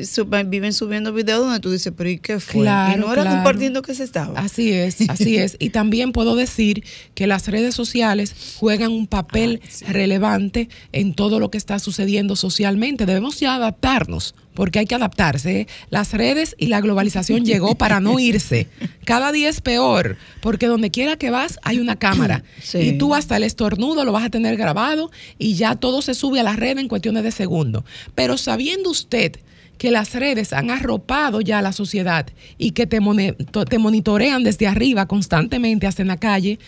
viven 0.47 0.73
subiendo 0.73 1.13
videos 1.13 1.41
donde 1.45 1.61
tú 1.61 1.71
dices, 1.71 1.93
pero 1.97 2.11
¿y 2.11 2.19
qué 2.19 2.41
fue? 2.41 2.63
Claro, 2.63 2.97
y 2.97 3.01
no 3.01 3.13
era 3.13 3.25
claro. 3.31 3.45
compartiendo 3.45 3.83
que 3.83 3.95
se 3.95 4.05
estaba. 4.05 4.39
Así 4.39 4.73
es, 4.73 5.09
así 5.09 5.37
es. 5.37 5.57
Y 5.59 5.71
también 5.71 6.13
puedo 6.13 6.37
decir 6.37 6.85
que 7.15 7.27
las 7.27 7.49
redes 7.49 7.75
sociales 7.75 8.35
juegan 8.59 8.93
un 8.93 9.07
papel 9.07 9.61
relevante 9.89 10.69
en 10.93 11.15
todo 11.15 11.39
lo 11.39 11.51
que 11.51 11.59
está 11.59 11.79
sucediendo 11.79 12.37
socialmente. 12.37 13.07
Debemos 13.07 13.41
ya 13.41 13.55
adaptarnos, 13.55 14.35
porque 14.55 14.79
hay 14.79 14.87
que 14.87 14.95
adaptarse. 14.95 15.61
¿eh? 15.61 15.67
Las 15.91 16.13
redes 16.13 16.55
y 16.59 16.67
la 16.67 16.81
globalización 16.81 17.45
llegó 17.45 17.77
para 17.77 18.01
no 18.01 18.19
irse. 18.19 18.69
Cada 19.05 19.33
día 19.33 19.49
es 19.49 19.61
peor, 19.61 20.17
porque 20.43 20.67
donde 20.67 20.91
quiera 20.91 21.17
que 21.17 21.31
vas 21.31 21.59
hay 21.63 21.79
una 21.79 21.97
cámara. 21.97 22.45
Sí. 22.63 22.79
Y 22.79 22.99
tú 22.99 23.15
hasta 23.15 23.37
el 23.37 23.43
estornudo 23.43 24.05
lo 24.05 24.13
vas 24.13 24.25
a 24.25 24.31
tener 24.31 24.57
grabado 24.57 25.11
y 25.39 25.55
ya 25.55 25.77
todo 25.77 26.03
se 26.03 26.15
sube 26.15 26.41
a 26.41 26.43
la 26.43 26.57
red 26.57 26.79
en 26.79 26.89
cuestiones 26.89 27.25
de 27.25 27.33
segundos. 27.33 27.85
Pero 28.15 28.37
sabiendo 28.37 28.91
usted 28.91 29.39
que 29.81 29.91
las 29.91 30.13
redes 30.13 30.53
han 30.53 30.71
arropado 30.71 31.41
ya 31.41 31.61
a 31.61 31.63
la 31.63 31.73
sociedad 31.73 32.27
y 32.59 32.73
que 32.73 32.87
te, 32.87 32.99
te 33.01 33.79
monitorean 33.79 34.45
desde 34.45 34.67
arriba 34.67 35.07
constantemente 35.07 35.87
hasta 35.87 36.03
en 36.03 36.09
la 36.09 36.19
calle, 36.19 36.59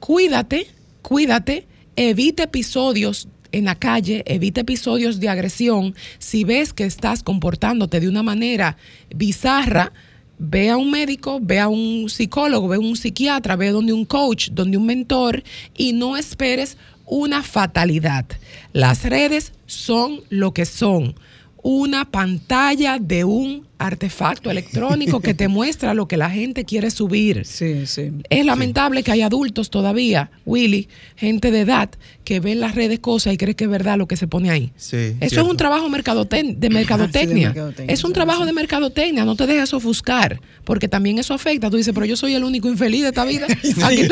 cuídate, 0.00 0.66
cuídate, 1.00 1.66
evite 1.96 2.42
episodios 2.42 3.26
en 3.52 3.64
la 3.64 3.74
calle, 3.74 4.22
evite 4.26 4.60
episodios 4.60 5.18
de 5.18 5.30
agresión. 5.30 5.94
Si 6.18 6.44
ves 6.44 6.74
que 6.74 6.84
estás 6.84 7.22
comportándote 7.22 8.00
de 8.00 8.08
una 8.10 8.22
manera 8.22 8.76
bizarra, 9.16 9.90
ve 10.38 10.68
a 10.68 10.76
un 10.76 10.90
médico, 10.90 11.38
ve 11.40 11.58
a 11.58 11.68
un 11.68 12.10
psicólogo, 12.10 12.68
ve 12.68 12.76
a 12.76 12.80
un 12.80 12.96
psiquiatra, 12.96 13.56
ve 13.56 13.70
donde 13.70 13.94
un 13.94 14.04
coach, 14.04 14.50
donde 14.50 14.76
un 14.76 14.84
mentor 14.84 15.42
y 15.74 15.94
no 15.94 16.18
esperes 16.18 16.76
una 17.06 17.42
fatalidad. 17.42 18.26
Las 18.74 19.04
redes 19.04 19.54
son 19.64 20.20
lo 20.28 20.52
que 20.52 20.66
son, 20.66 21.14
una 21.62 22.04
pantalla 22.04 22.98
de 22.98 23.24
un 23.24 23.71
artefacto 23.86 24.50
electrónico 24.50 25.20
que 25.20 25.34
te 25.34 25.48
muestra 25.48 25.94
lo 25.94 26.06
que 26.08 26.16
la 26.16 26.30
gente 26.30 26.64
quiere 26.64 26.90
subir. 26.90 27.42
Sí, 27.52 27.86
sí. 27.86 28.10
Es 28.30 28.44
lamentable 28.46 29.02
que 29.02 29.12
hay 29.12 29.22
adultos 29.22 29.70
todavía, 29.70 30.30
Willy, 30.46 30.88
gente 31.16 31.50
de 31.50 31.60
edad, 31.60 31.90
que 32.24 32.40
ven 32.40 32.60
las 32.60 32.74
redes 32.74 32.98
cosas 33.00 33.34
y 33.34 33.36
cree 33.36 33.54
que 33.54 33.64
es 33.64 33.70
verdad 33.70 33.98
lo 33.98 34.06
que 34.08 34.16
se 34.16 34.26
pone 34.26 34.50
ahí. 34.50 34.72
Sí, 34.76 35.14
Eso 35.20 35.40
es 35.42 35.46
un 35.48 35.56
trabajo 35.56 35.88
mercadote- 35.88 36.56
de 36.56 36.70
mercadotecnia. 36.70 37.48
mercadotecnia, 37.48 37.92
es 37.92 38.02
un 38.04 38.10
sí, 38.10 38.14
trabajo 38.14 38.40
sí. 38.40 38.46
de 38.46 38.52
mercadotecnia, 38.52 39.24
no 39.24 39.36
te 39.36 39.46
dejes 39.46 39.72
ofuscar, 39.74 40.40
porque 40.64 40.88
también 40.88 41.18
eso 41.18 41.34
afecta. 41.34 41.70
Tú 41.70 41.76
dices, 41.76 41.92
pero 41.94 42.06
yo 42.06 42.16
soy 42.16 42.34
el 42.34 42.44
único 42.44 42.68
infeliz 42.68 43.02
de 43.02 43.08
esta 43.08 43.24
vida. 43.24 43.46
Aquí, 43.84 44.08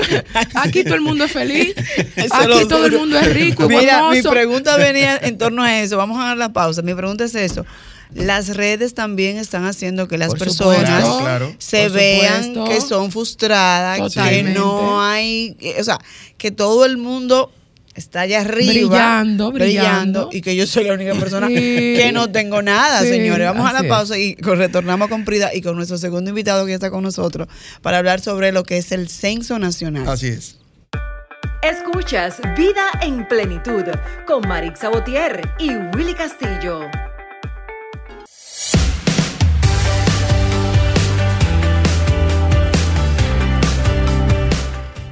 aquí 0.54 0.84
todo 0.84 0.94
el 0.94 1.00
mundo 1.00 1.24
es 1.24 1.32
feliz, 1.32 1.74
aquí 2.30 2.68
todo 2.68 2.86
el 2.86 2.92
mundo 2.92 3.18
es 3.18 3.32
rico 3.32 3.64
y 3.64 3.68
Mira, 3.68 4.10
mi 4.10 4.22
pregunta 4.22 4.76
venía 4.76 5.16
en 5.22 5.38
torno 5.38 5.62
a 5.62 5.80
eso. 5.80 5.96
Vamos 5.96 6.18
a 6.20 6.28
dar 6.28 6.36
la 6.36 6.52
pausa. 6.52 6.82
Mi 6.82 6.94
pregunta 6.94 7.24
es 7.24 7.34
eso. 7.34 7.64
Las 8.14 8.56
redes 8.56 8.94
también 8.94 9.36
están 9.38 9.64
haciendo 9.66 10.08
que 10.08 10.18
las 10.18 10.28
Por 10.30 10.38
personas 10.38 11.04
supuesto. 11.04 11.18
Claro. 11.20 11.54
se 11.58 11.84
Por 11.84 11.92
vean 11.92 12.44
supuesto. 12.44 12.64
que 12.64 12.80
son 12.80 13.12
frustradas, 13.12 14.12
que 14.12 14.42
no 14.42 15.00
hay, 15.02 15.56
o 15.78 15.84
sea, 15.84 15.98
que 16.36 16.50
todo 16.50 16.84
el 16.84 16.96
mundo 16.96 17.52
está 17.94 18.22
allá 18.22 18.40
arriba 18.40 18.88
Brillando, 18.88 19.52
brillando. 19.52 20.28
y 20.32 20.40
que 20.40 20.56
yo 20.56 20.66
soy 20.66 20.84
la 20.84 20.94
única 20.94 21.14
persona 21.14 21.48
Sí. 21.48 21.54
que 21.54 22.10
no 22.12 22.30
tengo 22.30 22.62
nada, 22.62 23.02
Sí, 23.02 23.08
señores. 23.08 23.46
Vamos 23.46 23.68
a 23.68 23.72
la 23.82 23.88
pausa 23.88 24.16
y 24.18 24.34
retornamos 24.36 25.08
con 25.08 25.24
Prida 25.24 25.54
y 25.54 25.60
con 25.60 25.76
nuestro 25.76 25.98
segundo 25.98 26.30
invitado 26.30 26.64
que 26.66 26.74
está 26.74 26.90
con 26.90 27.02
nosotros 27.02 27.48
para 27.82 27.98
hablar 27.98 28.20
sobre 28.20 28.52
lo 28.52 28.62
que 28.64 28.78
es 28.78 28.90
el 28.92 29.08
censo 29.08 29.58
nacional. 29.58 30.08
Así 30.08 30.28
es. 30.28 30.56
Escuchas 31.62 32.40
Vida 32.56 32.86
en 33.02 33.26
Plenitud 33.28 33.84
con 34.26 34.48
Marix 34.48 34.80
Sabotier 34.80 35.42
y 35.58 35.70
Willy 35.94 36.14
Castillo. 36.14 36.88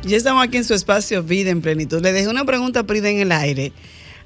Ya 0.09 0.16
estamos 0.16 0.42
aquí 0.42 0.57
en 0.57 0.64
su 0.64 0.73
espacio 0.73 1.23
Vida 1.23 1.51
en 1.51 1.61
Plenitud. 1.61 2.01
Le 2.01 2.12
dejé 2.12 2.29
una 2.29 2.47
pregunta 2.47 2.81
a 2.81 2.85
Prida 2.85 3.11
en 3.11 3.21
el 3.21 3.31
aire 3.31 3.75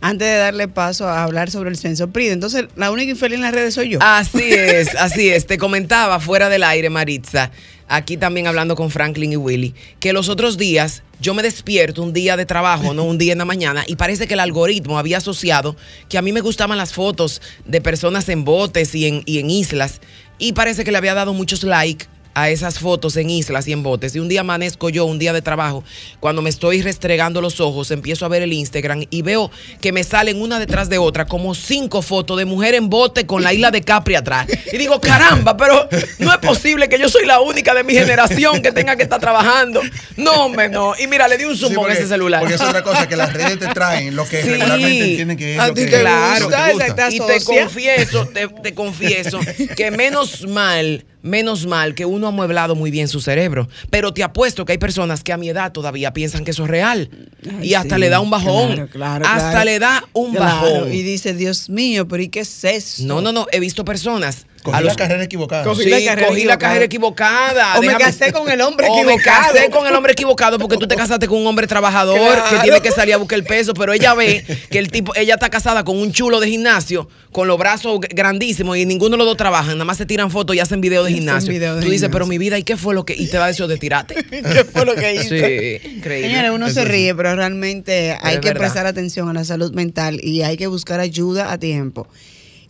antes 0.00 0.28
de 0.28 0.36
darle 0.36 0.68
paso 0.68 1.08
a 1.08 1.24
hablar 1.24 1.50
sobre 1.50 1.70
el 1.70 1.76
censo. 1.76 2.08
Prida, 2.10 2.32
entonces 2.32 2.66
la 2.76 2.92
única 2.92 3.10
infeliz 3.10 3.34
en 3.34 3.42
las 3.42 3.52
redes 3.52 3.74
soy 3.74 3.88
yo. 3.88 3.98
Así 4.00 4.52
es, 4.52 4.94
así 4.94 5.28
es. 5.28 5.44
Te 5.44 5.58
comentaba 5.58 6.20
fuera 6.20 6.48
del 6.48 6.62
aire, 6.62 6.88
Maritza, 6.88 7.50
aquí 7.88 8.16
también 8.16 8.46
hablando 8.46 8.76
con 8.76 8.92
Franklin 8.92 9.32
y 9.32 9.36
Willy, 9.36 9.74
que 9.98 10.12
los 10.12 10.28
otros 10.28 10.56
días 10.56 11.02
yo 11.20 11.34
me 11.34 11.42
despierto 11.42 12.00
un 12.04 12.12
día 12.12 12.36
de 12.36 12.46
trabajo, 12.46 12.94
no 12.94 13.02
un 13.02 13.18
día 13.18 13.32
en 13.32 13.38
la 13.38 13.44
mañana, 13.44 13.82
y 13.88 13.96
parece 13.96 14.28
que 14.28 14.34
el 14.34 14.40
algoritmo 14.40 15.00
había 15.00 15.18
asociado 15.18 15.74
que 16.08 16.16
a 16.16 16.22
mí 16.22 16.32
me 16.32 16.42
gustaban 16.42 16.78
las 16.78 16.92
fotos 16.92 17.42
de 17.64 17.80
personas 17.80 18.28
en 18.28 18.44
botes 18.44 18.94
y 18.94 19.06
en, 19.06 19.22
y 19.26 19.40
en 19.40 19.50
islas, 19.50 20.00
y 20.38 20.52
parece 20.52 20.84
que 20.84 20.92
le 20.92 20.98
había 20.98 21.14
dado 21.14 21.34
muchos 21.34 21.64
likes 21.64 22.06
a 22.34 22.48
esas 22.50 22.78
fotos 22.78 23.16
en 23.16 23.30
islas 23.30 23.68
y 23.68 23.72
en 23.72 23.82
botes. 23.82 24.14
Y 24.16 24.18
un 24.20 24.28
día 24.28 24.40
amanezco 24.40 24.88
yo, 24.90 25.04
un 25.04 25.18
día 25.18 25.32
de 25.32 25.42
trabajo, 25.42 25.84
cuando 26.20 26.42
me 26.42 26.50
estoy 26.50 26.82
restregando 26.82 27.40
los 27.40 27.60
ojos, 27.60 27.90
empiezo 27.90 28.24
a 28.24 28.28
ver 28.28 28.42
el 28.42 28.52
Instagram 28.52 29.04
y 29.10 29.22
veo 29.22 29.50
que 29.80 29.92
me 29.92 30.04
salen 30.04 30.40
una 30.40 30.58
detrás 30.58 30.88
de 30.88 30.98
otra 30.98 31.26
como 31.26 31.54
cinco 31.54 32.02
fotos 32.02 32.38
de 32.38 32.44
mujer 32.44 32.74
en 32.74 32.88
bote 32.88 33.26
con 33.26 33.42
la 33.42 33.52
isla 33.52 33.70
de 33.70 33.82
Capri 33.82 34.14
atrás. 34.14 34.46
Y 34.72 34.78
digo, 34.78 35.00
caramba, 35.00 35.56
pero 35.56 35.88
no 36.18 36.32
es 36.32 36.38
posible 36.38 36.88
que 36.88 36.98
yo 36.98 37.08
soy 37.08 37.26
la 37.26 37.40
única 37.40 37.74
de 37.74 37.84
mi 37.84 37.94
generación 37.94 38.62
que 38.62 38.72
tenga 38.72 38.96
que 38.96 39.02
estar 39.02 39.20
trabajando. 39.20 39.80
No, 40.16 40.46
hombre, 40.46 40.68
no. 40.68 40.94
Y 40.98 41.06
mira, 41.06 41.28
le 41.28 41.36
di 41.38 41.44
un 41.44 41.56
zoom 41.56 41.70
Sí, 41.70 41.74
con 41.76 41.90
ese 41.90 42.06
celular. 42.06 42.40
Porque 42.40 42.54
es 42.54 42.60
otra 42.60 42.82
cosa, 42.82 43.08
que 43.08 43.16
las 43.16 43.32
redes 43.32 43.58
te 43.58 43.68
traen 43.68 44.14
lo 44.16 44.26
que 44.28 44.42
Sí. 44.42 44.48
regularmente 44.50 45.04
entienden 45.10 45.36
que 45.36 45.54
es 45.54 45.60
A 45.60 45.68
lo 45.68 45.74
ti 45.74 45.84
que, 45.84 45.90
te 45.90 46.00
Claro, 46.00 46.44
gusta, 46.46 46.72
lo 46.72 46.78
que 46.78 46.84
te 46.84 46.90
gusta. 46.90 47.10
y 47.10 47.18
te 47.38 47.44
confieso, 47.44 48.26
te, 48.28 48.48
te 48.48 48.74
confieso 48.74 49.40
que 49.76 49.90
menos 49.90 50.46
mal, 50.46 51.04
menos 51.22 51.66
mal 51.66 51.94
que 51.94 52.04
uno 52.04 52.21
ha 52.28 52.30
mueblado 52.30 52.74
muy 52.74 52.90
bien 52.90 53.08
su 53.08 53.20
cerebro. 53.20 53.68
Pero 53.90 54.12
te 54.12 54.22
apuesto 54.22 54.64
que 54.64 54.72
hay 54.72 54.78
personas 54.78 55.22
que 55.22 55.32
a 55.32 55.36
mi 55.36 55.48
edad 55.48 55.72
todavía 55.72 56.12
piensan 56.12 56.44
que 56.44 56.52
eso 56.52 56.64
es 56.64 56.70
real. 56.70 57.10
Ay, 57.44 57.70
y 57.70 57.74
hasta 57.74 57.96
sí, 57.96 58.00
le 58.00 58.08
da 58.08 58.20
un 58.20 58.30
bajón. 58.30 58.72
claro, 58.72 58.88
claro, 58.88 59.26
hasta 59.26 59.50
claro. 59.50 59.64
le 59.64 59.78
da 59.78 60.04
un 60.12 60.34
bajón. 60.34 60.92
Y 60.92 61.02
dice, 61.02 61.34
Dios 61.34 61.68
mío, 61.68 62.06
pero 62.08 62.22
¿y 62.22 62.28
qué 62.28 62.40
es 62.40 62.64
eso? 62.64 63.04
No, 63.04 63.20
no, 63.20 63.32
no. 63.32 63.46
He 63.52 63.60
visto 63.60 63.84
personas. 63.84 64.46
Cogí 64.62 64.76
a 64.76 64.80
la 64.80 64.86
los- 64.86 64.96
carrera 64.96 65.24
equivocada. 65.24 65.64
Cogí 65.64 65.82
Sí, 65.84 65.90
la 65.90 65.98
carrera 66.04 66.28
cogí 66.28 66.44
la 66.44 66.54
equivocada. 66.54 66.58
carrera 66.58 66.84
equivocada. 66.84 67.78
O 67.78 67.82
me 67.82 67.96
casé 67.96 68.32
con 68.32 68.50
el 68.50 68.60
hombre 68.60 68.86
o 68.88 68.94
me 69.04 69.14
equivocado. 69.14 69.52
casé 69.54 69.70
con 69.70 69.86
el 69.86 69.94
hombre 69.94 70.12
equivocado 70.12 70.58
porque 70.58 70.76
tú 70.76 70.86
te 70.86 70.94
casaste 70.96 71.26
con 71.26 71.38
un 71.38 71.46
hombre 71.46 71.66
trabajador 71.66 72.18
Claro. 72.18 72.44
que 72.50 72.62
tiene 72.62 72.80
que 72.80 72.90
salir 72.92 73.14
a 73.14 73.16
buscar 73.16 73.38
el 73.38 73.44
peso, 73.44 73.74
pero 73.74 73.92
ella 73.92 74.14
ve 74.14 74.44
que 74.70 74.78
el 74.78 74.90
tipo, 74.90 75.14
ella 75.16 75.34
está 75.34 75.50
casada 75.50 75.84
con 75.84 75.98
un 75.98 76.12
chulo 76.12 76.38
de 76.40 76.48
gimnasio, 76.48 77.08
con 77.32 77.48
los 77.48 77.58
brazos 77.58 77.98
grandísimos 78.10 78.76
y 78.76 78.86
ninguno 78.86 79.12
de 79.12 79.18
los 79.18 79.26
dos 79.26 79.36
trabajan, 79.36 79.72
nada 79.74 79.84
más 79.84 79.96
se 79.98 80.06
tiran 80.06 80.30
fotos 80.30 80.54
y 80.54 80.60
hacen 80.60 80.80
videos 80.80 81.06
de 81.06 81.12
gimnasio. 81.14 81.50
video 81.50 81.74
de 81.74 81.80
tú 81.80 81.86
dices, 81.86 82.02
gimnasio. 82.02 82.12
pero 82.12 82.26
mi 82.26 82.38
vida, 82.38 82.56
¿y 82.58 82.62
qué 82.62 82.76
fue 82.76 82.94
lo 82.94 83.04
que? 83.04 83.14
Y 83.14 83.26
te 83.26 83.36
da 83.38 83.46
deseo 83.48 83.66
de 83.68 83.78
tirarte. 83.78 84.14
¿Qué 84.30 84.64
fue 84.64 84.84
lo 84.84 84.94
que 84.94 85.14
hizo? 85.14 85.28
Sí, 85.30 85.88
increíble. 85.96 86.28
Señores, 86.28 86.50
uno 86.52 86.66
Eso 86.66 86.74
se 86.76 86.82
sí. 86.82 86.88
ríe, 86.92 87.14
pero 87.14 87.34
realmente 87.34 88.16
hay 88.22 88.34
es 88.34 88.40
que 88.40 88.48
verdad. 88.48 88.60
prestar 88.60 88.86
atención 88.86 89.28
a 89.28 89.32
la 89.32 89.44
salud 89.44 89.72
mental 89.74 90.20
y 90.22 90.42
hay 90.42 90.56
que 90.56 90.66
buscar 90.68 91.00
ayuda 91.00 91.52
a 91.52 91.58
tiempo. 91.58 92.06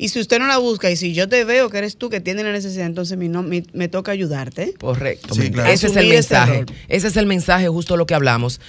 Y 0.02 0.08
si 0.08 0.18
usted 0.20 0.38
no 0.40 0.46
la 0.48 0.58
busca 0.58 0.90
y 0.90 0.96
si 0.96 1.14
yo 1.14 1.28
te 1.28 1.44
veo 1.44 1.70
que 1.70 1.78
eres 1.78 1.96
tú 1.96 2.10
que 2.10 2.20
tiene 2.20 2.42
la 2.42 2.50
necesidad, 2.50 2.86
entonces 2.86 3.16
mi 3.16 3.28
no- 3.28 3.42
mi- 3.44 3.62
me 3.72 3.86
toca 3.88 4.10
ayudarte. 4.10 4.74
Correcto. 4.80 5.34
Sí, 5.34 5.50
claro. 5.50 5.70
Ese 5.70 5.86
es 5.86 5.96
el 5.96 6.08
mensaje. 6.08 6.64
Ese 6.88 7.06
es 7.06 7.16
el 7.16 7.26
mensaje, 7.26 7.68
justo 7.68 7.96
lo 7.96 8.04
que 8.04 8.14
hablamos. 8.14 8.60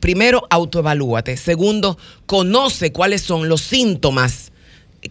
Primero, 0.00 0.46
autoevalúate. 0.50 1.36
Segundo, 1.36 1.96
conoce 2.26 2.92
cuáles 2.92 3.22
son 3.22 3.48
los 3.48 3.60
síntomas 3.62 4.50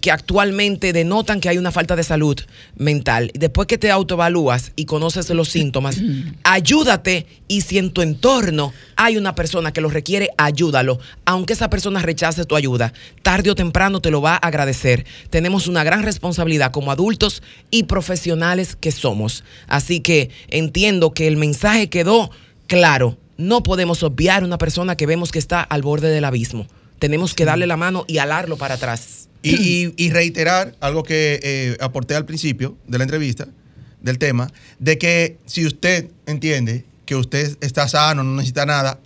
que 0.01 0.12
actualmente 0.12 0.93
denotan 0.93 1.39
que 1.39 1.49
hay 1.49 1.58
una 1.58 1.71
falta 1.71 1.95
de 1.95 2.03
salud 2.03 2.39
mental. 2.75 3.32
Después 3.34 3.67
que 3.67 3.77
te 3.77 3.91
autoevalúas 3.91 4.71
y 4.75 4.86
conoces 4.86 5.29
los 5.29 5.49
síntomas, 5.49 5.97
ayúdate 6.43 7.27
y 7.47 7.62
si 7.62 7.77
en 7.77 7.91
tu 7.91 8.01
entorno 8.01 8.73
hay 8.95 9.17
una 9.17 9.36
persona 9.36 9.71
que 9.71 9.82
lo 9.82 9.89
requiere, 9.89 10.29
ayúdalo. 10.38 10.99
Aunque 11.25 11.53
esa 11.53 11.69
persona 11.69 12.01
rechace 12.01 12.45
tu 12.45 12.56
ayuda, 12.56 12.93
tarde 13.21 13.51
o 13.51 13.56
temprano 13.56 14.01
te 14.01 14.12
lo 14.12 14.21
va 14.21 14.34
a 14.34 14.47
agradecer. 14.47 15.06
Tenemos 15.29 15.67
una 15.67 15.84
gran 15.84 16.03
responsabilidad 16.03 16.71
como 16.71 16.91
adultos 16.91 17.43
y 17.71 17.84
profesionales 17.84 18.75
que 18.75 18.91
somos. 18.91 19.43
Así 19.67 19.99
que 19.99 20.29
entiendo 20.49 21.13
que 21.13 21.27
el 21.27 21.38
mensaje 21.38 21.89
quedó 21.89 22.32
claro. 22.67 23.17
No 23.38 23.63
podemos 23.63 24.03
obviar 24.03 24.43
a 24.43 24.45
una 24.45 24.58
persona 24.58 24.95
que 24.95 25.06
vemos 25.06 25.32
que 25.32 25.39
está 25.39 25.62
al 25.62 25.82
borde 25.82 26.10
del 26.10 26.25
abismo. 26.25 26.67
Tenemos 27.03 27.33
que 27.33 27.43
darle 27.43 27.67
la 27.67 27.75
mano 27.75 28.05
y 28.07 28.19
alarlo 28.19 28.55
para 28.55 28.75
atrás. 28.75 29.27
Y, 29.41 29.55
y- 29.55 29.93
y 29.97 30.09
reiterar 30.11 30.73
algo 30.79 31.03
que 31.03 31.37
eh, 31.43 31.75
aporté 31.81 32.15
al 32.15 32.23
principio 32.25 32.77
de 32.87 32.97
la 32.97 33.03
entrevista, 33.03 33.45
del 33.99 34.17
tema, 34.17 34.49
de 34.79 34.97
que 34.97 35.37
si 35.45 35.65
usted 35.65 36.07
entiende 36.27 36.85
que 37.05 37.17
usted 37.17 37.57
está 37.59 37.89
sano, 37.89 38.23
no 38.23 38.35
necesita 38.37 38.65
nada, 38.65 38.99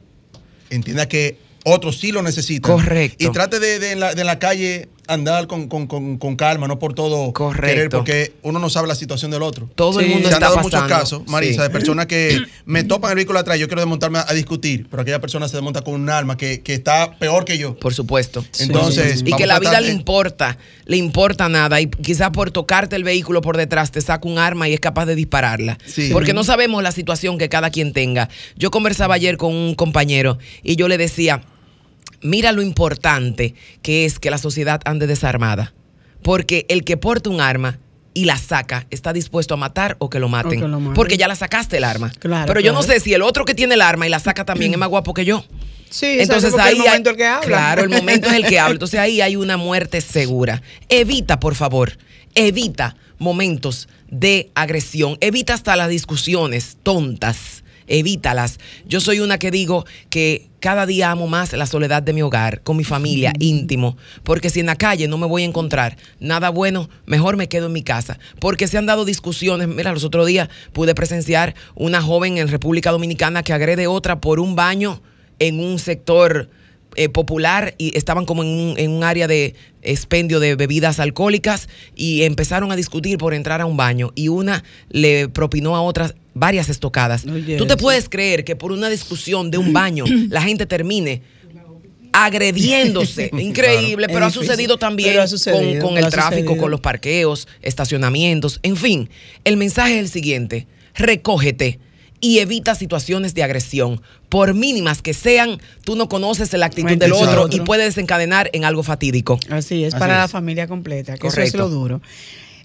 entienda 0.70 1.08
que 1.08 1.40
otros 1.66 1.98
sí 2.00 2.12
lo 2.12 2.22
necesitan. 2.22 2.72
Correcto. 2.72 3.18
Y 3.26 3.32
trate 3.32 3.60
de, 3.60 3.80
de 3.80 3.92
en, 3.94 4.00
la, 4.00 4.14
de 4.14 4.22
en 4.22 4.28
la 4.28 4.38
calle 4.38 4.90
andar 5.08 5.48
con, 5.48 5.68
con- 5.68 5.88
con- 5.88 6.18
con 6.18 6.36
calma, 6.36 6.68
no 6.68 6.80
por 6.80 6.94
todo 6.94 7.32
Correcto. 7.34 7.68
querer, 7.68 7.90
porque 7.90 8.34
uno 8.44 8.60
no 8.60 8.70
sabe 8.70 8.88
la 8.88 8.96
situación 8.96 9.32
del 9.32 9.42
otro. 9.42 9.70
Todo 9.76 10.00
el 10.00 10.08
mundo 10.08 10.30
Se 10.30 10.36
han 10.36 10.42
está 10.44 10.50
dado 10.54 10.62
muchos 10.62 10.84
casos, 10.84 11.22
Marisa, 11.28 11.62
Sí. 11.64 11.68
de 11.68 11.70
personas 11.70 12.06
que 12.06 12.38
me 12.66 12.84
topan 12.84 13.12
el 13.12 13.16
vehículo 13.16 13.40
atrás, 13.40 13.60
yo 13.60 13.68
quiero 13.68 13.82
desmontarme 13.82 14.20
a, 14.20 14.26
a 14.30 14.34
discutir, 14.34 14.88
pero 14.90 15.02
aquella 15.02 15.20
persona 15.22 15.48
se 15.48 15.56
desmonta 15.58 15.82
con 15.82 15.94
un 15.96 16.10
arma 16.10 16.38
que, 16.38 16.62
que 16.62 16.74
está 16.74 17.18
peor 17.18 17.46
que 17.46 17.58
yo. 17.58 17.76
Por 17.78 17.94
supueto. 17.94 18.44
Entonces, 18.60 19.24
y 19.26 19.32
que 19.34 19.46
la 19.48 19.60
vida 19.60 19.80
le 19.82 19.92
importa, 19.92 20.58
le 20.86 20.98
importa 20.98 21.50
nada. 21.50 21.80
Y 21.82 21.88
quizás 21.88 22.32
por 22.32 22.52
tocarte 22.52 22.96
el 22.96 23.04
vehículo 23.04 23.42
por 23.42 23.58
detrás 23.58 23.92
te 23.92 24.02
saca 24.02 24.28
un 24.28 24.38
arma 24.38 24.68
y 24.70 24.74
es 24.74 24.80
capaz 24.80 25.06
de 25.06 25.16
dispararla. 25.16 25.78
Sí. 25.86 26.10
Porque 26.12 26.34
no 26.34 26.44
sabemos 26.44 26.84
la 26.84 26.92
situación 26.92 27.38
que 27.38 27.50
cada 27.50 27.70
quien 27.70 27.94
tenga. 27.94 28.30
Yo 28.56 28.72
conversaba 28.72 29.16
ayer 29.16 29.38
con 29.38 29.54
un 29.54 29.76
compañero 29.76 30.38
y 30.64 30.76
yo 30.76 30.88
le 30.88 30.98
decía, 30.98 31.42
mira 32.22 32.52
lo 32.52 32.62
importante 32.62 33.54
que 33.82 34.06
es 34.06 34.20
que 34.20 34.30
la 34.32 34.38
sociedad 34.38 34.82
ande 34.86 35.08
desarmada. 35.08 35.74
Porque 36.24 36.66
el 36.70 36.84
que 36.84 36.98
porta 36.98 37.30
un 37.30 37.42
arma 37.42 37.80
y 38.14 38.26
la 38.26 38.38
saca 38.38 38.88
está 38.90 39.14
dispuesto 39.14 39.54
a 39.54 39.58
matar 39.58 39.96
o 40.00 40.10
que 40.10 40.20
lo 40.20 40.28
maten. 40.28 40.60
que 40.60 40.68
lo 40.68 40.80
maten. 40.80 40.96
Porque 40.96 41.18
ya 41.18 41.28
la 41.28 41.36
sacaste 41.36 41.78
el 41.78 41.84
arma. 41.84 42.12
Claro, 42.20 42.48
Pero 42.48 42.60
yo 42.60 42.74
no 42.74 42.82
sé 42.82 43.00
si 43.00 43.14
el 43.14 43.22
otro 43.22 43.46
que 43.46 43.54
tiene 43.54 43.76
el 43.76 43.82
arma 43.82 44.08
y 44.08 44.10
la 44.10 44.20
saca 44.20 44.44
también 44.44 44.72
es 44.72 44.78
más 44.80 44.90
guapo 44.90 45.14
que 45.14 45.24
yo. 45.26 45.46
Sí, 45.90 46.18
Entonces 46.20 46.54
ahí 46.58 46.74
el 46.74 46.80
momento 46.80 47.10
hay- 47.10 47.14
el 47.14 47.18
que 47.18 47.26
habla. 47.26 47.46
Claro, 47.48 47.84
el 47.84 47.90
momento 47.90 48.28
es 48.28 48.34
el 48.34 48.46
que 48.46 48.60
habla. 48.60 48.74
Entonces 48.74 49.00
ahí 49.00 49.22
hay 49.22 49.36
una 49.36 49.56
muerte 49.56 50.02
segura. 50.02 50.62
Evita, 50.90 51.40
por 51.40 51.56
favor, 51.56 51.98
evita 52.36 52.98
momentos 53.20 53.88
de 54.10 54.52
agresión. 54.56 55.18
Evita 55.22 55.54
hasta 55.54 55.76
las 55.76 55.90
discusiones 55.90 56.78
tontas. 56.84 57.64
Evítalas. 57.88 58.60
Yo 58.86 59.00
soy 59.00 59.20
una 59.20 59.38
que 59.38 59.52
digo 59.52 59.86
que 60.10 60.50
cada 60.60 60.86
día 60.86 61.12
amo 61.12 61.28
más 61.28 61.54
la 61.54 61.66
soledad 61.66 62.04
de 62.04 62.14
mi 62.14 62.22
hogar, 62.22 62.62
con 62.62 62.78
mi 62.78 62.84
familia, 62.84 63.34
íntimo. 63.40 63.98
Porque 64.24 64.50
si 64.50 64.60
en 64.60 64.66
la 64.66 64.76
calle 64.76 65.08
no 65.08 65.18
me 65.18 65.26
voy 65.26 65.44
a 65.44 65.46
encontrar 65.46 65.98
nada 66.20 66.50
bueno, 66.50 66.90
mejor 67.06 67.38
me 67.38 67.48
quedo 67.48 67.68
en 67.68 67.74
mi 67.74 67.84
casa. 67.84 68.20
Porque 68.40 68.68
se 68.68 68.78
han 68.78 68.86
dado 68.86 69.06
discusiones. 69.06 69.68
Mira, 69.68 69.94
los 69.94 70.04
otros 70.04 70.28
días 70.28 70.50
pude 70.74 70.96
presenciar 70.96 71.56
una 71.76 72.02
joven 72.02 72.38
en 72.38 72.50
República 72.50 72.92
Dominicana 72.92 73.44
que 73.44 73.54
agrede 73.54 73.86
a 73.86 73.90
otra 73.90 74.20
por 74.20 74.40
un 74.40 74.56
baño 74.56 75.02
en 75.40 75.60
un 75.60 75.80
sector 75.80 76.50
eh, 76.98 77.10
popular 77.10 77.74
y 77.78 77.96
estaban 77.98 78.26
como 78.26 78.44
en 78.44 78.50
un, 78.50 78.74
en 78.78 78.92
un 78.92 79.04
área 79.04 79.28
de 79.28 79.54
expendio 79.82 80.40
de 80.42 80.56
bebidas 80.56 81.00
alcohólicas 81.00 81.70
y 81.96 82.24
empezaron 82.24 82.72
a 82.72 82.76
discutir 82.76 83.18
por 83.18 83.34
entrar 83.34 83.62
a 83.62 83.66
un 83.66 83.78
baño 83.78 84.12
y 84.16 84.28
una 84.28 84.64
le 84.90 85.30
propinó 85.30 85.76
a 85.76 85.82
otras 85.82 86.16
varias 86.34 86.70
estocadas. 86.70 87.26
Oye, 87.26 87.56
¿Tú 87.58 87.66
te 87.66 87.74
eso. 87.76 87.82
puedes 87.82 88.10
creer 88.10 88.44
que 88.44 88.56
por 88.56 88.72
una 88.72 88.90
discusión 88.90 89.50
de 89.52 89.58
un 89.58 89.72
baño 89.74 90.04
la 90.30 90.42
gente 90.42 90.66
termine 90.66 91.22
agrediéndose? 92.14 93.30
Increíble, 93.38 94.08
Claro. 94.08 94.14
pero 94.14 94.26
ha 94.26 94.30
difícil. 94.30 94.48
sucedido 94.48 94.78
también 94.78 95.10
Pero 95.12 95.22
ha 95.24 95.28
sucedido, 95.28 95.86
con, 95.88 95.98
el 95.98 96.10
tráfico, 96.10 96.40
sucedido. 96.42 96.58
con 96.62 96.72
los 96.72 96.80
parqueos, 96.82 97.48
estacionamientos, 97.62 98.60
en 98.64 98.76
fin. 98.76 99.10
El 99.44 99.58
mensaje 99.58 99.94
es 99.96 100.00
el 100.00 100.10
siguiente, 100.10 100.68
recógete 100.96 101.80
y 102.20 102.40
evita 102.40 102.76
situaciones 102.76 103.34
de 103.34 103.44
agresión. 103.44 104.02
Por 104.30 104.54
mínimas 104.54 105.02
que 105.02 105.14
sean, 105.14 105.60
tú 105.84 105.96
no 105.96 106.10
conoces 106.10 106.52
la 106.54 106.66
actitud 106.66 106.98
del 106.98 107.14
otro 107.14 107.48
y 107.52 107.60
puede 107.62 107.84
desencadenar 107.84 108.50
en 108.54 108.66
algo 108.66 108.84
fatídico. 108.84 109.40
Así 109.50 109.84
es, 109.84 109.94
Así 109.94 110.00
para 110.00 110.18
la 110.18 110.28
familia 110.28 110.68
completa, 110.68 111.14
que 111.18 111.28
eso 111.28 111.42
es 111.42 111.52
Correcto. 111.52 111.58
lo 111.60 111.70
duro. 111.70 112.02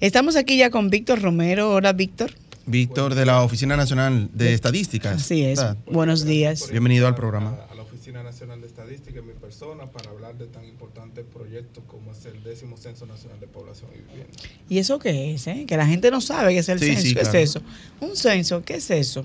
Estamos 0.01 0.37
aquí 0.37 0.57
ya 0.57 0.71
con 0.71 0.91
Víctor 0.91 1.23
Romero. 1.23 1.73
Hola, 1.75 1.93
Víctor. 1.93 2.33
Víctor 2.67 3.15
de 3.15 3.27
la 3.27 3.43
Oficina 3.43 3.77
Nacional 3.77 4.29
de 4.33 4.55
Estadísticas. 4.55 5.17
Así 5.17 5.45
es. 5.45 5.59
¿verdad? 5.59 5.77
Buenos 5.87 6.25
días. 6.25 6.69
Bienvenido 6.71 7.07
al 7.07 7.15
programa. 7.15 7.57
A, 7.69 7.73
a 7.73 7.75
la 7.75 7.83
Oficina 7.83 8.23
Nacional 8.23 8.61
de 8.61 8.67
Estadística 8.69 9.19
en 9.19 9.27
mi 9.27 9.33
persona 9.33 9.87
para 9.87 10.11
hablar 10.11 10.37
de 10.39 10.47
tan 10.47 10.65
importante 10.65 11.23
proyecto 11.25 11.83
como 11.89 12.13
es 12.13 12.25
el 12.27 12.43
décimo 12.45 12.77
Censo 12.77 13.05
Nacional 13.07 13.39
de 13.41 13.47
Población 13.49 13.91
y 13.95 13.99
Vivienda. 14.09 14.33
¿Y 14.69 14.79
eso 14.79 14.99
qué 15.01 15.35
es? 15.35 15.47
eh? 15.49 15.65
Que 15.67 15.77
la 15.77 15.87
gente 15.87 16.11
no 16.13 16.21
sabe 16.21 16.53
qué 16.53 16.59
es 16.61 16.69
el 16.69 16.79
Sí, 16.79 16.87
censo. 16.87 17.03
sí, 17.03 17.15
¿Qué 17.15 17.21
claro. 17.21 17.39
es 17.39 17.51
eso? 17.51 17.63
Un 18.01 18.17
censo, 18.17 18.63
¿qué 18.65 18.75
es 18.77 18.91
eso? 18.91 19.25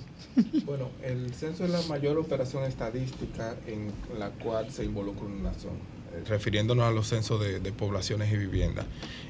Bueno, 0.65 0.89
el 1.03 1.33
censo 1.33 1.65
es 1.65 1.71
la 1.71 1.81
mayor 1.83 2.17
operación 2.17 2.63
estadística 2.63 3.55
en 3.65 3.91
la 4.19 4.29
cual 4.29 4.71
se 4.71 4.85
involucra 4.85 5.25
una 5.25 5.51
nación, 5.51 5.73
eh, 6.13 6.23
refiriéndonos 6.27 6.85
a 6.85 6.91
los 6.91 7.07
censos 7.07 7.41
de, 7.41 7.71
poblaciones 7.71 8.31
y 8.31 8.37
viviendas. 8.37 8.85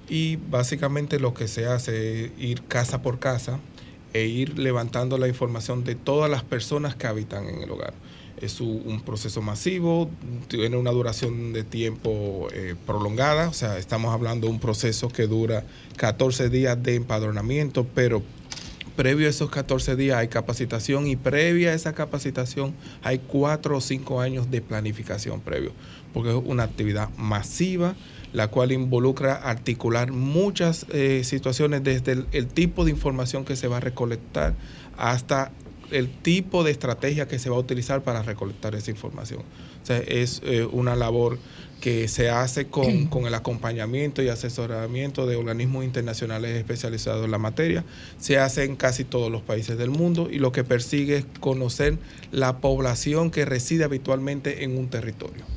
Y 0.09 0.35
básicamente 0.35 1.19
lo 1.19 1.33
que 1.33 1.47
se 1.47 1.65
hace 1.65 2.25
es 2.25 2.31
ir 2.37 2.63
casa 2.63 3.01
por 3.01 3.19
casa 3.19 3.59
e 4.13 4.25
ir 4.25 4.59
levantando 4.59 5.17
la 5.17 5.27
información 5.27 5.83
de 5.83 5.95
todas 5.95 6.29
las 6.29 6.43
personas 6.43 6.95
que 6.95 7.07
habitan 7.07 7.47
en 7.47 7.61
el 7.61 7.71
hogar. 7.71 7.93
Es 8.41 8.61
un 8.61 9.01
proceso 9.03 9.41
masivo, 9.41 10.11
tiene 10.47 10.77
una 10.77 10.91
duración 10.91 11.53
de 11.53 11.63
tiempo 11.63 12.47
eh, 12.53 12.75
prolongada, 12.85 13.49
o 13.49 13.53
sea, 13.53 13.79
estamos 13.79 14.13
hablando 14.13 14.45
de 14.45 14.53
un 14.53 14.59
proceso 14.59 15.09
que 15.09 15.25
dura 15.25 15.63
14 15.95 16.49
días 16.49 16.81
de 16.83 16.95
empadronamiento, 16.95 17.87
pero 17.95 18.21
previo 18.97 19.27
a 19.27 19.29
esos 19.29 19.49
14 19.51 19.95
días 19.95 20.17
hay 20.17 20.27
capacitación 20.27 21.07
y 21.07 21.15
previa 21.15 21.69
a 21.69 21.73
esa 21.73 21.93
capacitación 21.93 22.73
hay 23.03 23.19
cuatro 23.19 23.77
o 23.77 23.81
cinco 23.81 24.19
años 24.19 24.51
de 24.51 24.59
planificación 24.59 25.39
previo, 25.39 25.71
porque 26.13 26.31
es 26.31 26.41
una 26.43 26.63
actividad 26.63 27.09
masiva, 27.15 27.95
la 28.33 28.49
cual 28.49 28.71
involucra 28.73 29.35
articular 29.35 30.11
muchas 30.11 30.87
eh, 30.89 31.21
situaciones 31.23 31.83
desde 31.83 32.25
el 32.31 32.47
tipo 32.47 32.83
de 32.83 32.91
información 32.91 33.45
que 33.45 33.55
se 33.55 33.67
va 33.67 33.77
a 33.77 33.81
recolectar 33.81 34.55
hasta 34.97 35.51
el 35.91 36.09
tipo 36.09 36.63
de 36.63 36.71
estrategia 36.71 37.27
que 37.27 37.39
se 37.39 37.49
va 37.49 37.55
a 37.55 37.59
utilizar 37.59 38.03
para 38.03 38.21
recolectar 38.23 38.75
esa 38.75 38.91
información. 38.91 39.41
O 39.83 39.85
sea, 39.85 39.97
es 39.97 40.41
eh, 40.43 40.65
una 40.65 40.95
labor 40.95 41.39
que 41.81 42.07
se 42.07 42.29
hace 42.29 42.67
con, 42.67 43.05
con 43.09 43.25
el 43.25 43.33
acompañamiento 43.33 44.21
y 44.21 44.29
asesoramiento 44.29 45.25
de 45.27 45.35
organismos 45.35 45.85
internacionales 45.85 46.57
especializados 46.57 47.25
en 47.25 47.31
la 47.31 47.37
materia. 47.37 47.85
Se 48.19 48.37
hace 48.37 48.63
en 48.63 48.75
casi 48.75 49.03
todos 49.03 49.31
los 49.31 49.41
países 49.41 49.77
del 49.77 49.89
mundo 49.89 50.27
y 50.31 50.39
lo 50.39 50.51
que 50.51 50.63
persigue 50.63 51.17
es 51.17 51.25
conocer 51.39 51.97
la 52.31 52.57
población 52.57 53.31
que 53.31 53.45
reside 53.45 53.83
habitualmente 53.83 54.63
en 54.63 54.77
un 54.77 54.89
territorio. 54.89 55.56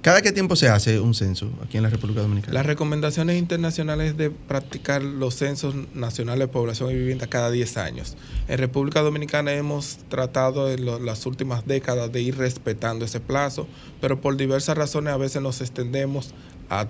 ¿Cada 0.00 0.22
qué 0.22 0.30
tiempo 0.30 0.54
se 0.54 0.68
hace 0.68 1.00
un 1.00 1.12
censo 1.12 1.50
aquí 1.62 1.76
en 1.76 1.82
la 1.82 1.90
República 1.90 2.20
Dominicana? 2.20 2.54
Las 2.54 2.66
recomendaciones 2.66 3.36
internacionales 3.36 4.16
de 4.16 4.30
practicar 4.30 5.02
los 5.02 5.34
censos 5.34 5.74
nacionales 5.92 6.46
de 6.46 6.52
población 6.52 6.92
y 6.92 6.94
vivienda 6.94 7.26
cada 7.26 7.50
10 7.50 7.76
años. 7.78 8.16
En 8.46 8.58
República 8.58 9.00
Dominicana 9.00 9.52
hemos 9.54 9.98
tratado 10.08 10.70
en 10.70 11.04
las 11.04 11.26
últimas 11.26 11.66
décadas 11.66 12.12
de 12.12 12.22
ir 12.22 12.38
respetando 12.38 13.04
ese 13.04 13.18
plazo, 13.18 13.66
pero 14.00 14.20
por 14.20 14.36
diversas 14.36 14.78
razones 14.78 15.12
a 15.12 15.16
veces 15.16 15.42
nos 15.42 15.60
extendemos 15.60 16.32
a 16.70 16.86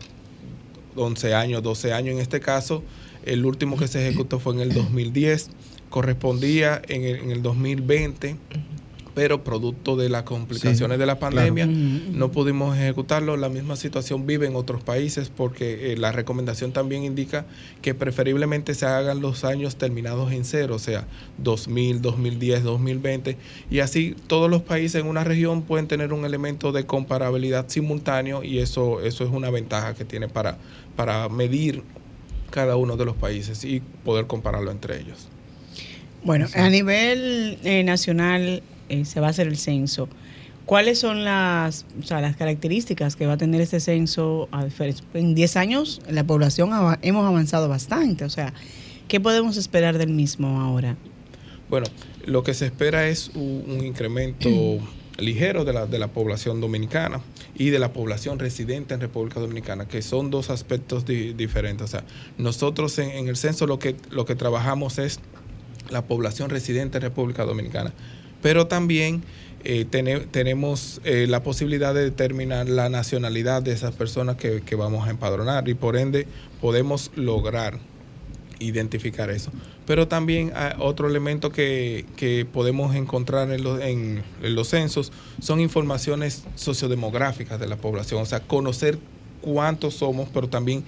11 0.94 1.34
años, 1.34 1.62
12 1.62 1.94
años. 1.94 2.14
En 2.14 2.20
este 2.20 2.40
caso, 2.40 2.82
el 3.24 3.46
último 3.46 3.78
que 3.78 3.88
se 3.88 4.06
ejecutó 4.06 4.38
fue 4.38 4.52
en 4.52 4.60
el 4.60 4.74
2010, 4.74 5.48
correspondía 5.88 6.82
en 6.88 7.30
el 7.30 7.42
2020, 7.42 8.36
pero 9.18 9.42
producto 9.42 9.96
de 9.96 10.08
las 10.08 10.22
complicaciones 10.22 10.94
Sí, 10.94 11.00
de 11.00 11.04
la 11.04 11.18
pandemia, 11.18 11.66
no 11.66 12.30
pudimos 12.30 12.78
ejecutarlo. 12.78 13.36
La 13.36 13.48
misma 13.48 13.74
situación 13.74 14.28
vive 14.28 14.46
en 14.46 14.54
otros 14.54 14.80
países 14.84 15.28
porque 15.28 15.92
eh, 15.92 15.96
la 15.96 16.12
recomendación 16.12 16.70
también 16.70 17.02
indica 17.02 17.44
que 17.82 17.94
preferiblemente 17.94 18.76
se 18.76 18.86
hagan 18.86 19.20
los 19.20 19.42
años 19.42 19.74
terminados 19.74 20.30
en 20.30 20.44
cero, 20.44 20.76
o 20.76 20.78
sea, 20.78 21.08
2000, 21.38 22.00
2010, 22.00 22.62
2020. 22.62 23.36
Y 23.72 23.80
así 23.80 24.14
todos 24.28 24.48
los 24.48 24.62
países 24.62 25.00
en 25.00 25.08
una 25.08 25.24
región 25.24 25.62
pueden 25.62 25.88
tener 25.88 26.12
un 26.12 26.24
elemento 26.24 26.70
de 26.70 26.86
comparabilidad 26.86 27.64
simultáneo 27.66 28.44
y 28.44 28.60
eso, 28.60 29.00
eso 29.00 29.24
es 29.24 29.30
una 29.30 29.50
ventaja 29.50 29.94
que 29.94 30.04
tiene 30.04 30.28
para, 30.28 30.58
para 30.94 31.28
medir 31.28 31.82
cada 32.50 32.76
uno 32.76 32.96
de 32.96 33.04
los 33.04 33.16
países 33.16 33.64
y 33.64 33.80
poder 34.04 34.28
compararlo 34.28 34.70
entre 34.70 35.00
ellos. 35.00 35.28
Bueno, 36.22 36.46
a 36.54 36.68
nivel 36.68 37.58
eh, 37.64 37.82
nacional 37.82 38.62
eh, 38.88 39.04
se 39.04 39.20
va 39.20 39.28
a 39.28 39.30
hacer 39.30 39.46
el 39.48 39.56
censo. 39.56 40.08
¿Cuáles 40.66 40.98
son 40.98 41.24
las, 41.24 41.86
o 41.98 42.04
sea, 42.06 42.20
las 42.20 42.36
características 42.36 43.16
que 43.16 43.26
va 43.26 43.34
a 43.34 43.36
tener 43.38 43.60
este 43.62 43.80
censo? 43.80 44.48
En 45.14 45.34
10 45.34 45.56
años 45.56 46.02
la 46.10 46.24
población 46.24 46.70
hemos 47.00 47.26
avanzado 47.26 47.68
bastante. 47.68 48.24
O 48.24 48.30
sea, 48.30 48.52
¿qué 49.08 49.18
podemos 49.18 49.56
esperar 49.56 49.96
del 49.96 50.10
mismo 50.10 50.60
ahora? 50.60 50.96
Bueno, 51.70 51.86
lo 52.26 52.42
que 52.42 52.52
se 52.52 52.66
espera 52.66 53.08
es 53.08 53.30
un, 53.34 53.64
un 53.66 53.84
incremento 53.84 54.48
ligero 55.18 55.64
de 55.64 55.72
la, 55.72 55.86
de 55.86 55.98
la 55.98 56.08
población 56.08 56.60
dominicana 56.60 57.20
y 57.56 57.70
de 57.70 57.78
la 57.78 57.92
población 57.94 58.38
residente 58.38 58.92
en 58.94 59.00
República 59.00 59.40
Dominicana, 59.40 59.88
que 59.88 60.00
son 60.02 60.30
dos 60.30 60.50
aspectos 60.50 61.06
di- 61.06 61.32
diferentes. 61.32 61.84
O 61.84 61.88
sea, 61.88 62.04
nosotros 62.36 62.98
en, 62.98 63.10
en 63.10 63.28
el 63.28 63.36
censo 63.36 63.66
lo 63.66 63.78
que, 63.78 63.96
lo 64.10 64.26
que 64.26 64.34
trabajamos 64.34 64.98
es 64.98 65.18
la 65.90 66.02
población 66.04 66.50
residente 66.50 66.98
en 66.98 67.02
República 67.02 67.44
Dominicana, 67.44 67.94
pero 68.42 68.66
también 68.66 69.22
eh, 69.64 69.84
tene- 69.84 70.20
tenemos 70.20 71.00
eh, 71.04 71.26
la 71.28 71.42
posibilidad 71.42 71.92
de 71.94 72.04
determinar 72.04 72.68
la 72.68 72.88
nacionalidad 72.88 73.62
de 73.62 73.72
esas 73.72 73.94
personas 73.94 74.36
que, 74.36 74.62
vamos 74.76 75.06
a 75.06 75.10
empadronar 75.10 75.68
y 75.68 75.74
por 75.74 75.96
ende 75.96 76.26
podemos 76.60 77.10
lograr 77.16 77.78
identificar 78.60 79.30
eso. 79.30 79.50
Pero 79.86 80.08
también 80.08 80.52
hay 80.54 80.72
otro 80.78 81.08
elemento 81.08 81.50
que, 81.50 82.04
que 82.16 82.44
podemos 82.44 82.94
encontrar 82.94 83.50
en, 83.52 83.62
los- 83.62 83.80
en 83.80 84.22
los 84.40 84.68
censos 84.68 85.12
son 85.40 85.60
informaciones 85.60 86.44
sociodemográficas 86.56 87.58
de 87.60 87.68
la 87.68 87.76
población, 87.76 88.22
o 88.22 88.26
sea, 88.26 88.40
conocer 88.40 88.98
cuántos 89.40 89.94
somos, 89.94 90.28
pero 90.34 90.48
también 90.48 90.84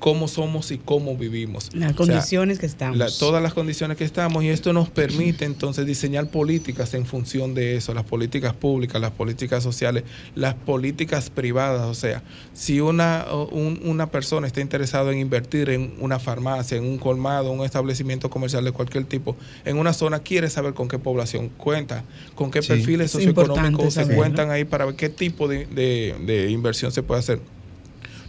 cómo 0.00 0.26
somos 0.28 0.70
y 0.72 0.78
cómo 0.78 1.14
vivimos. 1.16 1.68
Las 1.74 1.90
O 1.92 1.94
sea, 1.94 1.94
condiciones 1.94 2.58
que 2.58 2.66
estamos. 2.66 2.96
la- 2.96 3.08
todas 3.10 3.40
las 3.42 3.54
condiciones 3.54 3.96
que 3.96 4.04
estamos 4.04 4.42
y 4.42 4.48
esto 4.48 4.72
nos 4.72 4.88
permite 4.90 5.44
entonces 5.44 5.86
diseñar 5.86 6.28
políticas 6.30 6.94
en 6.94 7.04
función 7.06 7.54
de 7.54 7.76
eso, 7.76 7.94
las 7.94 8.04
políticas 8.04 8.54
públicas, 8.54 8.98
las 9.00 9.12
políticas 9.12 9.62
sociales, 9.62 10.04
las 10.34 10.54
políticas 10.54 11.28
privadas. 11.30 11.82
O 11.86 11.94
sea, 11.94 12.22
si 12.54 12.80
una, 12.80 13.26
un- 13.52 13.78
una 13.84 14.10
persona 14.10 14.46
está 14.46 14.60
interesada 14.62 15.12
en 15.12 15.18
invertir 15.18 15.68
en 15.70 15.92
una 16.00 16.18
farmacia, 16.18 16.78
en 16.78 16.84
un 16.84 16.96
colmado, 16.98 17.52
un 17.52 17.64
establecimiento 17.64 18.30
comercial 18.30 18.64
de 18.64 18.72
cualquier 18.72 19.04
tipo, 19.04 19.36
en 19.66 19.76
una 19.76 19.92
zona, 19.92 20.20
quiere 20.20 20.48
saber 20.48 20.72
con 20.72 20.88
qué 20.88 20.98
población 20.98 21.50
cuenta, 21.50 22.04
con 22.34 22.50
qué 22.50 22.62
Sí. 22.62 22.68
perfiles 22.68 23.10
socioeconómicos 23.10 23.92
se 23.94 24.06
cuentan 24.14 24.50
ahí 24.50 24.64
para 24.64 24.86
ver 24.86 24.94
qué 24.94 25.10
tipo 25.10 25.46
de, 25.46 25.66
de- 25.66 26.16
de 26.24 26.50
inversión 26.50 26.90
se 26.90 27.02
puede 27.02 27.20
hacer 27.20 27.40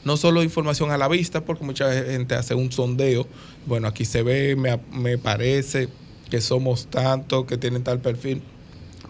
no 0.04 0.18
solo 0.18 0.44
información 0.44 0.92
a 0.92 0.98
la 0.98 1.08
vista, 1.08 1.46
porque 1.46 1.64
mucha 1.64 1.92
gente 2.06 2.36
hace 2.36 2.56
un 2.56 2.72
sondeo, 2.72 3.28
bueno, 3.66 3.88
aquí 3.88 4.06
se 4.06 4.24
ve, 4.24 4.56
me, 4.56 4.80
me 4.92 5.18
parece 5.18 5.90
que 6.30 6.42
somos 6.42 6.88
tanto, 6.88 7.46
que 7.46 7.58
tienen 7.58 7.84
tal 7.84 8.00
perfil, 8.00 8.42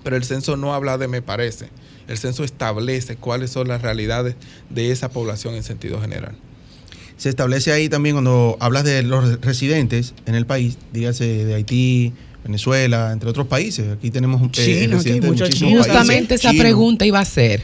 pero 0.03 0.15
el 0.15 0.23
censo 0.23 0.57
no 0.57 0.73
habla 0.73 0.97
de 0.97 1.07
me 1.07 1.21
parece, 1.21 1.69
el 2.07 2.17
censo 2.17 2.43
establece 2.43 3.15
cuáles 3.15 3.51
son 3.51 3.67
las 3.67 3.81
realidades 3.81 4.35
de 4.69 4.91
esa 4.91 5.09
población 5.09 5.55
en 5.55 5.63
sentido 5.63 6.01
general. 6.01 6.35
Se 7.17 7.29
establece 7.29 7.71
ahí 7.71 7.87
también 7.87 8.15
cuando 8.15 8.57
hablas 8.59 8.83
de 8.83 9.03
los 9.03 9.39
residentes 9.41 10.15
en 10.25 10.33
el 10.33 10.47
país, 10.47 10.77
dígase 10.91 11.45
de 11.45 11.53
Haití, 11.53 12.13
Venezuela, 12.43 13.11
entre 13.13 13.29
otros 13.29 13.45
países. 13.45 13.87
Aquí 13.91 14.09
tenemos 14.09 14.41
eh, 14.41 14.47
Chino, 14.51 14.97
aquí 14.97 15.09
residentes 15.09 15.21
de 15.21 15.27
muchos 15.27 15.47
muchísimos 15.49 15.71
chinos. 15.71 15.87
países. 15.87 15.99
Justamente 15.99 16.35
esa 16.35 16.49
Chino. 16.49 16.63
pregunta 16.63 17.05
iba 17.05 17.19
a 17.19 17.25
ser. 17.25 17.61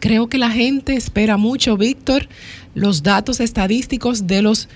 Creo 0.00 0.28
que 0.28 0.38
la 0.38 0.50
gente 0.50 0.94
espera 0.94 1.36
mucho, 1.36 1.76
Víctor, 1.76 2.28
los 2.74 3.02
datos 3.02 3.40
estadísticos 3.40 4.26
de 4.26 4.42
los 4.42 4.68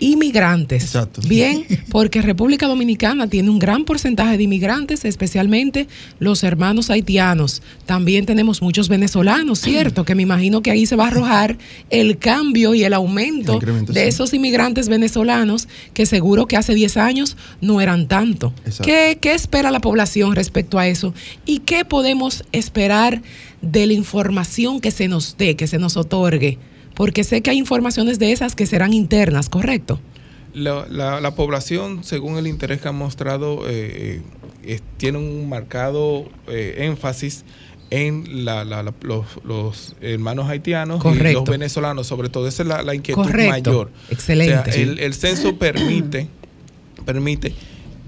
inmigrantes. 0.00 0.82
Exacto. 0.82 1.20
Bien, 1.26 1.64
porque 1.90 2.22
República 2.22 2.66
Dominicana 2.66 3.28
tiene 3.28 3.50
un 3.50 3.58
gran 3.58 3.84
porcentaje 3.84 4.36
de 4.36 4.44
inmigrantes, 4.44 5.04
especialmente 5.04 5.86
los 6.18 6.42
hermanos 6.42 6.90
haitianos. 6.90 7.62
También 7.86 8.26
tenemos 8.26 8.62
muchos 8.62 8.88
venezolanos, 8.88 9.60
¿cierto? 9.60 10.04
Que 10.04 10.14
me 10.14 10.22
imagino 10.22 10.62
que 10.62 10.70
ahí 10.70 10.86
se 10.86 10.96
va 10.96 11.04
a 11.04 11.08
arrojar 11.08 11.58
el 11.90 12.18
cambio 12.18 12.74
y 12.74 12.82
el 12.82 12.94
aumento 12.94 13.60
El 13.60 13.86
de 13.86 14.02
sí. 14.02 14.08
esos 14.08 14.34
inmigrantes 14.34 14.88
venezolanos 14.88 15.68
que 15.94 16.06
seguro 16.06 16.46
que 16.46 16.56
hace 16.56 16.74
10 16.74 16.96
años 16.96 17.36
no 17.60 17.80
eran 17.80 18.08
tanto. 18.08 18.52
Exacto. 18.64 18.84
¿Qué, 18.84 19.18
qué 19.20 19.34
espera 19.34 19.70
la 19.70 19.80
población 19.80 20.34
respecto 20.34 20.78
a 20.78 20.88
eso? 20.88 21.14
¿Y 21.44 21.60
qué 21.60 21.84
podemos 21.84 22.44
esperar 22.52 23.22
de 23.60 23.86
la 23.86 23.92
información 23.92 24.80
que 24.80 24.90
se 24.90 25.08
nos 25.08 25.36
dé, 25.36 25.56
que 25.56 25.66
se 25.66 25.78
nos 25.78 25.96
otorgue? 25.96 26.58
Porque 27.00 27.24
sé 27.24 27.40
que 27.40 27.48
hay 27.48 27.56
informaciones 27.56 28.18
de 28.18 28.30
esas 28.30 28.54
que 28.54 28.66
serán 28.66 28.92
internas, 28.92 29.48
¿correcto? 29.48 29.98
La, 30.52 30.84
la- 30.90 31.18
la 31.22 31.34
población, 31.34 32.04
según 32.04 32.36
el 32.36 32.46
interés 32.46 32.82
que 32.82 32.88
han 32.88 32.94
mostrado, 32.96 33.62
eh, 33.66 34.20
eh, 34.64 34.80
tiene 34.98 35.16
un 35.16 35.48
marcado 35.48 36.28
eh, 36.46 36.74
énfasis 36.80 37.46
en 37.88 38.44
la- 38.44 38.66
la- 38.66 38.82
la- 38.82 38.92
los, 39.00 39.24
los 39.44 39.96
hermanos 40.02 40.50
haitianos 40.50 41.02
y 41.02 41.32
los 41.32 41.44
venezolanos, 41.44 42.06
sobre 42.06 42.28
todo. 42.28 42.46
Esa 42.46 42.64
es 42.64 42.68
la, 42.84 42.94
inquietud 42.94 43.22
Correcto. 43.22 43.70
mayor. 43.70 43.90
Excelente. 44.10 44.68
O 44.68 44.72
sea, 44.74 44.82
el, 44.82 44.98
el 44.98 45.14
censo 45.14 45.56
permite, 45.56 46.28
permite 47.06 47.54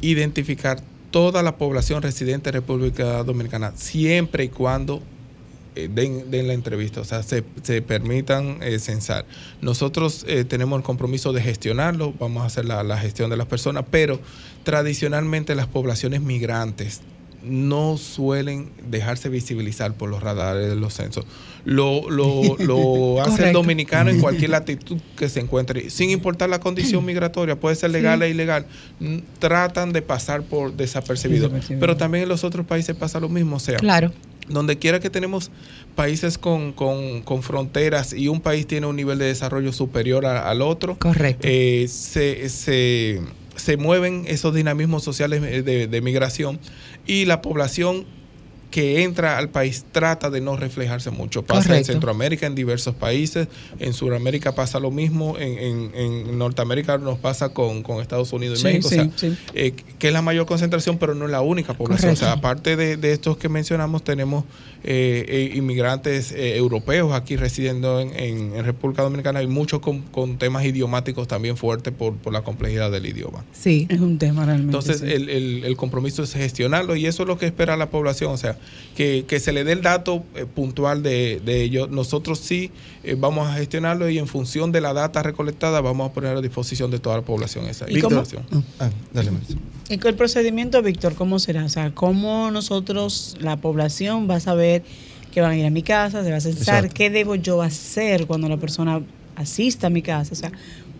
identificar 0.02 0.82
toda 1.10 1.42
la 1.42 1.56
población 1.56 2.02
residente 2.02 2.50
de 2.50 2.58
República 2.60 3.22
Dominicana, 3.24 3.72
siempre 3.74 4.44
y 4.44 4.48
cuando 4.48 5.02
den, 5.74 6.30
den 6.30 6.46
la 6.46 6.54
entrevista, 6.54 7.00
o 7.00 7.04
sea, 7.04 7.22
se, 7.22 7.44
se 7.62 7.82
permitan 7.82 8.58
eh, 8.62 8.78
censar. 8.78 9.24
Nosotros 9.60 10.24
eh, 10.28 10.44
tenemos 10.44 10.78
el 10.78 10.84
compromiso 10.84 11.32
de 11.32 11.42
gestionarlo, 11.42 12.12
vamos 12.18 12.42
a 12.42 12.46
hacer 12.46 12.64
la, 12.64 12.82
la 12.82 12.98
gestión 12.98 13.30
de 13.30 13.36
las 13.36 13.46
personas, 13.46 13.84
pero 13.90 14.20
tradicionalmente 14.64 15.54
las 15.54 15.66
poblaciones 15.66 16.20
migrantes 16.20 17.02
no 17.44 17.96
suelen 17.96 18.70
dejarse 18.88 19.28
visibilizar 19.28 19.94
por 19.94 20.08
los 20.08 20.22
radares 20.22 20.68
de 20.68 20.76
los 20.76 20.94
censos. 20.94 21.24
Lo, 21.64 22.08
lo, 22.10 22.56
lo 22.58 23.22
hace 23.22 23.48
el 23.48 23.52
dominicano 23.52 24.10
en 24.10 24.20
cualquier 24.20 24.50
latitud 24.58 24.98
que 25.16 25.28
se 25.28 25.40
encuentre, 25.40 25.90
sin 25.90 26.10
importar 26.10 26.48
la 26.48 26.60
condición 26.60 27.04
migratoria, 27.04 27.58
puede 27.58 27.76
ser 27.76 27.90
legal 27.90 28.22
e 28.22 28.30
ilegal, 28.30 28.66
tratan 29.38 29.92
de 29.92 30.02
pasar 30.02 30.42
por 30.42 30.72
desapercibido. 30.74 31.44
Desapercibido. 31.48 31.80
Pero 31.80 31.96
también 31.96 32.22
en 32.24 32.28
los 32.28 32.44
otros 32.44 32.66
países 32.66 32.94
pasa 32.96 33.20
lo 33.20 33.28
mismo, 33.28 33.56
o 33.56 33.60
sea, 33.60 33.78
Claro. 33.78 34.12
Donde 34.48 34.78
quiera 34.78 35.00
que 35.00 35.10
tenemos 35.10 35.50
países 35.94 36.38
con, 36.38 36.72
con- 36.72 37.22
con 37.22 37.42
fronteras 37.42 38.12
y 38.12 38.28
un 38.28 38.40
país 38.40 38.66
tiene 38.66 38.86
un 38.86 38.96
nivel 38.96 39.18
de 39.18 39.26
desarrollo 39.26 39.72
superior 39.72 40.26
a- 40.26 40.48
al 40.50 40.62
otro, 40.62 40.96
Correcto. 40.98 41.46
eh, 41.48 41.86
se, 41.88 42.48
se- 42.48 43.20
se 43.56 43.76
mueven 43.76 44.24
esos 44.26 44.54
dinamismos 44.54 45.04
sociales 45.04 45.42
eh, 45.44 45.62
de, 45.62 45.86
de 45.86 46.00
migración 46.00 46.58
y 47.06 47.26
la 47.26 47.42
población 47.42 48.06
que 48.72 49.04
entra 49.04 49.38
al 49.38 49.48
país 49.50 49.84
trata 49.92 50.28
de 50.30 50.40
no 50.40 50.56
reflejarse 50.56 51.10
mucho. 51.10 51.44
Pasa 51.44 51.78
en. 51.78 51.84
Centroamérica, 51.84 52.46
en 52.48 52.56
diversos 52.56 52.96
países, 52.96 53.46
en 53.78 53.92
Sudamérica 53.92 54.56
pasa 54.56 54.80
lo 54.80 54.90
mismo, 54.90 55.38
en, 55.38 55.58
en- 55.58 55.92
en 55.94 56.38
Norteamérica 56.38 56.98
nos 56.98 57.18
pasa 57.20 57.50
con, 57.50 57.84
con 57.84 58.00
Estados 58.02 58.32
Unidos 58.32 58.58
y 58.58 58.62
Sí, 58.62 58.66
México, 58.68 58.88
o 58.88 58.90
sea, 58.90 59.10
sí. 59.14 59.36
eh, 59.54 59.74
que 59.98 60.06
es 60.08 60.12
la 60.12 60.22
mayor 60.22 60.46
concentración, 60.46 60.98
pero 60.98 61.14
no 61.14 61.26
es 61.26 61.30
la 61.30 61.42
única 61.42 61.74
población. 61.74 62.14
O 62.14 62.16
sea, 62.16 62.32
aparte 62.32 62.74
de, 62.76 62.96
de 62.96 63.12
estos 63.12 63.36
que 63.36 63.48
mencionamos, 63.48 64.02
tenemos 64.02 64.44
eh, 64.84 65.24
eh, 65.28 65.52
inmigrantes 65.56 66.32
eh, 66.32 66.56
europeos 66.56 67.12
aquí 67.12 67.36
residiendo 67.36 68.00
en, 68.00 68.10
en- 68.18 68.54
en 68.56 68.64
República 68.64 69.02
Dominicana 69.02 69.42
y 69.42 69.46
muchos 69.46 69.80
con, 69.80 70.00
con 70.02 70.38
temas 70.38 70.64
idiomáticos 70.64 71.28
también 71.28 71.56
fuertes 71.56 71.92
por, 71.92 72.14
por 72.16 72.32
la 72.32 72.42
complejidad 72.42 72.90
del 72.90 73.06
idioma. 73.06 73.44
Sí. 73.52 73.86
Es 73.88 74.00
un 74.00 74.18
tema 74.18 74.44
realmente. 74.44 74.76
Entonces, 74.76 75.00
sí. 75.00 75.06
el, 75.12 75.28
el- 75.28 75.64
el 75.64 75.76
compromiso 75.76 76.22
es 76.22 76.32
gestionarlo 76.32 76.96
y 76.96 77.06
eso 77.06 77.22
es 77.22 77.28
lo 77.28 77.38
que 77.38 77.46
espera 77.46 77.76
la 77.76 77.90
población, 77.90 78.32
o 78.32 78.36
sea, 78.36 78.58
que, 78.96 79.24
que 79.28 79.38
se 79.40 79.52
le 79.52 79.64
dé 79.64 79.72
el 79.72 79.82
dato 79.82 80.24
eh, 80.34 80.46
puntual 80.52 81.02
de, 81.02 81.40
de 81.44 81.62
ello. 81.62 81.86
Nosotros 81.86 82.38
sí 82.40 82.70
eh, 83.04 83.16
vamos 83.18 83.48
a 83.48 83.54
gestionarlo 83.54 84.08
y 84.08 84.18
en 84.18 84.26
función 84.26 84.70
de 84.70 84.80
la 84.80 84.92
data 84.92 85.22
recolectada 85.22 85.80
vamos 85.80 86.10
a 86.10 86.12
poner 86.12 86.36
a 86.36 86.40
disposición 86.40 86.90
de 86.90 86.98
toda 86.98 87.16
la 87.16 87.22
población 87.22 87.66
esa 87.66 87.86
¿Y 87.90 88.00
cómo? 88.00 88.20
información. 88.20 88.64
Ah, 88.78 88.90
dale, 89.12 89.30
Marisa. 89.30 89.54
¿Y 89.88 89.98
con 89.98 90.10
el 90.10 90.16
procedimiento, 90.16 90.80
Víctor, 90.82 91.14
cómo 91.14 91.38
será? 91.38 91.64
O 91.64 91.68
sea, 91.68 91.92
¿cómo 91.94 92.50
nosotros, 92.50 93.36
la 93.40 93.56
población, 93.56 94.28
va 94.30 94.36
a 94.36 94.40
saber 94.40 94.84
que 95.32 95.40
van 95.40 95.52
a 95.52 95.56
ir 95.56 95.66
a 95.66 95.70
mi 95.70 95.82
casa, 95.82 96.22
se 96.22 96.30
va 96.30 96.36
a 96.36 96.40
censar? 96.40 96.84
Exacto. 96.84 96.94
¿Qué 96.94 97.10
debo 97.10 97.34
yo 97.34 97.60
hacer 97.60 98.26
cuando 98.26 98.48
la 98.48 98.56
persona 98.56 99.02
asista 99.36 99.88
a 99.88 99.90
mi 99.90 100.02
casa? 100.02 100.32
O 100.32 100.36
sea, 100.36 100.52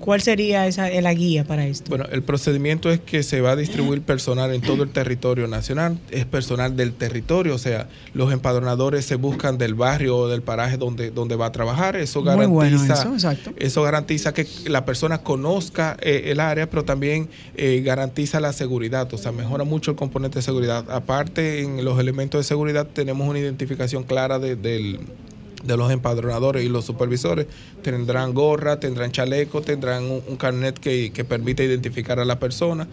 ¿cuál 0.03 0.21
sería 0.21 0.67
esa, 0.67 0.91
la 0.91 1.15
guía 1.15 1.45
para 1.45 1.67
esto? 1.67 1.89
Bueno, 1.89 2.05
el 2.13 2.23
procedimiento 2.23 2.91
es 2.91 3.01
que 3.01 3.23
se 3.23 3.41
va 3.41 3.53
a 3.53 3.57
distribuir 3.57 4.03
personal 4.03 4.53
en 4.53 4.61
todo 4.61 4.83
el 4.83 4.91
territorio 4.91 5.49
nacional, 5.49 5.99
es 6.11 6.27
personal 6.27 6.77
del 6.77 6.93
territorio, 6.93 7.55
o 7.55 7.59
sea, 7.59 7.89
los 8.13 8.33
empadronadores 8.33 9.07
se 9.07 9.15
buscan 9.15 9.57
del 9.57 9.75
barrio 9.75 10.17
o 10.19 10.29
del 10.29 10.43
paraje 10.43 10.77
donde, 10.77 11.11
donde 11.11 11.37
va 11.37 11.47
a 11.47 11.53
trabajar, 11.53 11.97
eso 11.97 12.21
Muy 12.21 12.27
garantiza, 12.47 12.49
bueno 12.53 12.77
eso, 12.77 13.15
exacto. 13.15 13.53
eso 13.57 13.83
garantiza 13.83 14.35
que 14.35 14.47
la 14.67 14.85
persona 14.85 15.19
conozca 15.23 15.97
eh, 16.03 16.25
el 16.27 16.41
área, 16.41 16.69
pero 16.69 16.85
también 16.85 17.29
eh, 17.57 17.81
garantiza 17.85 18.41
la 18.41 18.53
seguridad, 18.53 19.13
o 19.15 19.19
sea, 19.19 19.33
mejora 19.33 19.65
mucho 19.65 19.93
el 19.93 19.97
componente 19.97 20.41
de 20.41 20.43
seguridad. 20.43 20.85
Aparte, 20.91 21.61
en 21.63 21.85
los 21.85 21.99
elementos 21.99 22.41
de 22.41 22.45
seguridad 22.45 22.87
tenemos 22.93 23.29
una 23.29 23.39
identificación 23.39 24.03
clara 24.03 24.39
de- 24.39 24.57
del 24.57 24.99
de 25.63 25.77
los 25.77 25.91
empadronadores 25.91 26.65
y 26.65 26.69
los 26.69 26.85
supervisores 26.85 27.47
tendrán 27.83 28.35
gorra, 28.35 28.81
tendrán 28.81 29.13
chaleco, 29.13 29.63
tendrán 29.63 30.05
un, 30.05 30.37
carnet 30.37 30.79
que, 30.79 31.13
que 31.13 31.25
permite 31.25 31.65
identificar 31.65 32.19
a 32.19 32.25
la 32.25 32.39
persona. 32.39 32.89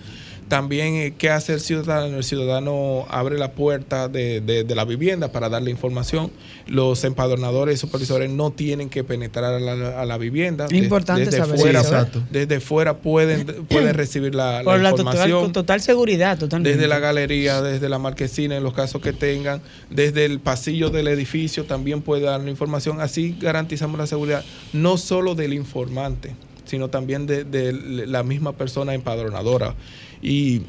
También, 0.49 0.95
eh, 0.95 1.13
¿qué 1.17 1.29
hace 1.29 1.53
el 1.53 1.59
ciudadano? 1.61 2.17
El 2.17 2.23
ciudadano 2.23 3.05
abre 3.09 3.37
la 3.37 3.51
puerta 3.51 4.07
de, 4.09 4.41
de- 4.41 4.63
de 4.63 4.75
la 4.75 4.83
vivienda 4.83 5.31
para 5.31 5.47
darle 5.47 5.69
información. 5.71 6.31
Los 6.67 7.03
empadronadores 7.03 7.75
y 7.75 7.77
supervisores 7.77 8.29
no 8.31 8.51
tienen 8.51 8.89
que 8.89 9.03
penetrar 9.03 9.53
a 9.53 9.59
la, 9.59 10.01
a 10.01 10.05
la 10.05 10.17
vivienda. 10.17 10.65
Es 10.65 10.73
importante 10.73 11.25
desde 11.25 11.37
saber 11.37 11.59
fuera. 11.59 12.09
Desde 12.31 12.59
fuera 12.59 12.97
pueden, 12.97 13.45
pueden 13.69 13.93
recibir 13.93 14.33
la, 14.33 14.57
la 14.57 14.63
Por 14.63 14.79
la 14.79 14.89
total, 14.89 15.05
información 15.05 15.41
con 15.43 15.53
total 15.53 15.81
seguridad, 15.81 16.37
totalmente. 16.39 16.75
desde 16.75 16.87
la 16.87 16.97
galería, 16.99 17.61
desde 17.61 17.87
la 17.87 17.99
marquesina, 17.99 18.57
en 18.57 18.63
los 18.63 18.73
casos 18.73 19.01
que 19.01 19.13
tengan, 19.13 19.61
desde 19.91 20.25
el 20.25 20.39
pasillo 20.39 20.89
del 20.89 21.07
edificio 21.09 21.65
también 21.65 22.01
puede 22.01 22.23
dar 22.23 22.39
la 22.41 22.49
información. 22.49 23.01
Así 23.01 23.37
garantizamos 23.39 23.99
la 23.99 24.07
seguridad 24.07 24.43
no 24.73 24.97
solo 24.97 25.35
del 25.35 25.53
informante, 25.53 26.33
sino 26.69 26.89
también 26.89 27.25
de, 27.25 27.43
de 27.43 27.73
la 28.07 28.23
misma 28.23 28.53
persona 28.53 28.93
empadronadora. 28.93 29.75
Y 30.21 30.61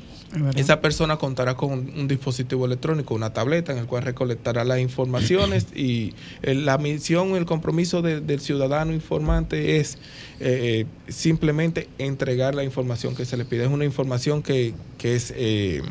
esa 0.55 0.81
persona 0.81 1.17
contará 1.17 1.57
con 1.57 1.73
un, 1.73 1.93
un 1.99 2.07
dispositivo 2.09 2.65
electrónico, 2.65 3.15
una 3.17 3.33
tableta 3.33 3.73
en 3.73 3.79
el 3.79 3.87
cual 3.87 4.05
recolectará 4.05 4.63
las 4.65 4.79
informaciones 4.79 5.67
y 5.75 6.15
el- 6.43 6.65
la 6.65 6.79
misión, 6.79 7.35
el 7.37 7.45
compromiso 7.47 8.01
de- 8.01 8.21
del 8.21 8.41
ciudadano 8.41 8.93
informante 8.95 9.79
es 9.79 9.99
eh, 10.39 10.87
simplemente 11.09 11.89
entregar 11.99 12.55
la 12.55 12.63
información 12.65 13.15
que 13.17 13.25
se 13.25 13.37
le 13.37 13.45
pide. 13.45 13.65
Es 13.65 13.71
una 13.71 13.85
información 13.85 14.43
que, 14.43 14.73
que 14.99 15.17
es 15.17 15.33
eh, 15.37 15.83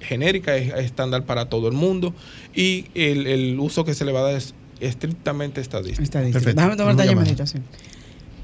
genérica, 0.00 0.56
es 0.56 0.74
estándar 0.84 1.24
para 1.24 1.48
todo 1.48 1.68
el 1.68 1.74
mundo 1.74 2.14
y 2.54 2.86
el, 2.94 3.26
el 3.26 3.58
uso 3.60 3.84
que 3.84 3.94
se 3.94 4.04
le 4.04 4.12
va 4.12 4.20
a 4.20 4.22
dar 4.24 4.34
es 4.34 4.54
estrictamente 4.80 5.60
estadística. 5.60 6.02
Estadística. 6.02 6.38
Perfecto. 6.40 6.60
Déjame 6.60 6.76
tomar 6.76 6.94
Una 6.94 7.46
sí. 7.46 7.58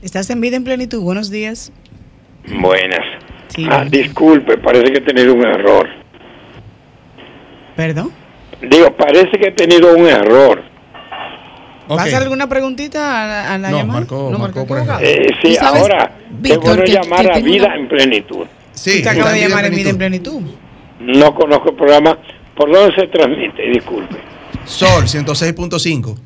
Estás 0.04 0.28
en 0.28 0.40
vida 0.40 0.56
en 0.56 0.64
plenitud. 0.64 1.00
Buenos 1.00 1.30
días. 1.30 1.72
Buenas. 2.60 3.00
Sí, 3.48 3.66
Ah, 3.70 3.84
disculpe, 3.90 4.58
parece 4.58 4.92
que 4.92 4.98
he 4.98 5.00
tenido 5.00 5.32
un 5.34 5.42
error. 5.46 5.88
Perdón. 7.74 8.10
Digo, 8.60 8.94
parece 8.96 9.30
que 9.38 9.48
he 9.48 9.52
tenido 9.52 9.94
un 9.96 10.06
error. 10.06 10.62
Ok. 11.88 11.98
¿Va 11.98 12.02
a 12.02 12.04
hacer 12.04 12.22
alguna 12.22 12.46
preguntita 12.48 13.22
a 13.24 13.26
la, 13.26 13.54
a 13.54 13.58
la 13.58 13.70
No, 13.70 13.78
llamada? 13.78 14.00
marcó- 14.00 14.30
marcó 14.38 14.66
por 14.66 14.78
equivocado. 14.78 15.00
Eh, 15.04 15.26
sí, 15.42 15.48
¿Tú 15.48 15.54
sabes, 15.54 15.80
ahora, 15.82 16.16
Víctor, 16.38 16.62
bueno 16.64 16.84
que- 16.84 16.92
llamar 16.92 17.26
que 17.26 17.32
a 17.32 17.38
vida 17.40 17.66
una- 17.66 17.76
en 17.76 17.88
plenitud. 17.88 18.46
Sí, 18.72 19.06
acaba 19.08 19.32
de 19.32 19.40
llamar 19.40 19.64
en 19.64 19.74
Vida 19.74 19.88
en 19.90 19.98
plenitud. 19.98 20.40
No 21.00 21.34
conozco 21.34 21.70
el 21.70 21.76
programa. 21.76 22.18
¿Por 22.56 22.70
dónde 22.72 22.94
se 22.94 23.06
transmite? 23.08 23.62
Disculpe. 23.72 24.16
Sol 24.66 25.06
106.5. 25.08 26.16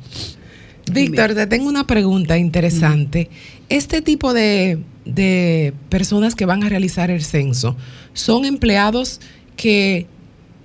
Víctor, 0.91 1.33
te 1.35 1.47
tengo 1.47 1.67
una 1.69 1.85
pregunta 1.85 2.37
interesante. 2.37 3.29
Este 3.69 4.01
tipo 4.01 4.33
de, 4.33 4.79
de 5.05 5.73
personas 5.89 6.35
que 6.35 6.45
van 6.45 6.63
a 6.63 6.69
realizar 6.69 7.11
el 7.11 7.23
censo 7.23 7.75
son 8.13 8.45
empleados 8.45 9.21
que 9.55 10.07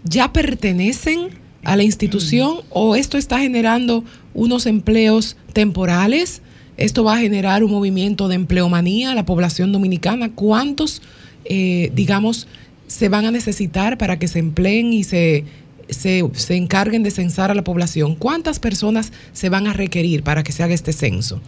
ya 0.04 0.32
pertenecen 0.32 1.30
a 1.64 1.76
la 1.76 1.82
institución 1.82 2.58
o 2.70 2.94
esto 2.94 3.18
está 3.18 3.40
generando 3.40 4.04
unos 4.34 4.66
empleos 4.66 5.36
temporales? 5.52 6.42
¿Esto 6.76 7.04
va 7.04 7.14
a 7.14 7.18
generar 7.18 7.64
un 7.64 7.70
movimiento 7.70 8.28
de 8.28 8.34
empleomanía 8.34 9.12
a 9.12 9.14
la 9.14 9.24
población 9.24 9.72
dominicana? 9.72 10.32
¿Cuántos, 10.32 11.02
eh, 11.44 11.90
digamos, 11.94 12.48
se 12.86 13.08
van 13.08 13.24
a 13.26 13.30
necesitar 13.30 13.96
para 13.96 14.18
que 14.18 14.28
se 14.28 14.40
empleen 14.40 14.92
y 14.92 15.04
se, 15.04 15.44
se, 15.88 16.28
se 16.34 16.56
encarguen 16.56 17.02
de 17.02 17.10
censar 17.10 17.50
a 17.50 17.54
la 17.54 17.64
población? 17.64 18.16
¿Cuántas 18.16 18.58
personas 18.58 19.12
se 19.32 19.48
van 19.48 19.66
a 19.66 19.72
requerir 19.72 20.22
para 20.22 20.42
que 20.42 20.52
se 20.52 20.62
haga 20.62 20.74
este 20.74 20.92
censo? 20.92 21.40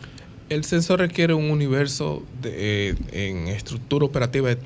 El 0.48 0.64
censo 0.64 0.96
requiere 0.96 1.34
un 1.34 1.50
universo 1.50 2.22
de, 2.40 2.90
eh, 2.90 2.94
en 3.12 3.48
estructura 3.48 4.04
operativa 4.06 4.48
de 4.48 4.58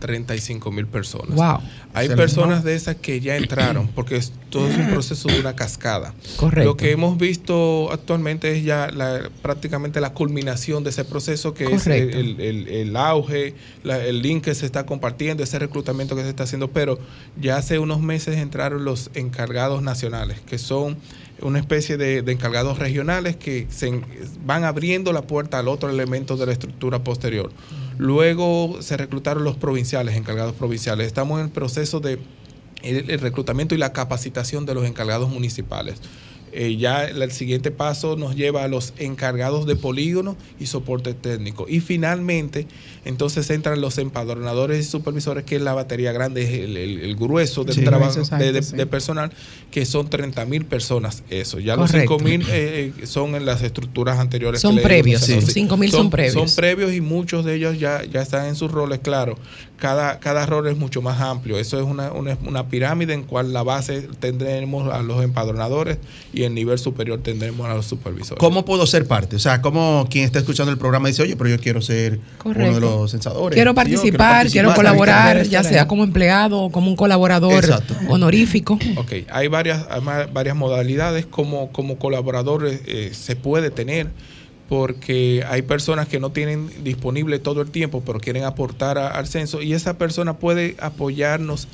35 0.00 0.72
mil 0.72 0.86
personas. 0.86 1.36
Wow. 1.36 1.58
Hay 1.94 2.08
personas 2.08 2.64
de 2.64 2.74
esas 2.74 2.96
que 2.96 3.20
ya 3.20 3.36
entraron, 3.36 3.88
porque 3.88 4.16
es- 4.16 4.32
todo 4.50 4.68
es 4.68 4.76
un 4.76 4.88
proceso 4.88 5.28
de 5.28 5.38
una 5.38 5.54
cascada. 5.54 6.14
Correcto. 6.36 6.64
Lo 6.70 6.76
que 6.76 6.90
hemos 6.90 7.16
visto 7.18 7.92
actualmente 7.92 8.56
es 8.56 8.64
ya 8.64 8.90
la- 8.90 9.30
prácticamente 9.42 10.00
la 10.00 10.14
culminación 10.14 10.82
de 10.82 10.90
ese 10.90 11.04
proceso, 11.04 11.54
que 11.54 11.64
Correcto. 11.64 11.90
es 11.90 12.14
el, 12.16 12.40
el- 12.40 12.68
el 12.68 12.96
auge, 12.96 13.54
la- 13.84 14.04
el 14.04 14.20
link 14.22 14.44
que 14.44 14.54
se 14.54 14.66
está 14.66 14.84
compartiendo, 14.86 15.42
ese 15.44 15.58
reclutamiento 15.58 16.16
que 16.16 16.22
se 16.22 16.30
está 16.30 16.44
haciendo, 16.44 16.70
pero 16.70 16.98
ya 17.40 17.56
hace 17.58 17.78
unos 17.78 18.00
meses 18.00 18.36
entraron 18.38 18.84
los 18.84 19.10
encargados 19.14 19.82
nacionales, 19.82 20.40
que 20.40 20.58
son 20.58 20.96
una 21.42 21.58
especie 21.58 21.96
de, 21.96 22.18
encargados 22.30 22.78
regionales 22.78 23.36
que 23.36 23.66
se 23.70 24.00
van 24.44 24.64
abriendo 24.64 25.12
la 25.12 25.22
puerta 25.22 25.58
al 25.58 25.68
otro 25.68 25.90
elemento 25.90 26.36
de 26.36 26.46
la 26.46 26.52
estructura 26.52 27.04
posterior. 27.04 27.50
Luego 27.96 28.78
se 28.80 28.96
reclutaron 28.96 29.44
los 29.44 29.56
provinciales, 29.56 30.16
encargados 30.16 30.54
provinciales. 30.54 31.06
Estamos 31.06 31.40
en 31.40 31.46
el 31.46 31.52
proceso 31.52 32.00
de 32.00 32.18
el 32.82 33.18
reclutamiento 33.18 33.74
y 33.74 33.78
la 33.78 33.92
capacitación 33.92 34.64
de 34.64 34.74
los 34.74 34.86
encargados 34.86 35.28
municipales. 35.30 36.00
Eh, 36.52 36.76
ya 36.76 37.04
el, 37.04 37.30
siguiente 37.32 37.70
paso 37.70 38.16
nos 38.16 38.36
lleva 38.36 38.64
a 38.64 38.68
los 38.68 38.92
encargados 38.98 39.66
de 39.66 39.76
polígono 39.76 40.36
y 40.58 40.66
soporte 40.66 41.14
técnico. 41.14 41.66
Y 41.68 41.80
finalmente, 41.80 42.66
entonces 43.04 43.48
entran 43.50 43.80
los 43.80 43.98
empadronadores 43.98 44.80
y 44.86 44.88
supervisores, 44.88 45.44
que 45.44 45.56
es 45.56 45.62
la 45.62 45.74
batería 45.74 46.12
grande, 46.12 46.42
es 46.42 46.50
el, 46.64 46.76
el- 46.76 47.00
el 47.00 47.16
grueso 47.16 47.64
del 47.64 47.74
Sí, 47.74 47.82
trabajo 47.84 48.20
de, 48.38 48.52
de- 48.52 48.62
sí. 48.62 48.76
de 48.76 48.86
personal, 48.86 49.30
que 49.70 49.84
son 49.86 50.08
30 50.10 50.44
mil 50.44 50.64
personas. 50.64 51.22
Eso, 51.30 51.58
ya 51.58 51.76
Correcto. 51.76 52.12
los 52.14 52.20
5 52.22 52.24
mil 52.24 52.42
eh, 52.50 52.92
eh, 52.98 53.06
son 53.06 53.34
en 53.34 53.44
las 53.46 53.62
estructuras 53.62 54.18
anteriores. 54.18 54.60
Son 54.60 54.76
previos, 54.78 55.22
sí. 55.22 55.34
5.000 55.34 55.90
son 55.90 56.10
previos. 56.10 56.34
Son 56.34 56.54
previos 56.56 56.92
y 56.92 57.00
muchos 57.00 57.44
de 57.44 57.54
ellos 57.54 57.78
ya, 57.78 58.04
ya 58.04 58.22
están 58.22 58.46
en 58.46 58.54
sus 58.56 58.70
roles, 58.70 58.98
claro. 59.00 59.36
Cada, 59.78 60.18
cada 60.18 60.44
rol 60.44 60.66
es 60.66 60.76
mucho 60.76 61.02
más 61.02 61.20
amplio. 61.20 61.56
Eso 61.58 61.78
es 61.78 61.84
una, 61.84 62.10
una, 62.12 62.36
una 62.44 62.68
pirámide 62.68 63.14
en 63.14 63.22
cual 63.22 63.52
la 63.52 63.62
base 63.62 64.08
tendremos 64.18 64.92
a 64.92 65.02
los 65.02 65.22
empadronadores 65.22 65.98
y 66.32 66.37
el 66.44 66.54
nivel 66.54 66.78
superior 66.78 67.20
tendremos 67.22 67.66
a 67.68 67.74
los 67.74 67.86
supervisores. 67.86 68.38
¿Cómo 68.38 68.64
puedo 68.64 68.86
ser 68.86 69.06
parte? 69.06 69.36
O 69.36 69.38
sea, 69.38 69.60
como 69.62 70.06
quien 70.10 70.24
está 70.24 70.38
escuchando 70.38 70.70
el 70.72 70.78
programa 70.78 71.08
dice, 71.08 71.22
oye, 71.22 71.36
pero 71.36 71.50
yo 71.50 71.58
quiero 71.58 71.80
ser 71.82 72.20
Correcto. 72.38 72.70
uno 72.70 72.74
de 72.74 72.80
los 72.80 73.10
censadores. 73.10 73.54
Quiero 73.56 73.74
participar, 73.74 74.48
quiero 74.48 74.74
colaborar, 74.74 75.44
ya 75.44 75.62
sea 75.64 75.86
como 75.88 76.04
empleado 76.04 76.60
o 76.62 76.70
como 76.72 76.88
un 76.90 76.96
colaborador 76.96 77.64
Exacto. 77.64 77.94
honorífico. 78.08 78.78
Ok, 78.96 79.12
hay 79.30 79.48
varias, 79.48 79.86
hay 79.90 80.00
varias 80.32 80.56
modalidades 80.56 81.26
como, 81.26 81.70
como 81.72 81.98
colaborador 81.98 82.66
eh, 82.66 82.80
eh, 82.86 83.10
se 83.12 83.36
puede 83.36 83.70
tener 83.70 84.08
porque 84.68 85.44
hay 85.48 85.62
personas 85.62 86.08
que 86.08 86.20
no 86.20 86.30
tienen 86.30 86.70
disponible 86.84 87.38
todo 87.38 87.62
el 87.62 87.70
tiempo 87.70 88.02
pero 88.04 88.20
quieren 88.20 88.44
aportar 88.44 88.98
a- 88.98 89.08
al 89.08 89.26
censo 89.26 89.62
y 89.62 89.72
esa 89.72 89.96
persona 89.96 90.34
puede 90.38 90.76
apoyarnos 90.78 91.68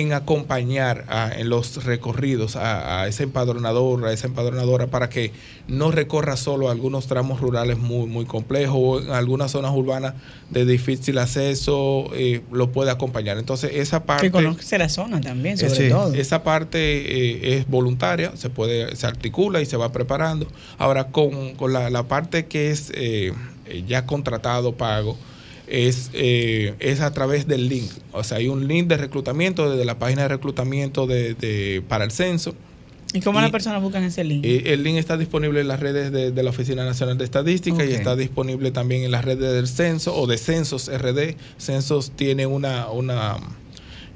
en 0.00 0.12
acompañar 0.12 1.04
a- 1.08 1.32
en 1.36 1.48
los 1.48 1.84
recorridos 1.84 2.56
a, 2.56 3.02
a 3.02 3.08
ese 3.08 3.22
empadronador, 3.22 4.04
a 4.06 4.12
esa 4.12 4.26
empadronadora 4.26 4.86
para 4.88 5.08
que 5.08 5.32
no 5.68 5.90
recorra 5.90 6.36
solo 6.36 6.70
algunos 6.70 7.06
tramos 7.06 7.40
rurales 7.40 7.78
muy, 7.78 8.06
muy 8.06 8.24
complejos 8.26 8.76
o 8.78 9.00
en 9.00 9.10
algunas 9.10 9.50
zonas 9.52 9.72
urbanas 9.74 10.14
de 10.50 10.64
difícil 10.64 11.18
acceso, 11.18 12.10
eh, 12.14 12.42
lo 12.52 12.70
puede 12.72 12.90
acompañar. 12.90 13.38
Entonces 13.38 13.70
esa 13.74 14.04
parte... 14.04 14.26
Que 14.26 14.30
conoce 14.30 14.78
la 14.78 14.88
zona 14.88 15.20
también, 15.20 15.56
sobre 15.58 15.74
Sí. 15.74 15.88
todo. 15.88 16.14
Esa 16.14 16.42
parte 16.42 16.78
eh, 16.78 17.56
es 17.58 17.66
voluntaria, 17.68 18.32
se 18.36 18.50
puede, 18.50 18.94
se 18.96 19.06
articula 19.06 19.60
y 19.60 19.66
se 19.66 19.76
va 19.76 19.92
preparando. 19.92 20.46
Ahora, 20.78 21.08
con, 21.08 21.54
con 21.54 21.72
la, 21.72 21.90
la 21.90 22.02
parte 22.04 22.46
que 22.46 22.70
es 22.70 22.90
eh, 22.94 23.32
eh, 23.66 23.84
ya 23.88 24.06
contratado, 24.06 24.72
pago, 24.76 25.16
es, 25.68 26.10
eh, 26.12 26.74
es 26.80 27.00
a 27.00 27.12
través 27.12 27.46
del 27.46 27.68
link. 27.68 27.90
O 28.12 28.22
sea, 28.24 28.38
hay 28.38 28.48
un 28.48 28.66
link 28.68 28.86
de 28.88 28.96
reclutamiento 28.96 29.70
desde 29.70 29.84
la 29.84 29.98
página 29.98 30.22
de 30.22 30.28
reclutamiento 30.28 31.06
de, 31.06 31.34
de- 31.34 31.82
para 31.88 32.04
el 32.04 32.10
censo. 32.10 32.54
¿Y 33.12 33.20
cómo 33.20 33.40
las 33.40 33.50
personas 33.50 33.80
buscan 33.82 34.02
ese 34.04 34.24
link? 34.24 34.44
Eh, 34.44 34.72
el 34.74 34.82
link 34.82 34.96
está 34.98 35.16
disponible 35.16 35.60
en 35.60 35.68
las 35.68 35.80
redes 35.80 36.12
de, 36.12 36.32
de 36.32 36.42
la 36.42 36.50
Oficina 36.50 36.84
Nacional 36.84 37.16
de 37.16 37.24
Estadística 37.24 37.84
y 37.84 37.88
está 37.94 38.16
disponible 38.16 38.70
también 38.72 39.04
en 39.04 39.10
las 39.10 39.24
redes 39.24 39.52
del 39.52 39.68
Censo 39.68 40.14
o 40.16 40.26
de 40.26 40.36
Censos 40.38 40.90
RD. 40.92 41.36
Censos 41.56 42.10
tiene 42.16 42.46
una, 42.46 42.88
una 42.90 43.36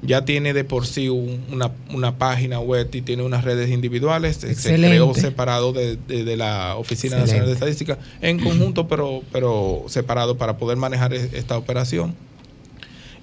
ya 0.03 0.25
tiene 0.25 0.53
de 0.53 0.63
por 0.63 0.87
sí 0.87 1.09
un- 1.09 1.43
una, 1.51 1.71
una 1.93 2.17
página 2.17 2.59
web 2.59 2.89
y 2.93 3.01
tiene 3.01 3.21
unas 3.23 3.43
redes 3.43 3.69
individuales. 3.69 4.35
Se- 4.37 4.47
Se 4.47 4.51
Excelente. 4.53 4.87
creó 4.89 5.13
separado 5.13 5.73
de, 5.73 5.97
de- 6.07 6.23
de 6.23 6.37
la 6.37 6.75
Oficina 6.77 7.17
Nacional 7.19 7.45
de 7.47 7.53
Estadística 7.53 7.97
en 8.21 8.39
conjunto, 8.39 8.87
pero, 8.87 9.21
pero 9.31 9.83
separado 9.87 10.37
para 10.37 10.57
poder 10.57 10.77
manejar 10.77 11.13
e- 11.13 11.29
esta 11.33 11.57
operación 11.57 12.15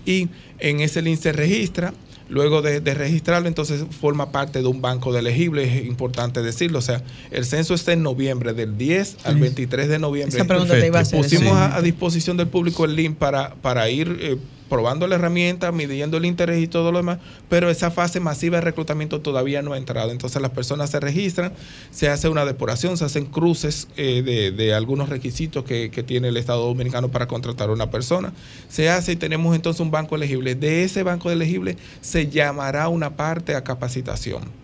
y 0.07 0.29
en 0.59 0.81
ese 0.81 1.03
link 1.03 1.19
se 1.21 1.33
registra. 1.33 1.93
Luego 2.31 2.61
de, 2.61 2.83
de 2.83 2.93
registrarlo, 2.93 3.49
entonces 3.49 3.83
forma 4.03 4.33
parte 4.33 4.61
de 4.61 4.67
un 4.69 4.83
banco 4.83 5.15
de 5.15 5.21
elegibles, 5.21 5.73
es 5.75 5.87
importante 5.87 6.43
decirlo. 6.43 6.79
O 6.79 6.83
sea, 6.83 7.03
el 7.31 7.47
censo 7.47 7.73
está 7.73 7.95
en 7.95 8.03
noviembre, 8.03 8.53
del 8.53 8.77
10 8.77 9.17
al 9.25 9.37
23 9.37 9.89
de 9.89 9.99
noviembre. 9.99 10.37
Esa 10.37 10.47
pregunta 10.47 10.79
te 10.79 10.87
iba 10.87 10.99
a 10.99 11.03
hacer. 11.03 11.19
Pusimos 11.23 11.45
sí. 11.45 11.49
a, 11.59 11.77
a 11.77 11.81
disposición 11.81 12.37
del 12.37 12.49
público 12.49 12.85
el 12.85 12.97
link 12.97 13.17
para, 13.17 13.55
para 13.55 13.89
ir 13.89 14.19
eh, 14.21 14.37
probando 14.69 15.07
la 15.07 15.17
herramienta, 15.17 15.73
midiendo 15.73 16.17
el 16.17 16.25
interés 16.25 16.63
y 16.63 16.69
todo 16.69 16.93
lo 16.93 16.99
demás, 16.99 17.19
pero 17.49 17.71
esa 17.71 17.91
fase 17.91 18.21
masiva 18.21 18.59
de 18.59 18.63
reclutamiento 18.63 19.21
todavía 19.21 19.63
no 19.63 19.73
ha 19.73 19.79
entrado. 19.79 20.11
Entonces 20.11 20.41
las 20.43 20.51
personas 20.51 20.91
se 20.91 21.01
registran, 21.01 21.53
se 21.91 22.09
hace 22.09 22.29
una 22.29 22.45
depuración, 22.45 22.97
se 22.97 23.05
hacen 23.05 23.27
cruces 23.27 23.89
eh, 23.97 24.53
de, 24.57 24.75
algunos 24.75 25.09
requisitos 25.09 25.65
que, 25.65 25.91
que 25.91 26.03
tiene 26.03 26.29
el 26.29 26.37
Estado 26.37 26.67
Dominicano 26.67 27.09
para 27.09 27.27
contratar 27.27 27.71
a 27.71 27.73
una 27.73 27.91
persona. 27.91 28.33
Se 28.69 28.91
hace 28.91 29.13
y 29.13 29.17
tenemos 29.17 29.55
entonces 29.57 29.81
un 29.81 29.91
banco 29.91 30.17
elegible. 30.17 30.55
De 30.55 30.85
ese 30.85 31.03
banco 31.03 31.31
elegible 31.31 31.77
se 32.01 32.29
llamará 32.29 32.89
una 32.89 33.17
parte 33.17 33.55
a 33.55 33.65
capacitación. 33.65 34.58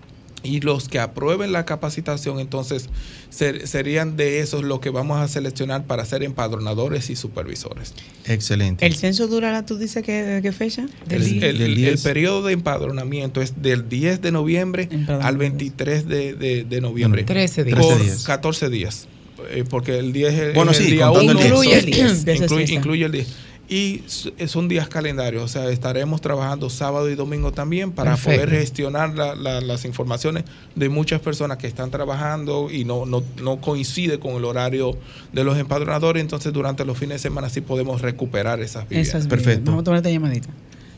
Y 0.44 0.60
los 0.60 0.88
que 0.88 0.98
aprueben 1.00 1.52
la 1.52 1.64
capacitación, 1.64 2.38
entonces 2.38 2.88
ser- 3.30 3.66
serían 3.66 4.16
de 4.16 4.40
esos 4.40 4.62
los 4.62 4.80
que 4.80 4.90
vamos 4.90 5.18
a 5.18 5.26
seleccionar 5.26 5.84
para 5.86 6.04
ser 6.04 6.22
empadronadores 6.22 7.08
y 7.10 7.16
supervisores. 7.16 7.94
Excelente. 8.26 8.84
¿El 8.86 8.94
censo 8.94 9.26
durará, 9.26 9.64
tú 9.64 9.78
dices, 9.78 10.02
que, 10.04 10.22
de 10.22 10.42
qué 10.42 10.52
fecha? 10.52 10.86
El, 11.08 11.22
el- 11.22 11.40
Del 11.40 11.60
el 11.62 11.74
10. 11.74 12.02
periodo 12.02 12.42
de 12.46 12.52
empadronamiento 12.52 13.40
es 13.40 13.60
del 13.62 13.88
10 13.88 14.20
de 14.20 14.32
noviembre 14.32 14.88
al 15.22 15.36
23 15.38 16.06
de, 16.06 16.34
de- 16.34 16.64
de 16.64 16.80
noviembre. 16.80 17.24
13 17.24 17.64
días. 17.64 17.78
Por 17.78 17.88
13 17.94 18.04
días. 18.04 18.24
14 18.24 18.68
días. 18.68 19.08
Eh, 19.50 19.64
porque 19.68 19.98
el 19.98 20.12
10 20.12 20.32
es, 20.34 20.54
Bueno, 20.54 20.70
el 20.70 20.76
sí, 20.76 20.90
día 20.90 21.08
contando 21.08 21.32
el 21.32 21.36
1. 21.38 21.40
10. 21.40 21.46
Incluye 21.52 21.78
el 21.78 21.86
10. 21.86 22.24
De 22.24 22.32
esa 22.34 22.44
Incluye, 22.44 22.66
fiesta. 22.66 22.74
incluye 22.80 23.04
el 23.06 23.12
10. 23.12 23.28
Y 23.66 24.02
eh, 24.38 24.46
son 24.46 24.68
días 24.68 24.88
calendarios, 24.88 25.42
o 25.42 25.48
sea, 25.48 25.70
estaremos 25.70 26.20
trabajando 26.20 26.68
sábado 26.68 27.08
y 27.08 27.14
domingo 27.14 27.50
también 27.50 27.92
para 27.92 28.10
Perfecto. 28.10 28.42
poder 28.44 28.58
gestionar 28.60 29.14
la- 29.16 29.34
la- 29.34 29.62
las 29.62 29.86
informaciones 29.86 30.44
de 30.74 30.90
muchas 30.90 31.22
personas 31.22 31.56
que 31.56 31.66
están 31.66 31.90
trabajando 31.90 32.68
y 32.70 32.84
no, 32.84 33.06
no, 33.06 33.22
no 33.42 33.62
coincide 33.62 34.18
con 34.18 34.32
el 34.34 34.44
horario 34.44 34.96
de 35.32 35.44
los 35.44 35.58
empadronadores, 35.58 36.20
entonces 36.22 36.52
durante 36.52 36.84
los 36.84 36.98
fines 36.98 37.14
de 37.22 37.28
semana 37.28 37.48
sí 37.48 37.62
podemos 37.62 38.02
recuperar 38.02 38.60
esas 38.60 38.86
viviendas. 38.86 39.08
Esas 39.14 39.26
Perfecto. 39.28 39.50
vidas. 39.60 39.64
Vamos 39.64 39.80
a 39.80 39.84
tomar 39.84 39.96
esta 39.98 40.10
llamadita. 40.10 40.48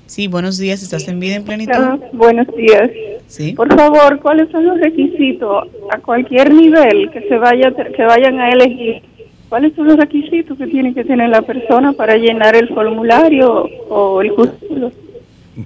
Sí, 0.06 0.26
buenos 0.26 0.58
días. 0.58 0.82
¿Estás 0.82 1.06
en 1.08 1.20
vida 1.20 1.36
en 1.36 1.44
plenitud? 1.44 1.72
Ah, 1.76 1.98
buenos 2.12 2.46
días. 2.56 2.90
Sí. 3.28 3.52
Por 3.54 3.72
favor, 3.76 4.20
¿cuáles 4.20 4.50
son 4.50 4.64
los 4.66 4.78
requisitos 4.80 5.68
a 5.92 5.98
cualquier 6.00 6.52
nivel 6.52 7.10
que 7.12 7.20
se 7.28 7.36
vaya 7.38 7.72
que 7.96 8.02
vayan 8.04 8.38
a 8.40 8.50
elegir? 8.50 9.02
¿Cuáles 9.48 9.74
son 9.76 9.86
los 9.86 9.96
requisitos 9.96 10.58
que 10.58 10.66
tiene 10.66 10.92
que 10.92 11.04
tener 11.04 11.28
la 11.28 11.42
persona 11.42 11.92
para 11.92 12.16
llenar 12.16 12.56
el 12.56 12.68
formulario 12.68 13.64
o 13.88 14.20
el 14.20 14.32
currículo? 14.34 14.90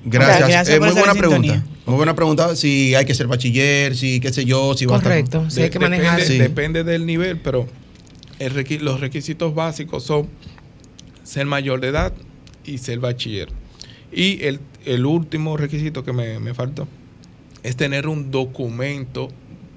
Gracias. 0.05 0.39
Gracias 0.49 0.69
Eh, 0.69 0.81
muy 0.81 0.91
buena 0.91 1.13
sintonía. 1.13 1.53
pregunta. 1.55 1.81
Muy 1.87 1.97
buena 1.97 2.15
pregunta. 2.15 2.57
Si 2.57 2.95
hay 2.95 3.05
que 3.07 3.15
ser 3.15 3.27
bachiller, 3.27 3.97
si 3.97 4.21
qué 4.21 4.33
sé 4.33 4.45
yo, 4.45 4.75
si 4.75 4.87
va 4.87 4.97
a 4.97 4.99
estar- 4.99 5.13
Correcto. 5.13 5.51
Sí, 5.51 5.63
hay 5.63 5.71
que 5.71 5.79
De- 5.79 5.85
manejar. 5.89 6.19
Depende, 6.19 6.27
Sí. 6.35 6.39
depende 6.39 6.85
del 6.85 7.07
nivel, 7.07 7.39
pero 7.41 7.67
el 8.39 8.53
los 8.85 9.01
requisitos 9.01 9.55
básicos 9.55 10.05
son 10.05 10.29
ser 11.23 11.47
mayor 11.47 11.81
de 11.81 11.89
edad 11.89 12.13
y 12.65 12.79
ser 12.79 12.99
bachiller. 13.01 13.49
Y 14.13 14.45
el, 14.45 14.61
el 14.85 15.07
último 15.07 15.57
requisito 15.57 16.05
que 16.05 16.13
me, 16.13 16.39
me 16.39 16.53
faltó 16.55 16.87
es 17.63 17.77
tener 17.77 18.07
un 18.09 18.31
documento 18.31 19.29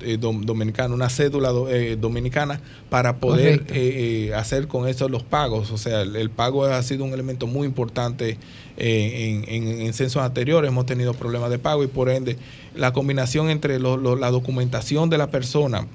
eh, 0.04 0.18
dom- 0.20 0.43
dominicano, 0.45 0.93
una 0.95 1.10
cédula 1.10 1.49
do- 1.49 1.70
eh, 1.70 1.95
dominicana 1.95 2.60
para 2.89 3.18
poder 3.18 3.64
eh, 3.76 4.28
eh, 4.30 4.34
hacer 4.36 4.68
con 4.68 4.88
eso 4.88 5.10
los 5.10 5.24
pagos. 5.24 5.72
O 5.72 5.78
sea, 5.78 6.01
el, 6.01 6.16
el 6.16 6.30
pago 6.30 6.66
ha 6.66 6.82
sido 6.84 7.04
un 7.06 7.14
elemento 7.14 7.47
muy 7.47 7.66
importante 7.68 8.38
en, 8.78 9.43
en- 9.47 9.82
en 9.82 9.93
censos 9.93 10.22
anteriores. 10.22 10.68
Hemos 10.70 10.86
tenido 10.86 11.14
problemas 11.14 11.49
de 11.49 11.60
pago 11.60 11.84
y 11.84 11.88
por 11.88 12.10
ende 12.10 12.38
la 12.76 12.93
combinación 12.93 13.49
entre 13.49 13.80
lo- 13.80 13.97
lo- 13.97 14.16
la 14.16 14.32
documentación 14.32 15.10
de 15.10 15.18
la 15.18 15.28
persona 15.32 15.88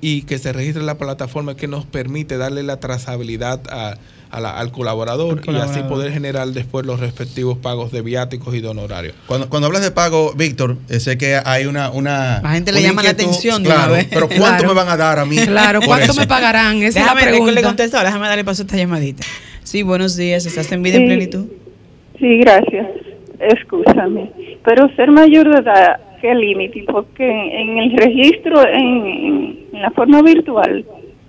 y 0.00 0.22
que 0.22 0.38
se 0.38 0.52
registre 0.52 0.80
en 0.80 0.86
la 0.86 0.98
plataforma 0.98 1.56
que 1.56 1.66
nos 1.66 1.84
permite 1.84 2.36
darle 2.36 2.62
la 2.62 2.78
trazabilidad 2.80 3.60
a- 3.70 3.96
a 4.30 4.40
la- 4.40 4.58
al 4.58 4.70
colaborador 4.72 5.40
y 5.46 5.56
así 5.56 5.80
poder 5.84 6.12
generar 6.12 6.48
después 6.48 6.84
los 6.86 7.00
respectivos 7.00 7.58
pagos 7.58 7.92
de 7.92 8.02
viáticos 8.02 8.54
y 8.54 8.60
de 8.60 8.68
honorarios. 8.68 9.14
Cuando, 9.26 9.48
cuando 9.48 9.66
hablas 9.66 9.82
de 9.82 9.90
pago, 9.90 10.32
Víctor, 10.36 10.76
eh, 10.88 11.00
sé 11.00 11.16
que 11.18 11.38
hay 11.44 11.66
una... 11.66 11.90
una 11.90 12.40
La 12.42 12.50
gente 12.50 12.72
le 12.72 12.82
llama 12.82 13.02
la 13.02 13.10
atención 13.10 13.62
de 13.62 13.68
una 13.70 13.76
Claro, 13.78 13.92
vez. 13.94 14.06
pero 14.10 14.28
¿cuánto 14.28 14.44
Claro. 14.44 14.68
me 14.68 14.74
van 14.74 14.88
a 14.88 14.96
dar 14.96 15.18
a 15.18 15.24
mí? 15.24 15.36
Claro, 15.38 15.80
¿cuánto 15.84 16.14
me 16.14 16.26
pagarán? 16.26 16.76
Esa 16.82 16.86
es 16.88 16.94
la 17.06 17.14
Déjame, 17.14 17.20
le 17.22 17.38
pregunta. 17.38 17.62
contesto 17.62 17.96
ahora, 17.96 18.08
déjame 18.10 18.26
darle 18.28 18.44
paso 18.44 18.62
a 18.62 18.64
esta 18.66 18.76
llamadita. 18.76 19.24
Sí, 19.62 19.82
buenos 19.82 20.16
días, 20.16 20.44
¿estás 20.46 20.70
en 20.72 20.82
vida 20.82 20.96
en 20.96 21.06
plenitud? 21.06 21.46
Sí, 22.18 22.38
gracias. 22.38 22.86
Escúchame. 23.40 24.30
Pero 24.64 24.88
ser 24.96 25.10
mayor 25.10 25.48
de 25.54 25.60
edad, 25.60 26.00
¿qué 26.20 26.34
límite? 26.34 26.84
Porque 26.90 27.24
en, 27.28 27.68
en 27.70 27.78
el 27.78 27.96
registro, 27.96 28.66
en, 28.66 29.58
en 29.72 29.82
la 29.82 29.90
forma 29.92 30.22
virtual, 30.22 30.84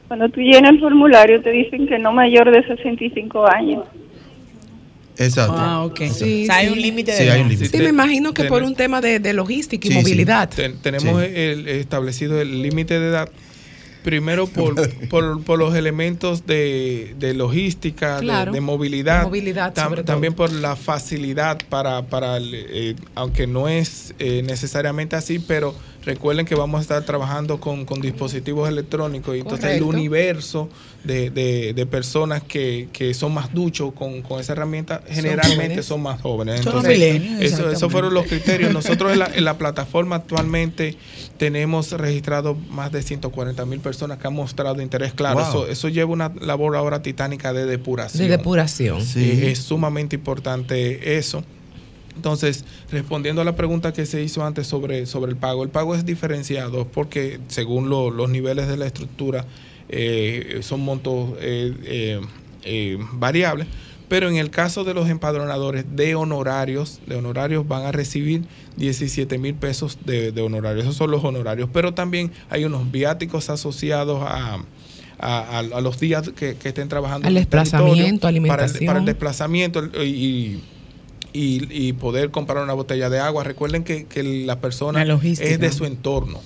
cuando 0.10 0.28
tú 0.30 0.42
llenas 0.42 0.72
el 0.74 0.80
formulario 0.82 1.42
te 1.42 1.52
dicen 1.52 1.88
que 1.88 1.98
no 2.00 2.12
mayor 2.12 2.52
de 2.52 2.62
65 2.68 3.48
años. 3.50 3.84
Exacto. 5.18 5.54
Ah, 5.58 5.84
ok. 5.86 6.00
Sí, 6.12 6.44
o 6.44 6.46
sea, 6.48 6.56
hay 6.58 6.68
sí. 6.68 6.74
un 6.74 6.82
límite 6.82 7.12
de 7.12 7.18
Sí, 7.18 7.24
hay 7.24 7.30
edad. 7.30 7.42
un 7.42 7.50
límite. 7.50 7.78
Sí, 7.78 7.84
me 7.84 7.90
imagino 7.90 8.34
que 8.34 8.42
Ten- 8.44 8.50
por 8.50 8.64
un 8.64 8.74
tema 8.76 9.02
de, 9.02 9.20
de 9.20 9.34
logística 9.34 9.88
y 9.88 9.92
Sí, 9.92 9.98
sí. 9.98 10.02
movilidad. 10.04 10.50
Ten- 10.50 10.82
tenemos 10.82 11.22
Sí. 11.24 11.30
el, 11.36 11.68
establecido 11.68 12.42
el 12.42 12.62
límite 12.62 13.00
de 13.00 13.08
edad. 13.10 13.30
Primero 14.04 14.48
por, 14.54 14.76
por, 15.10 15.44
por 15.44 15.60
los 15.60 15.76
elementos 15.76 16.46
de, 16.46 17.16
de 17.18 17.34
logística, 17.34 18.16
de- 18.16 18.22
Claro. 18.22 18.52
de, 18.52 18.62
movilidad, 18.62 19.20
De 19.20 19.26
movilidad, 19.26 19.74
tam- 19.74 19.84
sobre 19.90 20.04
todo. 20.04 20.14
también 20.14 20.34
por 20.34 20.52
la 20.52 20.76
facilidad 20.76 21.58
para, 21.70 22.08
para 22.08 22.38
el, 22.38 22.52
eh, 22.54 22.96
aunque 23.16 23.46
no 23.48 23.68
es 23.68 24.14
eh, 24.20 24.42
necesariamente 24.44 25.16
así, 25.16 25.40
pero 25.40 25.76
recuerden 26.04 26.46
que 26.46 26.56
vamos 26.56 26.80
a 26.80 26.82
estar 26.82 27.04
trabajando 27.04 27.60
con, 27.60 27.86
con 27.86 28.00
dispositivos 28.02 28.70
electrónicos 28.70 29.36
y 29.36 29.40
entonces 29.42 29.72
el 29.76 29.84
universo 29.84 30.70
de, 31.04 31.30
de- 31.30 31.74
de 31.74 31.86
personas 31.86 32.44
que, 32.44 32.90
que 32.92 33.14
son 33.14 33.34
más 33.34 33.54
duchos 33.54 33.94
con, 33.94 34.22
con 34.22 34.40
esa 34.40 34.52
herramienta 34.54 35.02
generalmente 35.10 35.82
son 35.82 36.02
más 36.04 36.20
jóvenes. 36.22 36.62
Son 36.62 36.76
los 36.76 36.86
Entonces, 36.86 37.54
eso- 37.54 37.72
esos 37.72 37.92
fueron 37.92 38.14
los 38.14 38.26
criterios. 38.28 38.74
Nosotros 38.74 39.14
en 39.14 39.20
la, 39.20 39.32
en 39.34 39.46
la 39.46 39.58
plataforma 39.58 40.18
actualmente 40.18 40.98
tenemos 41.38 41.92
registrado 41.94 42.56
más 42.70 42.92
de 42.92 43.02
140 43.02 43.66
mil 43.66 43.80
personas 43.80 44.18
que 44.18 44.28
han 44.28 44.34
mostrado 44.34 44.82
interés. 44.82 45.14
Claro, 45.14 45.40
Wow. 45.40 45.48
eso, 45.48 45.68
eso 45.68 45.90
lleva 45.90 46.12
una 46.12 46.34
labor 46.42 46.76
ahora 46.76 47.02
titánica 47.02 47.54
de 47.54 47.66
depuración. 47.66 48.22
De 48.28 48.30
depuración. 48.38 49.02
Sí. 49.06 49.40
Es 49.44 49.60
sumamente 49.60 50.16
importante 50.18 51.18
eso. 51.18 51.44
Entonces, 52.16 52.66
respondiendo 52.92 53.42
a 53.42 53.46
la 53.46 53.56
pregunta 53.56 53.94
que 53.94 54.06
se 54.06 54.22
hizo 54.22 54.44
antes 54.46 54.68
sobre, 54.68 55.06
sobre 55.06 55.32
el 55.32 55.38
pago, 55.38 55.64
el 55.64 55.70
pago 55.70 55.96
es 55.96 56.06
diferenciado 56.06 56.86
porque 56.86 57.40
según 57.48 57.90
lo- 57.90 58.12
los 58.12 58.30
niveles 58.30 58.68
de 58.68 58.76
la 58.76 58.86
estructura 58.88 59.46
eh, 59.90 60.60
son 60.62 60.82
montos 60.82 61.32
eh, 61.40 61.74
eh, 61.84 62.22
eh, 62.64 62.98
variables, 63.14 63.68
pero 64.08 64.28
en 64.30 64.38
el 64.38 64.50
caso 64.50 64.84
de 64.84 64.94
los 64.94 65.08
empadronadores 65.10 65.86
de 65.96 66.16
honorarios, 66.16 67.00
de 67.06 67.16
honorarios 67.16 67.68
van 67.68 67.86
a 67.86 67.92
recibir 67.92 68.44
17 68.78 69.38
mil 69.38 69.54
pesos 69.56 70.00
de, 70.06 70.32
de 70.32 70.42
honorarios, 70.42 70.84
esos 70.86 70.96
son 70.96 71.12
los 71.12 71.24
honorarios, 71.24 71.70
pero 71.72 71.94
también 71.94 72.32
hay 72.50 72.66
unos 72.66 72.92
viáticos 72.92 73.50
asociados 73.50 74.22
a... 74.26 74.60
A, 75.22 75.64
los 75.82 76.00
días 76.00 76.30
que, 76.30 76.56
que 76.56 76.70
estén 76.70 76.88
trabajando 76.88 77.28
Al 77.28 77.34
desplazamiento, 77.34 78.22
para 78.22 78.30
el- 78.30 78.36
alimentación. 78.38 78.86
para 78.86 79.00
el 79.00 79.06
desplazamiento 79.06 79.84
y, 80.02 80.62
y, 81.34 81.68
y 81.88 81.92
poder 81.92 82.32
comprar 82.32 82.64
una 82.64 82.72
botella 82.72 83.10
de 83.10 83.20
agua. 83.20 83.44
Recuerden 83.44 83.84
que, 83.84 84.06
que 84.06 84.24
la 84.24 84.62
persona 84.62 85.04
La 85.04 85.20
es 85.22 85.60
de 85.60 85.72
su 85.74 85.84
entorno. 85.84 86.40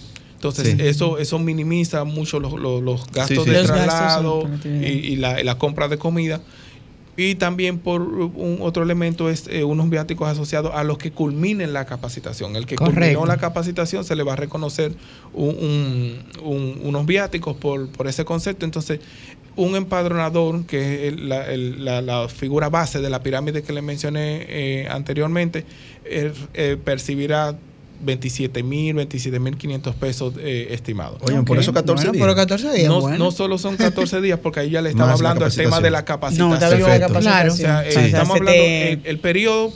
Entonces, 0.44 0.76
Sí. 0.78 0.78
eso 0.82 1.18
eso 1.20 1.40
minimiza 1.40 2.04
mucho 2.04 2.38
los, 2.42 2.52
los- 2.60 2.82
los 2.84 3.06
gastos 3.12 3.30
Sí, 3.30 3.44
sí. 3.46 3.50
de 3.50 3.60
Los 3.60 3.68
traslado 3.68 4.50
y, 4.66 4.68
y 4.88 5.16
la, 5.16 5.40
y 5.40 5.44
la 5.46 5.58
compra 5.58 5.88
de 5.88 5.98
comida. 5.98 6.42
Y 7.16 7.36
también 7.36 7.78
por 7.80 8.02
un 8.02 8.58
otro 8.60 8.84
elemento 8.84 9.30
es 9.30 9.46
eh, 9.48 9.64
unos 9.64 9.90
viáticos 9.90 10.28
asociados 10.28 10.72
a 10.74 10.84
los 10.84 10.98
que 10.98 11.12
culminen 11.12 11.72
la 11.72 11.86
capacitación. 11.86 12.58
El 12.58 12.66
que 12.66 12.76
Correcto. 12.76 13.00
culminó 13.20 13.26
la 13.26 13.38
capacitación 13.38 14.04
se 14.04 14.16
le 14.18 14.24
va 14.24 14.34
a 14.34 14.36
reconocer 14.36 14.94
un- 15.32 15.56
un- 15.56 16.24
un- 16.44 16.80
unos 16.84 17.06
viáticos 17.06 17.56
por, 17.56 17.88
por 17.90 18.08
ese 18.08 18.26
concepto. 18.26 18.66
Entonces, 18.66 19.00
un 19.56 19.76
empadronador, 19.78 20.66
que 20.66 21.08
es 21.08 21.14
el- 21.14 21.30
la, 21.30 21.50
el- 21.54 21.86
la- 21.86 22.02
la 22.02 22.28
figura 22.28 22.68
base 22.70 23.00
de 23.00 23.10
la 23.10 23.22
pirámide 23.24 23.62
que 23.64 23.72
le 23.72 23.82
mencioné 23.84 24.46
eh, 24.50 24.88
anteriormente, 24.90 25.64
eh, 26.04 26.34
eh, 26.56 26.78
percibirá 26.84 27.56
27 28.04 28.64
mil, 28.64 28.94
27 28.96 29.40
mil 29.40 29.58
500 29.58 29.96
pesos 29.96 30.34
eh, 30.40 30.68
estimados. 30.72 31.20
Oye, 31.24 31.42
por 31.44 31.58
eso 31.58 31.74
14 31.74 31.94
bueno, 31.96 32.12
días. 32.14 32.24
Pero 32.24 32.36
14 32.36 32.74
días, 32.74 32.88
No, 32.88 33.02
bueno. 33.02 33.18
no 33.18 33.32
solo 33.32 33.58
son 33.58 33.78
14 33.78 34.22
días, 34.22 34.40
porque 34.40 34.62
ahí 34.62 34.70
ya 34.70 34.82
le 34.82 34.94
la 34.94 35.12
hablando 35.12 35.46
del 35.46 35.56
tema 35.56 35.80
de 35.82 35.92
la 35.92 36.06
capacitación. 36.06 36.50
No, 36.50 36.88
la 36.88 37.00
capacitación. 37.00 37.50
O 37.50 37.56
sea, 37.56 37.80
O 37.80 37.82
eh, 37.84 38.06
estamos 38.06 38.38
hablando, 38.38 38.52
te- 38.62 38.92
el, 38.94 39.02
el 39.06 39.20
periodo 39.20 39.74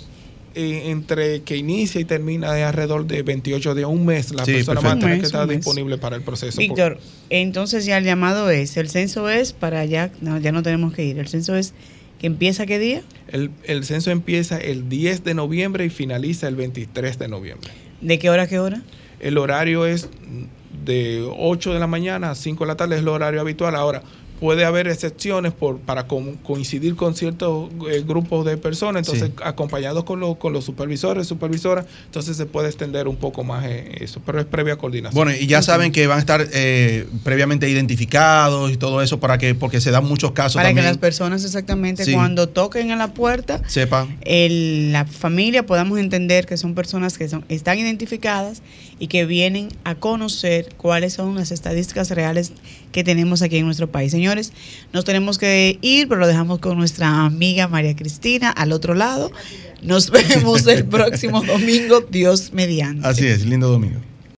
eh, 0.55 0.89
entre 0.89 1.41
que 1.43 1.55
inicia 1.55 2.01
y 2.01 2.05
termina 2.05 2.57
es 2.57 2.65
alrededor 2.65 3.05
de 3.05 3.21
28 3.21 3.75
días, 3.75 3.87
un 3.89 4.05
mes, 4.05 4.33
la 4.33 4.43
Sí, 4.43 4.53
persona 4.53 4.81
va 4.81 4.91
a 4.93 4.95
tener 4.95 5.05
Un 5.05 5.11
que 5.11 5.17
mes, 5.17 5.25
estar 5.27 5.47
disponible 5.47 5.97
para 5.99 6.15
el 6.15 6.23
proceso. 6.23 6.57
Víctor, 6.59 6.99
entonces 7.29 7.85
ya 7.85 7.97
el 7.99 8.03
llamado 8.05 8.49
es, 8.49 8.75
el 8.77 8.89
censo 8.89 9.29
es 9.29 9.53
para 9.53 9.85
ya, 9.85 10.09
no, 10.21 10.39
ya 10.39 10.51
no 10.51 10.63
tenemos 10.63 10.93
que 10.93 11.03
ir, 11.05 11.19
el 11.19 11.27
censo 11.27 11.55
es 11.55 11.73
que 12.17 12.25
empieza 12.25 12.65
qué 12.65 12.79
día, 12.79 13.03
El, 13.27 13.51
el 13.65 13.83
censo 13.85 14.09
empieza 14.09 14.57
el 14.57 14.89
10 14.89 15.23
de 15.23 15.35
noviembre 15.35 15.85
y 15.85 15.89
finaliza 15.91 16.47
el 16.47 16.55
23 16.55 17.19
de 17.19 17.27
noviembre. 17.27 17.69
De 18.01 18.19
qué 18.19 18.29
hora 18.29 18.43
a 18.43 18.47
qué 18.47 18.59
hora. 18.59 18.81
El 19.19 19.37
horario 19.37 19.85
es 19.85 20.09
de 20.85 21.27
8 21.37 21.73
de 21.73 21.79
la 21.79 21.87
mañana 21.87 22.31
a 22.31 22.35
5 22.35 22.63
de 22.63 22.67
la 22.67 22.75
tarde, 22.75 22.95
es 22.95 23.01
el 23.01 23.07
horario 23.07 23.41
habitual. 23.41 23.75
Ahora, 23.75 24.03
puede 24.39 24.65
haber 24.65 24.87
excepciones 24.87 25.53
por, 25.53 25.79
para 25.79 26.07
co- 26.07 26.35
coincidir 26.43 26.95
con 26.95 27.15
ciertos 27.15 27.69
eh, 27.89 28.03
grupos 28.05 28.45
de 28.45 28.57
personas, 28.57 29.01
entonces 29.07 29.29
Sí. 29.29 29.43
acompañados 29.43 30.03
con, 30.03 30.19
los 30.19 30.37
con 30.37 30.53
los 30.53 30.63
supervisores, 30.65 31.27
supervisoras, 31.27 31.85
entonces 32.05 32.37
se 32.37 32.45
puede 32.45 32.67
extender 32.67 33.07
un 33.07 33.15
poco 33.15 33.43
más 33.43 33.65
eh, 33.65 33.91
eso, 34.01 34.21
pero 34.25 34.39
es 34.39 34.45
previa 34.45 34.75
coordinación. 34.77 35.15
Bueno, 35.15 35.37
y 35.39 35.47
ya 35.47 35.61
saben 35.61 35.91
que 35.91 36.07
van 36.07 36.17
a 36.17 36.19
estar 36.19 36.47
eh, 36.53 37.07
previamente 37.23 37.69
identificados 37.69 38.71
y 38.71 38.77
todo 38.77 39.01
eso 39.01 39.19
para 39.19 39.37
que, 39.37 39.55
porque 39.55 39.81
se 39.81 39.91
dan 39.91 40.05
muchos 40.05 40.31
casos 40.31 40.55
Para 40.61 40.73
que 40.73 40.81
las 40.81 40.97
personas 40.97 41.43
exactamente 41.43 42.05
Sí. 42.05 42.13
cuando 42.13 42.47
toquen 42.49 42.91
en 42.91 42.99
la 42.99 43.13
puerta, 43.13 43.61
sepan. 43.67 44.17
el- 44.21 44.91
la 44.91 45.05
familia 45.05 45.65
podamos 45.65 45.99
entender 45.99 46.45
que 46.45 46.57
son 46.57 46.75
personas 46.75 47.17
que 47.17 47.27
son, 47.27 47.43
están 47.49 47.79
identificadas 47.79 48.61
y 48.99 49.07
que 49.07 49.25
vienen 49.25 49.69
a 49.83 49.95
conocer 49.95 50.69
cuáles 50.77 51.13
son 51.13 51.35
las 51.35 51.51
estadísticas 51.51 52.09
reales 52.11 52.51
que 52.91 53.03
tenemos 53.03 53.41
aquí 53.41 53.57
en 53.57 53.65
nuestro 53.65 53.89
país. 53.91 54.13
Señores, 54.27 54.51
nos 54.91 55.05
tenemos 55.05 55.37
que 55.37 55.79
ir, 55.81 56.09
pero 56.09 56.19
lo 56.19 56.27
dejamos 56.27 56.59
con 56.59 56.77
nuestra 56.77 57.23
amiga 57.23 57.69
María 57.69 57.95
Cristina 57.95 58.49
al 58.49 58.73
otro 58.73 58.93
lado. 58.93 59.31
Nos 59.81 60.11
vemos 60.11 60.67
el 60.67 60.83
próximo 60.83 61.41
domingo, 61.45 62.01
Dios 62.01 62.51
mediante. 62.51 63.07
Así 63.07 63.25
es, 63.25 63.45
lindo 63.45 63.69
domingo. 63.69 64.01